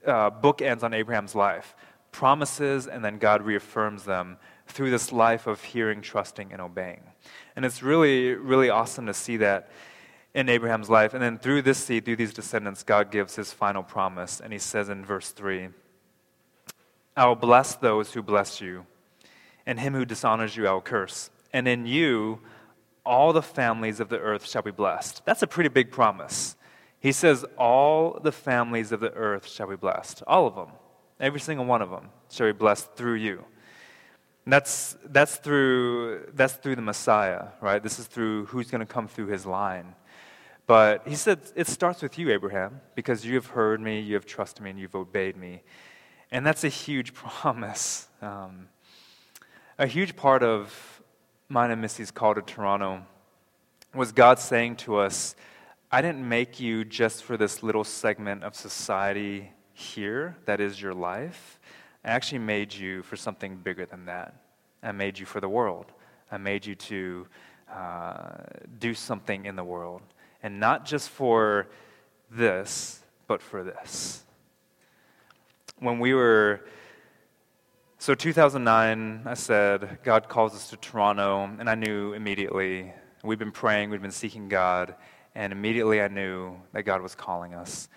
uh, 0.07 0.31
bookends 0.31 0.85
on 0.85 0.95
Abraham's 0.95 1.35
life 1.35 1.75
promises, 2.13 2.87
and 2.87 3.05
then 3.05 3.19
God 3.19 3.43
reaffirms 3.43 4.05
them 4.05 4.37
through 4.71 4.91
this 4.91 5.13
life 5.13 5.47
of 5.47 5.63
hearing, 5.63 6.01
trusting, 6.01 6.53
and 6.53 6.61
obeying. 6.61 7.03
And 7.57 7.65
it's 7.65 7.83
really, 7.83 8.35
really 8.35 8.71
awesome 8.71 9.07
to 9.07 9.15
see 9.15 9.37
that 9.39 9.71
in 10.35 10.49
Abraham's 10.49 10.89
life. 10.89 11.15
And 11.15 11.23
then 11.23 11.39
through 11.39 11.63
this 11.63 11.79
seed, 11.79 12.05
through 12.05 12.17
these 12.17 12.33
descendants, 12.33 12.83
God 12.83 13.11
gives 13.11 13.37
his 13.37 13.53
final 13.53 13.83
promise. 13.83 14.41
And 14.41 14.53
he 14.53 14.59
says 14.59 14.89
in 14.89 15.05
verse 15.05 15.31
3 15.31 15.69
I 17.17 17.27
will 17.27 17.37
bless 17.37 17.75
those 17.75 18.13
who 18.13 18.23
bless 18.23 18.61
you, 18.61 18.87
and 19.67 19.79
him 19.79 19.95
who 19.95 20.05
dishonors 20.05 20.57
you 20.57 20.67
I 20.67 20.73
will 20.73 20.81
curse. 20.81 21.31
And 21.53 21.67
in 21.67 21.85
you, 21.87 22.41
all 23.05 23.33
the 23.33 23.43
families 23.43 24.01
of 24.01 24.09
the 24.09 24.19
earth 24.19 24.47
shall 24.47 24.63
be 24.63 24.71
blessed. 24.71 25.25
That's 25.25 25.43
a 25.43 25.47
pretty 25.47 25.69
big 25.69 25.91
promise. 25.91 26.57
He 27.01 27.13
says, 27.13 27.45
All 27.59 28.21
the 28.23 28.33
families 28.33 28.93
of 28.93 29.01
the 29.01 29.13
earth 29.13 29.47
shall 29.47 29.67
be 29.67 29.77
blessed. 29.77 30.23
All 30.27 30.47
of 30.47 30.55
them. 30.55 30.69
Every 31.19 31.41
single 31.41 31.67
one 31.67 31.83
of 31.83 31.91
them 31.91 32.11
shall 32.31 32.47
be 32.47 32.53
blessed 32.53 32.95
through 32.95 33.15
you. 33.15 33.45
That's, 34.47 34.97
that's, 35.05 35.37
through, 35.37 36.31
that's 36.35 36.55
through 36.55 36.77
the 36.77 36.83
Messiah, 36.83 37.49
right? 37.61 37.83
This 37.83 37.99
is 37.99 38.07
through 38.07 38.47
who's 38.47 38.71
going 38.71 38.81
to 38.81 38.87
come 38.87 39.07
through 39.07 39.27
his 39.27 39.47
line. 39.47 39.95
But 40.67 41.07
he 41.07 41.17
said, 41.17 41.41
It 41.57 41.67
starts 41.67 42.01
with 42.01 42.19
you, 42.19 42.31
Abraham, 42.31 42.81
because 42.95 43.25
you 43.25 43.35
have 43.35 43.47
heard 43.47 43.81
me, 43.81 44.01
you 44.01 44.15
have 44.15 44.27
trusted 44.27 44.63
me, 44.63 44.71
and 44.71 44.79
you've 44.79 44.95
obeyed 44.95 45.37
me. 45.37 45.63
And 46.31 46.47
that's 46.47 46.65
a 46.65 46.69
huge 46.69 47.13
promise. 47.15 48.09
Um, 48.23 48.69
a 49.79 49.87
huge 49.87 50.17
part 50.17 50.43
of 50.43 51.03
mine 51.49 51.71
and 51.71 51.83
Missy's 51.83 52.11
call 52.11 52.35
to 52.35 52.43
Toronto 52.43 53.03
was 53.95 54.13
God 54.13 54.39
saying 54.39 54.77
to 54.77 54.97
us, 54.97 55.35
I 55.91 56.03
didn't 56.03 56.29
make 56.29 56.61
you 56.61 56.85
just 56.85 57.25
for 57.25 57.37
this 57.37 57.63
little 57.63 57.83
segment 57.83 58.45
of 58.45 58.55
society 58.55 59.51
here 59.73 60.37
that 60.45 60.61
is 60.61 60.81
your 60.81 60.95
life. 60.95 61.59
I 62.05 62.11
actually 62.11 62.39
made 62.39 62.73
you 62.73 63.03
for 63.03 63.17
something 63.17 63.57
bigger 63.57 63.85
than 63.85 64.07
that. 64.07 64.35
I 64.83 64.93
made 64.93 65.19
you 65.19 65.27
for 65.27 65.41
the 65.41 65.49
world. 65.49 65.87
I 66.33 66.39
made 66.39 66.65
you 66.65 66.75
to 66.75 67.27
uh, 67.73 68.37
do 68.79 68.95
something 68.95 69.45
in 69.45 69.57
the 69.57 69.65
world. 69.65 70.03
And 70.43 70.59
not 70.59 70.87
just 70.87 71.11
for 71.11 71.69
this, 72.31 73.03
but 73.27 73.43
for 73.43 73.63
this. 73.63 74.25
When 75.79 75.99
we 75.99 76.15
were, 76.15 76.65
so 77.99 78.15
2009, 78.15 79.23
I 79.27 79.35
said, 79.35 79.99
God 80.03 80.29
calls 80.29 80.55
us 80.55 80.71
to 80.71 80.77
Toronto, 80.77 81.51
and 81.59 81.69
I 81.69 81.75
knew 81.75 82.15
immediately. 82.15 82.95
We've 83.23 83.39
been 83.39 83.53
praying, 83.53 83.91
we've 83.91 84.01
been 84.01 84.11
seeking 84.11 84.49
God, 84.49 84.95
and 85.35 85.53
immediately 85.53 86.01
I 86.01 86.09
knew 86.09 86.57
that 86.73 86.85
God 86.85 87.03
was 87.03 87.15
calling 87.15 87.55
us. 87.55 87.89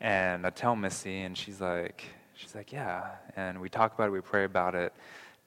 And 0.00 0.46
I 0.46 0.50
tell 0.50 0.76
Missy, 0.76 1.22
and 1.22 1.36
she's 1.36 1.60
like, 1.60 2.04
she's 2.38 2.54
like, 2.54 2.72
yeah. 2.72 3.10
And 3.36 3.60
we 3.60 3.68
talk 3.68 3.94
about 3.94 4.08
it, 4.08 4.12
we 4.12 4.20
pray 4.20 4.44
about 4.44 4.74
it. 4.74 4.94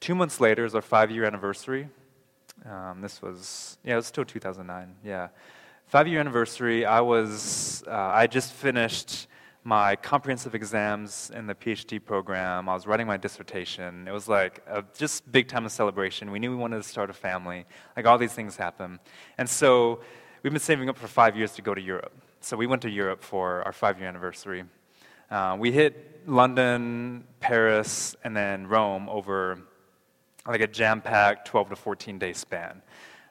Two 0.00 0.14
months 0.14 0.40
later 0.40 0.64
is 0.64 0.74
our 0.74 0.82
five 0.82 1.10
year 1.10 1.24
anniversary. 1.24 1.88
Um, 2.68 3.00
this 3.00 3.22
was, 3.22 3.78
yeah, 3.82 3.94
it 3.94 3.96
was 3.96 4.06
still 4.06 4.24
2009. 4.24 4.94
Yeah. 5.04 5.28
Five 5.86 6.06
year 6.06 6.20
anniversary. 6.20 6.84
I 6.84 7.00
was, 7.00 7.82
uh, 7.86 7.92
I 7.92 8.26
just 8.26 8.52
finished 8.52 9.26
my 9.64 9.96
comprehensive 9.96 10.54
exams 10.54 11.30
in 11.34 11.46
the 11.46 11.54
PhD 11.54 12.04
program. 12.04 12.68
I 12.68 12.74
was 12.74 12.86
writing 12.86 13.06
my 13.06 13.16
dissertation. 13.16 14.06
It 14.06 14.12
was 14.12 14.28
like 14.28 14.62
a 14.66 14.84
just 14.94 15.30
big 15.30 15.48
time 15.48 15.64
of 15.64 15.72
celebration. 15.72 16.30
We 16.30 16.40
knew 16.40 16.50
we 16.50 16.56
wanted 16.56 16.76
to 16.76 16.88
start 16.88 17.10
a 17.10 17.14
family. 17.14 17.64
Like 17.96 18.06
all 18.06 18.18
these 18.18 18.32
things 18.32 18.56
happen. 18.56 18.98
And 19.38 19.48
so 19.48 20.00
we've 20.42 20.52
been 20.52 20.60
saving 20.60 20.88
up 20.88 20.98
for 20.98 21.06
five 21.06 21.36
years 21.36 21.52
to 21.52 21.62
go 21.62 21.74
to 21.74 21.80
Europe. 21.80 22.12
So 22.40 22.56
we 22.56 22.66
went 22.66 22.82
to 22.82 22.90
Europe 22.90 23.22
for 23.22 23.62
our 23.62 23.72
five 23.72 23.98
year 23.98 24.08
anniversary. 24.08 24.64
Uh, 25.32 25.56
we 25.58 25.72
hit 25.72 26.28
London, 26.28 27.24
Paris, 27.40 28.14
and 28.22 28.36
then 28.36 28.66
Rome 28.66 29.08
over 29.08 29.62
like 30.46 30.60
a 30.60 30.66
jam 30.66 31.00
packed 31.00 31.48
12 31.48 31.70
to 31.70 31.76
14 31.76 32.18
day 32.18 32.34
span. 32.34 32.82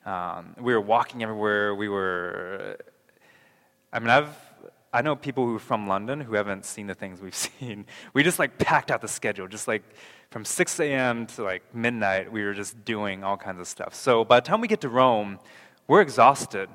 Um, 0.03 0.55
we 0.59 0.73
were 0.73 0.81
walking 0.81 1.21
everywhere. 1.21 1.75
We 1.75 1.89
were, 1.89 2.77
I 3.93 3.99
mean, 3.99 4.09
I've, 4.09 4.35
I 4.91 5.03
know 5.03 5.15
people 5.15 5.45
who 5.45 5.57
are 5.57 5.59
from 5.59 5.87
London 5.87 6.19
who 6.19 6.33
haven't 6.33 6.65
seen 6.65 6.87
the 6.87 6.95
things 6.95 7.21
we've 7.21 7.35
seen. 7.59 7.85
We 8.15 8.23
just 8.23 8.39
like 8.39 8.57
packed 8.57 8.89
out 8.89 9.01
the 9.01 9.07
schedule, 9.07 9.47
just 9.47 9.67
like 9.67 9.83
from 10.31 10.43
6 10.43 10.79
a.m. 10.79 11.27
to 11.27 11.43
like 11.43 11.61
midnight, 11.71 12.31
we 12.31 12.43
were 12.43 12.55
just 12.55 12.83
doing 12.83 13.23
all 13.23 13.37
kinds 13.37 13.59
of 13.59 13.67
stuff. 13.67 13.93
So 13.93 14.25
by 14.25 14.39
the 14.39 14.47
time 14.47 14.59
we 14.59 14.67
get 14.67 14.81
to 14.81 14.89
Rome, 14.89 15.37
we're 15.87 16.01
exhausted 16.01 16.67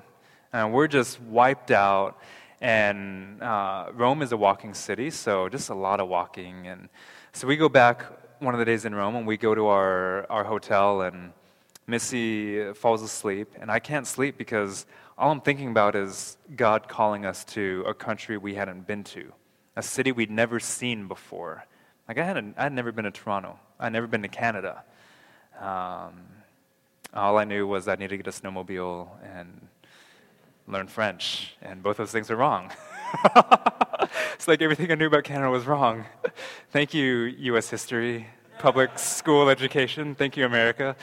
and 0.53 0.73
we're 0.73 0.87
just 0.87 1.21
wiped 1.21 1.73
out. 1.73 2.17
And 2.61 3.43
uh, 3.43 3.91
Rome 3.93 4.23
is 4.23 4.33
a 4.33 4.37
walking 4.37 4.75
city, 4.75 5.11
so 5.11 5.49
just 5.49 5.69
a 5.69 5.75
lot 5.75 6.01
of 6.01 6.09
walking. 6.09 6.67
And 6.67 6.89
so 7.33 7.47
we 7.47 7.57
go 7.57 7.69
back 7.69 8.05
one 8.41 8.55
of 8.55 8.59
the 8.59 8.65
days 8.65 8.85
in 8.85 8.95
Rome, 8.95 9.17
and 9.17 9.27
we 9.27 9.37
go 9.37 9.55
to 9.55 9.67
our, 9.67 10.27
our 10.31 10.45
hotel, 10.45 11.03
and 11.03 11.33
Missy 11.87 12.73
falls 12.73 13.03
asleep, 13.03 13.53
and 13.61 13.71
I 13.71 13.79
can't 13.79 14.07
sleep 14.07 14.37
because 14.37 14.87
all 15.19 15.31
I'm 15.31 15.41
thinking 15.41 15.69
about 15.69 15.95
is 15.95 16.37
God 16.55 16.89
calling 16.89 17.25
us 17.25 17.45
to 17.47 17.85
a 17.87 17.95
country 17.95 18.37
we 18.37 18.55
hadn't 18.55 18.87
been 18.87 19.05
to, 19.05 19.33
a 19.77 19.83
city 19.83 20.13
we'd 20.13 20.31
never 20.31 20.59
seen 20.59 21.09
before. 21.09 21.65
Like 22.09 22.19
I 22.19 22.25
hadn't, 22.25 22.55
I'd 22.59 22.73
never 22.73 22.93
been 22.93 23.05
to 23.05 23.11
Toronto. 23.11 23.59
I'd 23.79 23.93
never 23.93 24.07
been 24.07 24.23
to 24.23 24.29
Canada. 24.29 24.83
Um, 25.59 26.23
all 27.15 27.39
I 27.39 27.45
knew 27.45 27.67
was 27.67 27.89
I 27.89 27.95
needed 27.95 28.09
to 28.11 28.17
get 28.19 28.27
a 28.27 28.31
snowmobile 28.31 29.09
and 29.23 29.69
learn 30.69 30.89
French, 30.89 31.57
and 31.63 31.83
both 31.83 31.97
those 31.97 32.11
things 32.11 32.31
are 32.31 32.37
wrong. 32.37 32.73
it's 34.35 34.49
like 34.49 34.61
everything 34.63 34.91
I 34.91 34.97
knew 34.97 35.07
about 35.07 35.25
Canada 35.25 35.51
was 35.51 35.67
wrong. 35.67 36.05
Thank 36.71 36.93
you, 36.93 37.35
U.S. 37.51 37.71
history, 37.71 38.27
public 38.59 38.99
school 38.99 39.49
education. 39.49 40.15
Thank 40.15 40.37
you, 40.37 40.45
America. 40.45 40.97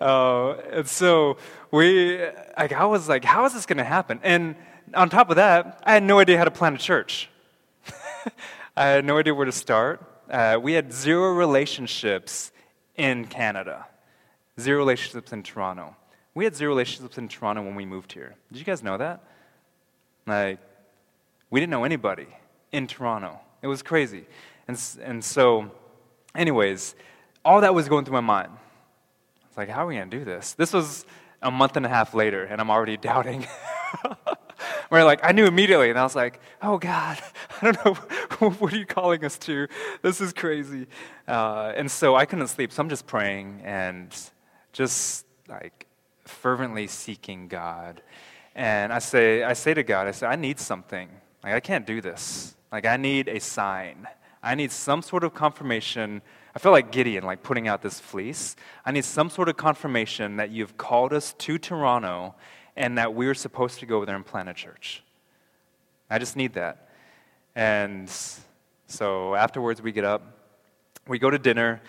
Uh, 0.00 0.52
and 0.72 0.88
so 0.88 1.36
we, 1.70 2.20
like, 2.56 2.72
I 2.72 2.86
was 2.86 3.08
like, 3.08 3.24
how 3.24 3.44
is 3.44 3.52
this 3.52 3.66
going 3.66 3.78
to 3.78 3.84
happen? 3.84 4.18
And 4.22 4.56
on 4.94 5.10
top 5.10 5.30
of 5.30 5.36
that, 5.36 5.82
I 5.84 5.92
had 5.92 6.02
no 6.02 6.18
idea 6.18 6.38
how 6.38 6.44
to 6.44 6.50
plan 6.50 6.74
a 6.74 6.78
church. 6.78 7.28
I 8.76 8.86
had 8.86 9.04
no 9.04 9.18
idea 9.18 9.34
where 9.34 9.46
to 9.46 9.52
start. 9.52 10.02
Uh, 10.30 10.58
we 10.60 10.72
had 10.72 10.92
zero 10.92 11.34
relationships 11.34 12.50
in 12.96 13.26
Canada, 13.26 13.86
zero 14.58 14.78
relationships 14.78 15.32
in 15.32 15.42
Toronto. 15.42 15.96
We 16.34 16.44
had 16.44 16.54
zero 16.54 16.70
relationships 16.70 17.18
in 17.18 17.28
Toronto 17.28 17.62
when 17.62 17.74
we 17.74 17.84
moved 17.84 18.12
here. 18.12 18.34
Did 18.50 18.58
you 18.58 18.64
guys 18.64 18.82
know 18.82 18.96
that? 18.96 19.22
Like, 20.26 20.58
we 21.50 21.60
didn't 21.60 21.70
know 21.70 21.84
anybody 21.84 22.28
in 22.70 22.86
Toronto. 22.86 23.38
It 23.60 23.66
was 23.66 23.82
crazy. 23.82 24.24
And, 24.66 24.80
and 25.02 25.22
so, 25.22 25.70
anyways, 26.34 26.94
all 27.44 27.60
that 27.60 27.74
was 27.74 27.88
going 27.88 28.04
through 28.04 28.14
my 28.14 28.20
mind. 28.20 28.50
I 28.52 29.48
was 29.48 29.56
like, 29.56 29.68
how 29.68 29.84
are 29.84 29.86
we 29.86 29.96
going 29.96 30.10
to 30.10 30.18
do 30.18 30.24
this? 30.24 30.54
This 30.54 30.72
was 30.72 31.04
a 31.42 31.50
month 31.50 31.76
and 31.76 31.84
a 31.84 31.88
half 31.88 32.14
later, 32.14 32.44
and 32.44 32.60
I'm 32.60 32.70
already 32.70 32.96
doubting. 32.96 33.46
Where 34.88 35.04
like 35.04 35.20
I 35.22 35.32
knew 35.32 35.46
immediately, 35.46 35.90
and 35.90 35.98
I 35.98 36.02
was 36.02 36.14
like, 36.14 36.40
"Oh 36.60 36.78
God, 36.78 37.18
I 37.62 37.72
don't 37.72 37.84
know 37.84 38.50
what 38.58 38.72
are 38.72 38.76
you 38.76 38.86
calling 38.86 39.24
us 39.24 39.38
to. 39.38 39.66
This 40.02 40.20
is 40.20 40.32
crazy." 40.32 40.86
Uh, 41.26 41.72
and 41.74 41.90
so 41.90 42.14
I 42.14 42.26
couldn't 42.26 42.48
sleep, 42.48 42.72
so 42.72 42.82
I'm 42.82 42.88
just 42.88 43.06
praying 43.06 43.62
and 43.64 44.14
just 44.72 45.26
like 45.48 45.86
fervently 46.32 46.86
seeking 46.86 47.48
God. 47.48 48.02
And 48.54 48.92
I 48.92 48.98
say, 48.98 49.42
I 49.42 49.52
say 49.52 49.74
to 49.74 49.82
God, 49.82 50.08
I 50.08 50.10
say, 50.10 50.26
I 50.26 50.36
need 50.36 50.58
something. 50.58 51.08
Like, 51.42 51.54
I 51.54 51.60
can't 51.60 51.86
do 51.86 52.00
this. 52.00 52.54
Like, 52.70 52.86
I 52.86 52.96
need 52.96 53.28
a 53.28 53.40
sign. 53.40 54.08
I 54.42 54.54
need 54.54 54.72
some 54.72 55.02
sort 55.02 55.24
of 55.24 55.34
confirmation. 55.34 56.22
I 56.54 56.58
feel 56.58 56.72
like 56.72 56.90
Gideon, 56.90 57.24
like 57.24 57.42
putting 57.42 57.68
out 57.68 57.82
this 57.82 58.00
fleece. 58.00 58.56
I 58.84 58.92
need 58.92 59.04
some 59.04 59.30
sort 59.30 59.48
of 59.48 59.56
confirmation 59.56 60.36
that 60.36 60.50
you've 60.50 60.76
called 60.76 61.12
us 61.12 61.34
to 61.38 61.58
Toronto 61.58 62.34
and 62.76 62.98
that 62.98 63.14
we're 63.14 63.34
supposed 63.34 63.78
to 63.80 63.86
go 63.86 64.04
there 64.04 64.16
and 64.16 64.26
plant 64.26 64.48
a 64.48 64.54
church. 64.54 65.02
I 66.10 66.18
just 66.18 66.36
need 66.36 66.54
that. 66.54 66.88
And 67.54 68.10
so 68.86 69.34
afterwards, 69.34 69.80
we 69.80 69.92
get 69.92 70.04
up, 70.04 70.22
we 71.06 71.18
go 71.18 71.30
to 71.30 71.38
dinner 71.38 71.80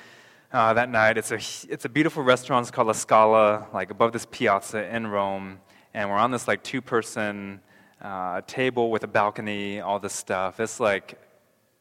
uh, 0.54 0.72
that 0.74 0.90
night. 0.90 1.18
It's 1.18 1.32
a, 1.32 1.40
it's 1.72 1.86
a 1.86 1.90
beautiful 1.90 2.24
restaurant. 2.24 2.64
It's 2.64 2.72
called 2.72 2.88
La 2.88 2.94
Scala, 2.94 3.68
like 3.74 3.90
above 3.90 4.14
this 4.14 4.28
piazza 4.30 4.96
in 4.96 5.08
Rome. 5.08 5.60
And 5.96 6.10
we're 6.10 6.18
on 6.18 6.32
this 6.32 6.48
like 6.48 6.64
two 6.64 6.82
person 6.82 7.60
uh, 8.02 8.42
table 8.46 8.92
with 8.92 9.04
a 9.04 9.08
balcony, 9.08 9.82
all 9.82 10.00
this 10.00 10.14
stuff. 10.14 10.60
It's 10.60 10.80
like 10.80 11.20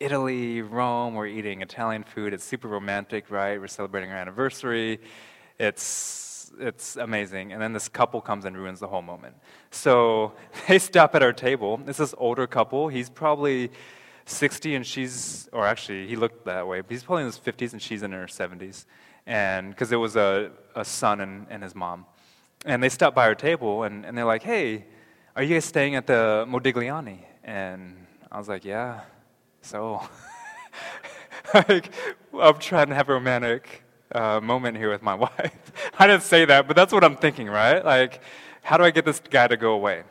Italy, 0.00 0.62
Rome. 0.62 1.14
We're 1.14 1.26
eating 1.26 1.60
Italian 1.60 2.02
food. 2.02 2.32
It's 2.32 2.44
super 2.44 2.66
romantic, 2.66 3.30
right? 3.30 3.60
We're 3.60 3.68
celebrating 3.68 4.10
our 4.10 4.16
anniversary. 4.16 5.00
It's, 5.58 6.50
it's 6.58 6.96
amazing. 6.96 7.52
And 7.52 7.60
then 7.60 7.74
this 7.74 7.88
couple 7.90 8.22
comes 8.22 8.46
and 8.46 8.56
ruins 8.56 8.80
the 8.80 8.88
whole 8.88 9.02
moment. 9.02 9.36
So 9.70 10.32
they 10.68 10.78
stop 10.78 11.14
at 11.14 11.22
our 11.22 11.32
table. 11.34 11.78
It's 11.86 11.98
this 11.98 12.14
older 12.16 12.46
couple. 12.46 12.88
He's 12.88 13.10
probably 13.10 13.70
60 14.24 14.74
and 14.74 14.86
she's, 14.86 15.48
or 15.52 15.66
actually, 15.66 16.06
he 16.06 16.16
looked 16.16 16.44
that 16.46 16.66
way, 16.66 16.80
but 16.80 16.90
he's 16.90 17.02
probably 17.02 17.22
in 17.22 17.26
his 17.26 17.38
50s 17.38 17.72
and 17.72 17.82
she's 17.82 18.02
in 18.02 18.12
her 18.12 18.26
70s. 18.26 18.84
and 19.26 19.70
because 19.70 19.92
it 19.92 19.96
was 19.96 20.16
a, 20.16 20.50
a 20.74 20.84
son 20.84 21.20
and, 21.20 21.46
and 21.50 21.62
his 21.62 21.74
mom. 21.74 22.06
And 22.64 22.82
they 22.82 22.88
stopped 22.88 23.16
by 23.16 23.26
our 23.26 23.34
table 23.34 23.82
and, 23.84 24.04
and 24.04 24.16
they're 24.16 24.24
like, 24.24 24.42
hey, 24.42 24.86
are 25.34 25.42
you 25.42 25.54
guys 25.54 25.64
staying 25.64 25.96
at 25.96 26.06
the 26.06 26.44
Modigliani? 26.48 27.18
And 27.42 28.06
I 28.30 28.38
was 28.38 28.48
like, 28.48 28.64
yeah, 28.64 29.00
so. 29.62 30.02
like, 31.54 31.90
I'm 32.38 32.58
trying 32.58 32.88
to 32.88 32.94
have 32.94 33.08
a 33.08 33.14
romantic 33.14 33.82
uh, 34.14 34.40
moment 34.40 34.76
here 34.76 34.90
with 34.90 35.02
my 35.02 35.14
wife. 35.26 35.72
I 35.98 36.06
didn't 36.06 36.22
say 36.22 36.44
that, 36.44 36.66
but 36.66 36.76
that's 36.76 36.92
what 36.92 37.04
I'm 37.04 37.16
thinking, 37.16 37.48
right? 37.48 37.84
Like, 37.84 38.20
how 38.62 38.76
do 38.76 38.84
I 38.84 38.90
get 38.90 39.04
this 39.04 39.20
guy 39.20 39.48
to 39.48 39.56
go 39.56 39.72
away? 39.72 40.04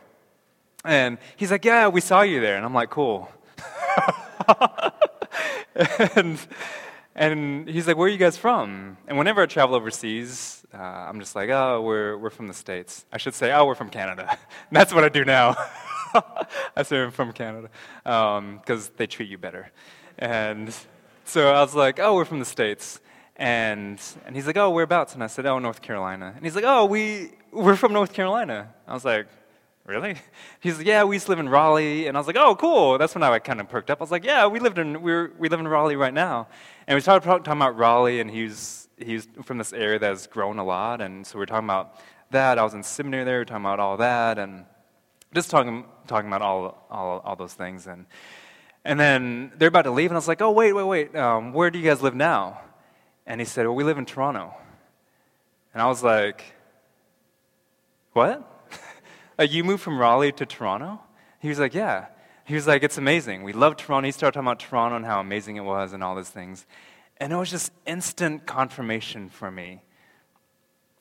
And 0.84 1.18
he's 1.36 1.50
like, 1.50 1.64
yeah, 1.64 1.88
we 1.88 2.00
saw 2.00 2.22
you 2.22 2.40
there. 2.40 2.56
And 2.56 2.64
I'm 2.64 2.74
like, 2.74 2.90
cool. 2.90 3.30
and, 6.16 6.38
and 7.14 7.68
he's 7.68 7.86
like, 7.86 7.96
where 7.96 8.06
are 8.06 8.10
you 8.10 8.18
guys 8.18 8.36
from? 8.36 8.96
And 9.06 9.18
whenever 9.18 9.42
I 9.42 9.46
travel 9.46 9.74
overseas, 9.74 10.64
uh, 10.74 10.78
I'm 10.78 11.20
just 11.20 11.36
like, 11.36 11.50
oh, 11.50 11.82
we're, 11.82 12.16
we're 12.16 12.30
from 12.30 12.48
the 12.48 12.54
States. 12.54 13.04
I 13.12 13.18
should 13.18 13.34
say, 13.34 13.52
oh, 13.52 13.66
we're 13.66 13.74
from 13.74 13.90
Canada. 13.90 14.38
that's 14.72 14.94
what 14.94 15.04
I 15.04 15.08
do 15.08 15.24
now. 15.24 15.56
I 16.76 16.82
say 16.82 16.98
I'm 16.98 17.10
from 17.10 17.32
Canada 17.32 17.68
because 18.02 18.88
um, 18.88 18.92
they 18.96 19.06
treat 19.06 19.28
you 19.28 19.38
better. 19.38 19.70
And 20.18 20.74
so 21.24 21.52
I 21.52 21.60
was 21.60 21.74
like, 21.74 21.98
oh, 21.98 22.14
we're 22.14 22.24
from 22.24 22.38
the 22.38 22.44
States. 22.44 23.00
And, 23.36 24.00
and 24.26 24.36
he's 24.36 24.46
like, 24.46 24.56
oh, 24.56 24.70
whereabouts? 24.70 25.14
And 25.14 25.24
I 25.24 25.26
said, 25.26 25.46
oh, 25.46 25.58
North 25.58 25.82
Carolina. 25.82 26.32
And 26.34 26.44
he's 26.44 26.54
like, 26.54 26.64
oh, 26.66 26.84
we, 26.84 27.32
we're 27.50 27.76
from 27.76 27.92
North 27.92 28.12
Carolina. 28.12 28.72
I 28.86 28.94
was 28.94 29.04
like, 29.04 29.26
really? 29.86 30.16
He's 30.60 30.78
like, 30.78 30.86
yeah, 30.86 31.04
we 31.04 31.16
used 31.16 31.26
to 31.26 31.32
live 31.32 31.38
in 31.38 31.48
Raleigh. 31.48 32.06
And 32.06 32.16
I 32.16 32.20
was 32.20 32.26
like, 32.26 32.36
oh, 32.36 32.54
cool. 32.54 32.98
That's 32.98 33.14
when 33.14 33.22
I 33.22 33.38
kind 33.38 33.60
of 33.60 33.68
perked 33.68 33.90
up. 33.90 34.00
I 34.00 34.04
was 34.04 34.10
like, 34.10 34.24
yeah, 34.24 34.46
we, 34.46 34.60
lived 34.60 34.78
in, 34.78 35.02
we're, 35.02 35.32
we 35.38 35.48
live 35.48 35.60
in 35.60 35.68
Raleigh 35.68 35.96
right 35.96 36.14
now. 36.14 36.48
And 36.86 36.96
we 36.96 37.00
started 37.00 37.24
talking 37.24 37.52
about 37.52 37.76
Raleigh, 37.76 38.20
and 38.20 38.30
he's, 38.30 38.88
he's 38.96 39.28
from 39.44 39.58
this 39.58 39.72
area 39.72 39.98
that 39.98 40.08
has 40.08 40.26
grown 40.26 40.58
a 40.58 40.64
lot. 40.64 41.00
And 41.00 41.26
so 41.26 41.38
we 41.38 41.42
are 41.42 41.46
talking 41.46 41.66
about 41.66 42.00
that. 42.30 42.58
I 42.58 42.62
was 42.62 42.74
in 42.74 42.82
seminary 42.82 43.24
there, 43.24 43.40
we 43.40 43.44
talking 43.44 43.64
about 43.64 43.80
all 43.80 43.96
that, 43.98 44.38
and 44.38 44.64
just 45.34 45.50
talking, 45.50 45.84
talking 46.06 46.28
about 46.28 46.42
all, 46.42 46.86
all, 46.90 47.20
all 47.24 47.36
those 47.36 47.54
things. 47.54 47.86
And, 47.86 48.06
and 48.84 48.98
then 48.98 49.52
they're 49.56 49.68
about 49.68 49.82
to 49.82 49.90
leave, 49.90 50.10
and 50.10 50.16
I 50.16 50.18
was 50.18 50.28
like, 50.28 50.42
oh, 50.42 50.50
wait, 50.50 50.72
wait, 50.72 50.84
wait. 50.84 51.16
Um, 51.16 51.52
where 51.52 51.70
do 51.70 51.78
you 51.78 51.84
guys 51.88 52.02
live 52.02 52.14
now? 52.14 52.60
And 53.26 53.40
he 53.40 53.44
said, 53.44 53.66
well, 53.66 53.76
we 53.76 53.84
live 53.84 53.98
in 53.98 54.04
Toronto. 54.04 54.54
And 55.72 55.80
I 55.80 55.86
was 55.86 56.02
like, 56.02 56.44
what? 58.12 58.51
You 59.50 59.64
moved 59.64 59.82
from 59.82 59.98
Raleigh 59.98 60.32
to 60.32 60.46
Toronto? 60.46 61.00
He 61.38 61.48
was 61.48 61.58
like, 61.58 61.74
yeah. 61.74 62.06
He 62.44 62.54
was 62.54 62.66
like, 62.66 62.82
it's 62.82 62.98
amazing. 62.98 63.42
We 63.42 63.52
love 63.52 63.76
Toronto. 63.76 64.06
He 64.06 64.12
started 64.12 64.34
talking 64.34 64.46
about 64.46 64.60
Toronto 64.60 64.96
and 64.96 65.04
how 65.04 65.20
amazing 65.20 65.56
it 65.56 65.64
was 65.64 65.92
and 65.92 66.02
all 66.02 66.14
those 66.14 66.28
things. 66.28 66.66
And 67.18 67.32
it 67.32 67.36
was 67.36 67.50
just 67.50 67.72
instant 67.86 68.46
confirmation 68.46 69.28
for 69.28 69.50
me. 69.50 69.82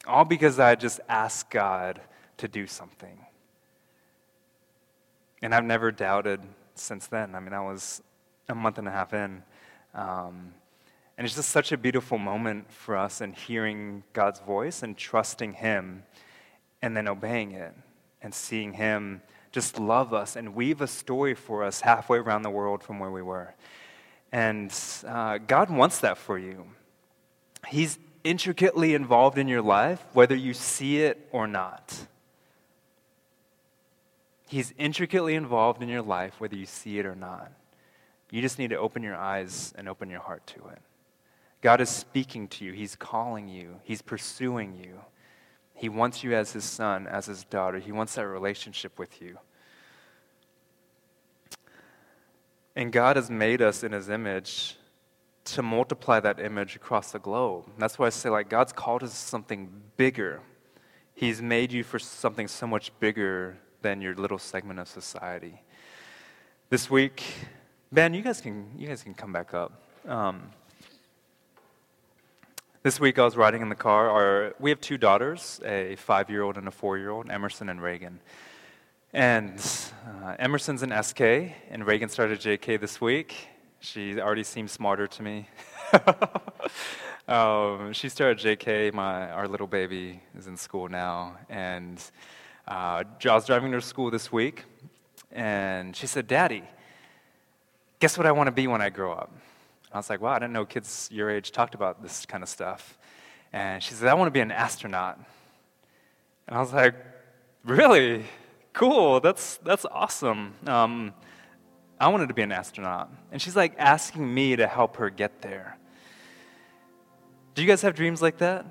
All 0.08 0.26
because 0.26 0.60
I 0.60 0.76
just 0.76 1.00
asked 1.10 1.50
God 1.50 2.02
to 2.38 2.48
do 2.48 2.68
something. 2.68 3.26
And 5.42 5.54
I've 5.54 5.64
never 5.64 5.92
doubted 5.92 6.42
since 6.76 7.08
then. 7.08 7.36
I 7.36 7.40
mean, 7.40 7.54
I 7.54 7.62
was 7.62 8.02
a 8.50 8.56
month 8.56 8.78
and 8.78 8.88
a 8.88 8.92
half 8.92 9.14
in. 9.14 9.44
Um, 9.94 10.54
and 11.18 11.26
it's 11.26 11.36
just 11.36 11.50
such 11.50 11.72
a 11.72 11.78
beautiful 11.78 12.18
moment 12.18 12.72
for 12.72 12.98
us 12.98 13.22
in 13.22 13.34
hearing 13.34 14.04
God's 14.14 14.40
voice 14.40 14.84
and 14.84 14.98
trusting 14.98 15.54
Him 15.54 16.04
and 16.82 16.96
then 16.96 17.08
obeying 17.08 17.52
it 17.52 17.76
and 18.22 18.34
seeing 18.34 18.74
Him 18.74 19.22
just 19.52 19.80
love 19.80 20.14
us 20.14 20.36
and 20.36 20.56
weave 20.56 20.82
a 20.82 20.88
story 20.88 21.34
for 21.36 21.64
us 21.64 21.82
halfway 21.82 22.18
around 22.18 22.44
the 22.44 22.50
world 22.50 22.84
from 22.84 23.00
where 23.00 23.12
we 23.12 23.22
were. 23.22 23.54
And 24.32 24.74
uh, 25.06 25.40
God 25.40 25.70
wants 25.70 26.00
that 26.00 26.18
for 26.18 26.38
you. 26.38 26.66
He's 27.68 28.00
intricately 28.24 28.94
involved 28.94 29.38
in 29.38 29.48
your 29.48 29.62
life, 29.62 30.04
whether 30.14 30.36
you 30.36 30.54
see 30.54 31.02
it 31.02 31.28
or 31.32 31.48
not. 31.48 31.98
He's 34.48 34.74
intricately 34.78 35.36
involved 35.36 35.82
in 35.82 35.90
your 35.90 36.02
life, 36.02 36.40
whether 36.40 36.56
you 36.56 36.66
see 36.66 37.00
it 37.00 37.06
or 37.06 37.16
not. 37.16 37.52
You 38.30 38.42
just 38.42 38.60
need 38.60 38.70
to 38.70 38.78
open 38.78 39.04
your 39.04 39.16
eyes 39.16 39.74
and 39.78 39.90
open 39.90 40.10
your 40.10 40.22
heart 40.22 40.46
to 40.48 40.68
it. 40.70 40.80
God 41.62 41.80
is 41.80 41.90
speaking 41.90 42.48
to 42.50 42.66
you, 42.66 42.72
He's 42.72 42.96
calling 42.96 43.48
you, 43.48 43.80
He's 43.84 44.02
pursuing 44.02 44.76
you. 44.84 45.00
He 45.82 45.90
wants 45.90 46.24
you 46.24 46.36
as 46.36 46.52
His 46.52 46.64
son, 46.64 47.08
as 47.08 47.26
His 47.26 47.44
daughter. 47.44 47.80
He 47.80 47.92
wants 47.92 48.14
that 48.14 48.28
relationship 48.28 49.00
with 49.00 49.20
you. 49.20 49.40
And 52.76 52.92
God 52.92 53.16
has 53.16 53.32
made 53.32 53.64
us 53.64 53.84
in 53.84 53.92
His 53.92 54.08
image 54.08 54.78
to 55.46 55.64
multiply 55.64 56.20
that 56.20 56.40
image 56.40 56.76
across 56.76 57.14
the 57.14 57.18
globe. 57.18 57.66
that's 57.80 57.98
why 57.98 58.06
I 58.06 58.10
say, 58.10 58.30
like, 58.30 58.48
God's 58.48 58.72
called 58.72 59.02
us 59.02 59.18
something 59.18 59.72
bigger. 59.98 60.42
He's 61.16 61.42
made 61.42 61.72
you 61.72 61.84
for 61.84 61.98
something 61.98 62.48
so 62.48 62.68
much 62.68 62.92
bigger 63.00 63.58
than 63.82 64.02
your 64.02 64.14
little 64.14 64.38
segment 64.38 64.80
of 64.80 64.88
society. 64.88 65.64
This 66.70 66.92
week, 66.92 67.24
Ben, 67.92 68.14
you 68.14 68.22
guys 68.22 68.40
can, 68.40 68.70
you 68.78 68.88
guys 68.88 69.02
can 69.02 69.16
come 69.16 69.34
back 69.34 69.56
up. 69.56 69.82
Um, 70.08 70.52
this 72.84 73.00
week 73.00 73.20
I 73.20 73.26
was 73.26 73.38
riding 73.38 73.62
in 73.62 73.70
the 73.70 73.76
car. 73.76 74.10
Our, 74.10 74.56
we 74.60 74.72
have 74.72 74.82
two 74.82 74.98
daughters, 74.98 75.60
a 75.64 75.96
five 75.98 76.30
year 76.30 76.42
old 76.42 76.58
and 76.58 76.68
a 76.68 76.72
four 76.72 76.98
year 76.98 77.12
old, 77.12 77.30
Emerson 77.30 77.70
and 77.70 77.82
Reagan. 77.82 78.20
And 79.14 79.60
uh, 80.08 80.36
Emerson's 80.40 80.82
an 80.82 81.04
SK, 81.04 81.22
and 81.70 81.86
Reagan 81.86 82.10
started 82.10 82.40
JK 82.40 82.80
this 82.80 83.00
week. 83.00 83.50
She 83.82 84.20
already 84.20 84.44
seems 84.44 84.72
smarter 84.72 85.06
to 85.06 85.24
me. 85.24 85.48
um, 87.28 87.94
she 87.94 88.10
started 88.10 88.40
JK. 88.40 88.94
My 88.94 89.30
our 89.32 89.48
little 89.48 89.68
baby 89.68 90.22
is 90.36 90.48
in 90.48 90.58
school 90.58 90.88
now, 90.88 91.38
and 91.50 92.04
uh, 92.68 93.04
I 93.04 93.36
was 93.36 93.46
driving 93.46 93.72
her 93.74 93.80
to 93.80 93.86
school 93.86 94.10
this 94.10 94.32
week, 94.32 94.64
and 95.32 95.96
she 95.96 96.08
said, 96.08 96.28
"Daddy, 96.28 96.64
guess 98.00 98.18
what 98.18 98.26
I 98.26 98.32
want 98.32 98.48
to 98.48 98.52
be 98.52 98.66
when 98.68 98.82
I 98.82 98.90
grow 98.90 99.14
up?" 99.14 99.32
I 99.94 99.98
was 99.98 100.10
like, 100.10 100.22
"Wow, 100.22 100.32
I 100.32 100.40
didn't 100.40 100.54
know 100.54 100.66
kids 100.66 101.10
your 101.12 101.30
age 101.30 101.52
talked 101.52 101.76
about 101.76 102.02
this 102.02 102.26
kind 102.26 102.44
of 102.44 102.50
stuff." 102.50 102.98
And 103.54 103.82
she 103.84 103.94
said, 103.94 104.08
"I 104.08 104.14
want 104.14 104.28
to 104.28 104.32
be 104.32 104.40
an 104.40 104.52
astronaut." 104.52 105.20
And 106.48 106.58
I 106.58 106.60
was 106.60 106.74
like, 106.74 106.96
"Really?" 107.64 108.26
cool, 108.74 109.20
that's, 109.20 109.58
that's 109.58 109.86
awesome. 109.86 110.54
Um, 110.68 111.14
I 112.00 112.08
wanted 112.08 112.28
to 112.28 112.34
be 112.34 112.42
an 112.42 112.52
astronaut. 112.52 113.12
And 113.32 113.42
she's 113.42 113.56
like 113.56 113.76
asking 113.78 114.32
me 114.34 114.56
to 114.56 114.68
help 114.68 114.98
her 114.98 115.10
get 115.10 115.42
there. 115.42 115.78
Do 117.54 117.62
you 117.62 117.68
guys 117.68 117.82
have 117.82 117.96
dreams 117.96 118.22
like 118.22 118.38
that 118.38 118.66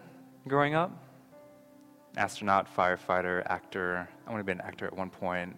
growing 0.49 0.75
up? 0.75 0.91
Astronaut, 2.17 2.67
firefighter, 2.75 3.45
actor. 3.47 4.09
I 4.27 4.31
wanted 4.31 4.43
to 4.43 4.47
be 4.47 4.53
an 4.53 4.61
actor 4.63 4.87
at 4.87 4.97
one 4.97 5.11
point. 5.11 5.57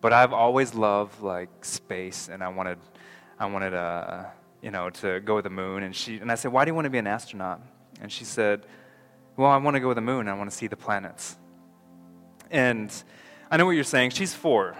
But 0.00 0.12
I've 0.12 0.32
always 0.32 0.74
loved 0.74 1.22
like 1.22 1.64
space 1.64 2.28
and 2.28 2.42
I 2.42 2.48
wanted, 2.48 2.78
I 3.38 3.46
wanted 3.46 3.74
uh, 3.74 4.24
you 4.64 4.70
know, 4.70 4.88
to 4.88 5.20
go 5.20 5.36
to 5.36 5.42
the 5.42 5.50
moon. 5.50 5.82
And, 5.82 5.94
she, 5.94 6.16
and 6.16 6.32
I 6.32 6.36
said, 6.36 6.50
why 6.50 6.64
do 6.64 6.70
you 6.70 6.74
want 6.74 6.86
to 6.86 6.90
be 6.90 6.96
an 6.96 7.06
astronaut? 7.06 7.60
And 8.00 8.10
she 8.10 8.24
said, 8.24 8.64
well, 9.36 9.50
I 9.50 9.58
want 9.58 9.74
to 9.74 9.80
go 9.80 9.90
to 9.90 9.94
the 9.94 10.00
moon. 10.00 10.26
I 10.26 10.32
want 10.32 10.50
to 10.50 10.56
see 10.56 10.68
the 10.68 10.76
planets. 10.76 11.36
And 12.50 12.90
I 13.50 13.58
know 13.58 13.66
what 13.66 13.72
you're 13.72 13.84
saying. 13.84 14.10
She's 14.10 14.32
four. 14.32 14.74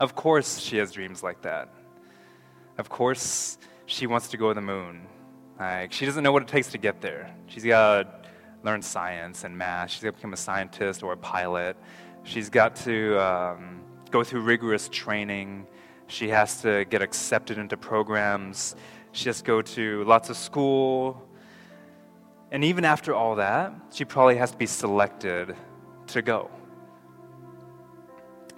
Of 0.00 0.14
course, 0.14 0.58
she 0.58 0.78
has 0.78 0.90
dreams 0.90 1.22
like 1.22 1.42
that. 1.42 1.68
Of 2.78 2.88
course, 2.88 3.58
she 3.84 4.06
wants 4.06 4.28
to 4.28 4.38
go 4.38 4.48
to 4.48 4.54
the 4.54 4.62
moon. 4.62 5.06
Like, 5.60 5.92
she 5.92 6.06
doesn't 6.06 6.24
know 6.24 6.32
what 6.32 6.42
it 6.42 6.48
takes 6.48 6.70
to 6.70 6.78
get 6.78 7.02
there. 7.02 7.34
She's 7.46 7.64
got 7.64 8.22
to 8.22 8.28
learn 8.62 8.80
science 8.80 9.44
and 9.44 9.58
math. 9.58 9.90
She's 9.90 10.02
got 10.02 10.10
to 10.10 10.16
become 10.16 10.32
a 10.32 10.36
scientist 10.38 11.02
or 11.02 11.12
a 11.12 11.16
pilot. 11.16 11.76
She's 12.22 12.48
got 12.48 12.74
to 12.76 13.22
um, 13.22 13.82
go 14.10 14.24
through 14.24 14.42
rigorous 14.42 14.88
training. 14.88 15.66
She 16.08 16.28
has 16.30 16.62
to 16.62 16.84
get 16.86 17.02
accepted 17.02 17.58
into 17.58 17.76
programs. 17.76 18.74
She 19.12 19.28
has 19.28 19.38
to 19.38 19.44
go 19.44 19.62
to 19.62 20.04
lots 20.04 20.30
of 20.30 20.36
school. 20.36 21.22
And 22.50 22.64
even 22.64 22.84
after 22.84 23.14
all 23.14 23.36
that, 23.36 23.72
she 23.92 24.04
probably 24.04 24.36
has 24.36 24.50
to 24.50 24.56
be 24.56 24.66
selected 24.66 25.54
to 26.08 26.22
go. 26.22 26.50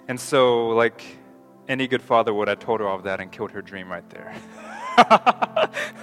And 0.07 0.19
so, 0.19 0.69
like 0.69 1.03
any 1.67 1.87
good 1.87 2.01
father 2.01 2.33
would, 2.33 2.49
I 2.49 2.55
told 2.55 2.79
her 2.79 2.87
all 2.87 2.95
of 2.97 3.03
that 3.03 3.19
and 3.19 3.31
killed 3.31 3.51
her 3.51 3.61
dream 3.61 3.91
right 3.91 4.09
there. 4.09 4.33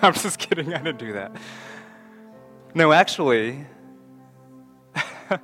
I'm 0.02 0.12
just 0.12 0.38
kidding, 0.38 0.72
I 0.72 0.78
didn't 0.78 0.98
do 0.98 1.14
that. 1.14 1.32
No, 2.74 2.92
actually, 2.92 3.66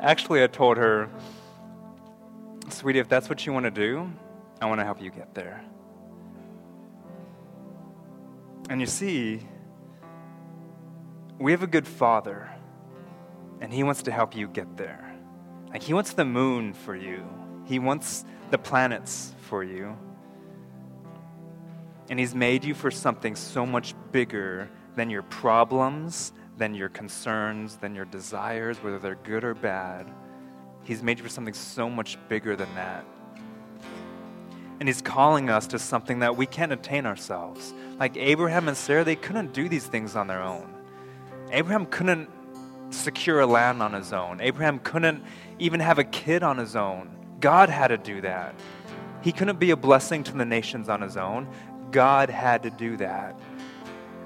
actually, 0.00 0.42
I 0.42 0.46
told 0.48 0.76
her, 0.76 1.08
sweetie, 2.78 2.98
if 2.98 3.08
that's 3.08 3.28
what 3.28 3.44
you 3.44 3.52
want 3.52 3.64
to 3.64 3.70
do, 3.70 4.10
I 4.60 4.66
want 4.66 4.80
to 4.80 4.84
help 4.84 5.00
you 5.02 5.10
get 5.10 5.34
there. 5.34 5.64
And 8.70 8.80
you 8.80 8.86
see, 8.86 9.40
we 11.38 11.52
have 11.52 11.62
a 11.62 11.66
good 11.66 11.86
father, 11.86 12.50
and 13.60 13.72
he 13.72 13.82
wants 13.82 14.02
to 14.02 14.10
help 14.10 14.36
you 14.36 14.48
get 14.48 14.76
there. 14.76 15.08
Like, 15.70 15.82
He 15.82 15.92
wants 15.92 16.12
the 16.12 16.24
moon 16.24 16.72
for 16.72 16.96
you, 16.96 17.22
He 17.66 17.78
wants 17.78 18.24
the 18.50 18.58
planets 18.58 19.34
for 19.42 19.62
you. 19.62 19.96
And 22.10 22.18
He's 22.18 22.34
made 22.34 22.64
you 22.64 22.74
for 22.74 22.90
something 22.90 23.36
so 23.36 23.66
much 23.66 23.94
bigger 24.12 24.70
than 24.96 25.10
your 25.10 25.22
problems, 25.22 26.32
than 26.56 26.74
your 26.74 26.88
concerns, 26.88 27.76
than 27.76 27.94
your 27.94 28.06
desires, 28.06 28.82
whether 28.82 28.98
they're 28.98 29.14
good 29.16 29.44
or 29.44 29.54
bad. 29.54 30.06
He's 30.88 31.02
made 31.02 31.18
you 31.18 31.24
for 31.24 31.28
something 31.28 31.52
so 31.52 31.90
much 31.90 32.16
bigger 32.30 32.56
than 32.56 32.74
that. 32.74 33.04
And 34.80 34.88
He's 34.88 35.02
calling 35.02 35.50
us 35.50 35.66
to 35.66 35.78
something 35.78 36.20
that 36.20 36.38
we 36.38 36.46
can't 36.46 36.72
attain 36.72 37.04
ourselves. 37.04 37.74
Like 38.00 38.16
Abraham 38.16 38.68
and 38.68 38.76
Sarah, 38.76 39.04
they 39.04 39.14
couldn't 39.14 39.52
do 39.52 39.68
these 39.68 39.86
things 39.86 40.16
on 40.16 40.28
their 40.28 40.42
own. 40.42 40.72
Abraham 41.50 41.84
couldn't 41.84 42.30
secure 42.88 43.40
a 43.40 43.46
land 43.46 43.82
on 43.82 43.92
his 43.92 44.14
own. 44.14 44.40
Abraham 44.40 44.78
couldn't 44.78 45.22
even 45.58 45.80
have 45.80 45.98
a 45.98 46.04
kid 46.04 46.42
on 46.42 46.56
his 46.56 46.74
own. 46.74 47.10
God 47.38 47.68
had 47.68 47.88
to 47.88 47.98
do 47.98 48.22
that. 48.22 48.54
He 49.20 49.30
couldn't 49.30 49.58
be 49.58 49.72
a 49.72 49.76
blessing 49.76 50.24
to 50.24 50.32
the 50.32 50.46
nations 50.46 50.88
on 50.88 51.02
his 51.02 51.18
own. 51.18 51.48
God 51.90 52.30
had 52.30 52.62
to 52.62 52.70
do 52.70 52.96
that. 52.96 53.38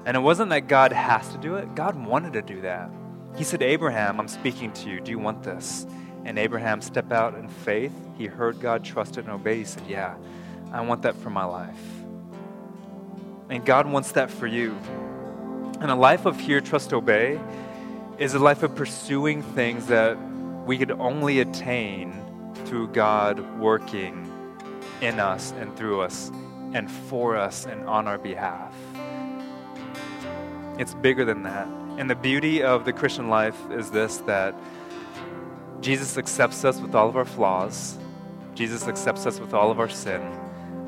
And 0.05 0.15
it 0.15 0.21
wasn't 0.21 0.49
that 0.51 0.69
God 0.69 0.93
has 0.93 1.27
to 1.33 1.37
do 1.39 1.55
it, 1.55 1.75
God 1.75 1.95
wanted 1.95 2.31
to 2.33 2.41
do 2.41 2.61
that. 2.61 2.89
He 3.35 3.43
said, 3.43 3.61
Abraham, 3.61 4.21
I'm 4.21 4.29
speaking 4.29 4.71
to 4.73 4.89
you. 4.89 5.01
Do 5.01 5.11
you 5.11 5.19
want 5.19 5.43
this? 5.43 5.85
And 6.25 6.39
Abraham 6.39 6.81
step 6.81 7.11
out 7.11 7.35
in 7.35 7.47
faith. 7.47 7.93
He 8.17 8.25
heard 8.27 8.59
God, 8.59 8.83
trusted, 8.83 9.25
and 9.25 9.33
obeyed. 9.33 9.57
He 9.57 9.65
said, 9.65 9.83
Yeah, 9.87 10.15
I 10.71 10.81
want 10.81 11.01
that 11.03 11.15
for 11.15 11.29
my 11.29 11.43
life. 11.43 11.81
And 13.49 13.65
God 13.65 13.87
wants 13.87 14.13
that 14.13 14.31
for 14.31 14.47
you. 14.47 14.77
And 15.79 15.91
a 15.91 15.95
life 15.95 16.25
of 16.25 16.39
hear, 16.39 16.61
trust, 16.61 16.93
obey 16.93 17.39
is 18.17 18.33
a 18.33 18.39
life 18.39 18.63
of 18.63 18.73
pursuing 18.75 19.41
things 19.41 19.87
that 19.87 20.17
we 20.65 20.77
could 20.77 20.91
only 20.91 21.39
attain 21.39 22.13
through 22.65 22.87
God 22.89 23.59
working 23.59 24.29
in 25.01 25.19
us 25.19 25.53
and 25.59 25.75
through 25.75 26.01
us 26.01 26.31
and 26.73 26.89
for 26.89 27.35
us 27.35 27.65
and 27.65 27.87
on 27.87 28.07
our 28.07 28.17
behalf. 28.17 28.73
It's 30.79 30.93
bigger 30.95 31.25
than 31.25 31.43
that. 31.43 31.67
And 31.97 32.09
the 32.09 32.15
beauty 32.15 32.63
of 32.63 32.85
the 32.85 32.93
Christian 32.93 33.29
life 33.29 33.57
is 33.71 33.91
this 33.91 34.17
that 34.19 34.55
Jesus 35.83 36.17
accepts 36.17 36.63
us 36.63 36.79
with 36.79 36.95
all 36.95 37.09
of 37.09 37.17
our 37.17 37.25
flaws. 37.25 37.97
Jesus 38.55 38.87
accepts 38.87 39.25
us 39.25 39.41
with 39.41 39.53
all 39.53 39.69
of 39.69 39.81
our 39.81 39.89
sin. 39.89 40.21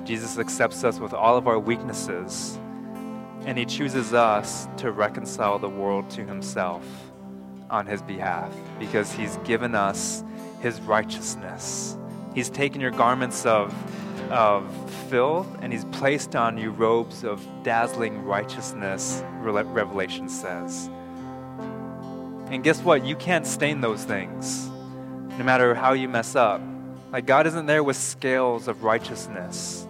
Jesus 0.05 0.39
accepts 0.39 0.85
us 0.85 0.99
with 0.99 1.13
all 1.13 1.35
of 1.35 1.49
our 1.49 1.59
weaknesses. 1.59 2.57
And 3.45 3.57
he 3.57 3.65
chooses 3.65 4.13
us 4.13 4.69
to 4.77 4.93
reconcile 4.93 5.59
the 5.59 5.67
world 5.67 6.09
to 6.11 6.23
himself 6.23 6.87
on 7.69 7.85
his 7.85 8.01
behalf 8.01 8.55
because 8.79 9.11
he's 9.11 9.35
given 9.43 9.75
us 9.75 10.23
his 10.61 10.79
righteousness. 10.79 11.97
He's 12.33 12.49
taken 12.49 12.79
your 12.79 12.91
garments 12.91 13.45
of, 13.45 13.73
of 14.31 14.65
filth 15.09 15.47
and 15.61 15.73
he's 15.73 15.85
placed 15.85 16.37
on 16.37 16.57
you 16.57 16.71
robes 16.71 17.25
of 17.25 17.45
dazzling 17.63 18.23
righteousness, 18.23 19.21
Revelation 19.41 20.29
says. 20.29 20.89
And 22.47 22.63
guess 22.63 22.81
what? 22.81 23.03
You 23.03 23.17
can't 23.17 23.45
stain 23.45 23.81
those 23.81 24.05
things 24.05 24.71
no 25.37 25.43
matter 25.43 25.75
how 25.75 25.93
you 25.93 26.07
mess 26.07 26.35
up. 26.35 26.61
Like, 27.11 27.25
God 27.25 27.47
isn't 27.47 27.65
there 27.65 27.83
with 27.83 27.97
scales 27.97 28.67
of 28.67 28.83
righteousness, 28.83 29.87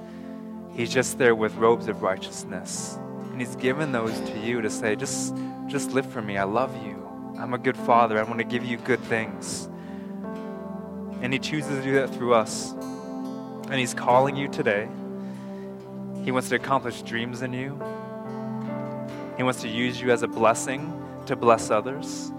He's 0.73 0.91
just 0.91 1.17
there 1.17 1.33
with 1.35 1.55
robes 1.55 1.87
of 1.87 2.01
righteousness. 2.01 2.97
And 3.31 3.39
He's 3.39 3.55
given 3.55 3.91
those 3.91 4.19
to 4.29 4.39
you 4.39 4.61
to 4.61 4.69
say, 4.69 4.95
just, 4.95 5.35
just 5.67 5.91
live 5.91 6.05
for 6.05 6.21
me. 6.21 6.37
I 6.37 6.43
love 6.43 6.75
you. 6.85 7.01
I'm 7.39 7.53
a 7.53 7.57
good 7.57 7.77
father. 7.77 8.19
I 8.19 8.23
want 8.23 8.39
to 8.39 8.45
give 8.45 8.65
you 8.65 8.77
good 8.77 8.99
things. 9.01 9.69
And 11.21 11.31
He 11.31 11.39
chooses 11.39 11.77
to 11.79 11.81
do 11.83 11.93
that 11.93 12.13
through 12.13 12.33
us. 12.33 12.73
And 12.73 13.75
He's 13.75 13.93
calling 13.93 14.35
you 14.35 14.47
today. 14.47 14.89
He 16.23 16.31
wants 16.31 16.49
to 16.49 16.55
accomplish 16.55 17.01
dreams 17.03 17.41
in 17.41 17.53
you. 17.53 17.79
He 19.37 19.43
wants 19.43 19.61
to 19.61 19.69
use 19.69 20.01
you 20.01 20.11
as 20.11 20.23
a 20.23 20.27
blessing 20.27 20.91
to 21.25 21.35
bless 21.35 21.69
others. 21.69 22.31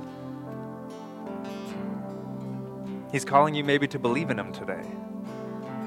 He's 3.17 3.25
calling 3.25 3.55
you 3.55 3.65
maybe 3.65 3.89
to 3.89 3.99
believe 3.99 4.29
in 4.29 4.39
Him 4.39 4.53
today. 4.53 4.83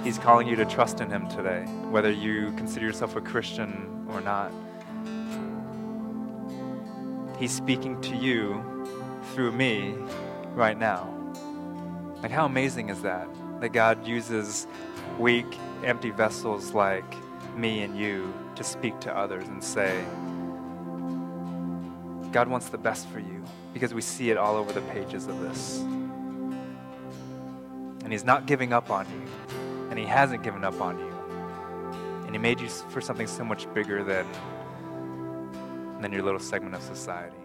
He's 0.04 0.18
calling 0.18 0.48
you 0.48 0.56
to 0.56 0.66
trust 0.66 1.00
in 1.00 1.12
Him 1.12 1.30
today, 1.30 1.62
whether 1.92 2.10
you 2.10 2.52
consider 2.54 2.88
yourself 2.88 3.16
a 3.16 3.22
Christian 3.22 4.08
or 4.10 4.20
not. 4.20 4.52
He's 7.38 7.56
speaking 7.56 8.02
to 8.02 8.16
you 8.16 8.88
through 9.36 9.52
me 9.52 9.94
right 10.56 10.76
now. 10.76 11.08
Like, 12.24 12.32
how 12.32 12.48
amazing 12.48 12.90
is 12.90 13.04
that? 13.04 13.28
That 13.62 13.74
God 13.74 14.08
uses 14.08 14.66
weak, 15.20 15.56
empty 15.84 16.10
vessels 16.10 16.74
like 16.74 17.14
me 17.56 17.84
and 17.84 17.96
you 17.96 18.34
to 18.56 18.64
speak 18.64 19.00
to 19.02 19.16
others 19.16 19.48
and 19.48 19.64
say, 19.64 20.04
God 22.32 22.48
wants 22.48 22.70
the 22.70 22.80
best 22.80 23.08
for 23.10 23.20
you 23.20 23.44
because 23.72 23.94
we 23.94 24.02
see 24.02 24.32
it 24.32 24.38
all 24.38 24.56
over 24.56 24.74
the 24.74 24.82
pages 24.82 25.28
of 25.28 25.40
this. 25.42 25.84
And 28.10 28.14
He's 28.16 28.26
not 28.26 28.48
giving 28.48 28.74
up 28.74 28.90
on 28.90 29.06
you, 29.06 29.56
and 29.92 30.00
He 30.00 30.04
hasn't 30.04 30.42
given 30.42 30.64
up 30.64 30.82
on 30.82 30.98
you. 30.98 31.14
And 32.26 32.32
He 32.32 32.40
made 32.40 32.60
you 32.60 32.68
for 32.68 33.02
something 33.02 33.28
so 33.28 33.44
much 33.44 33.72
bigger 33.76 34.04
than, 34.04 34.26
than 36.02 36.12
your 36.12 36.24
little 36.24 36.40
segment 36.40 36.74
of 36.74 36.82
society. 36.82 37.39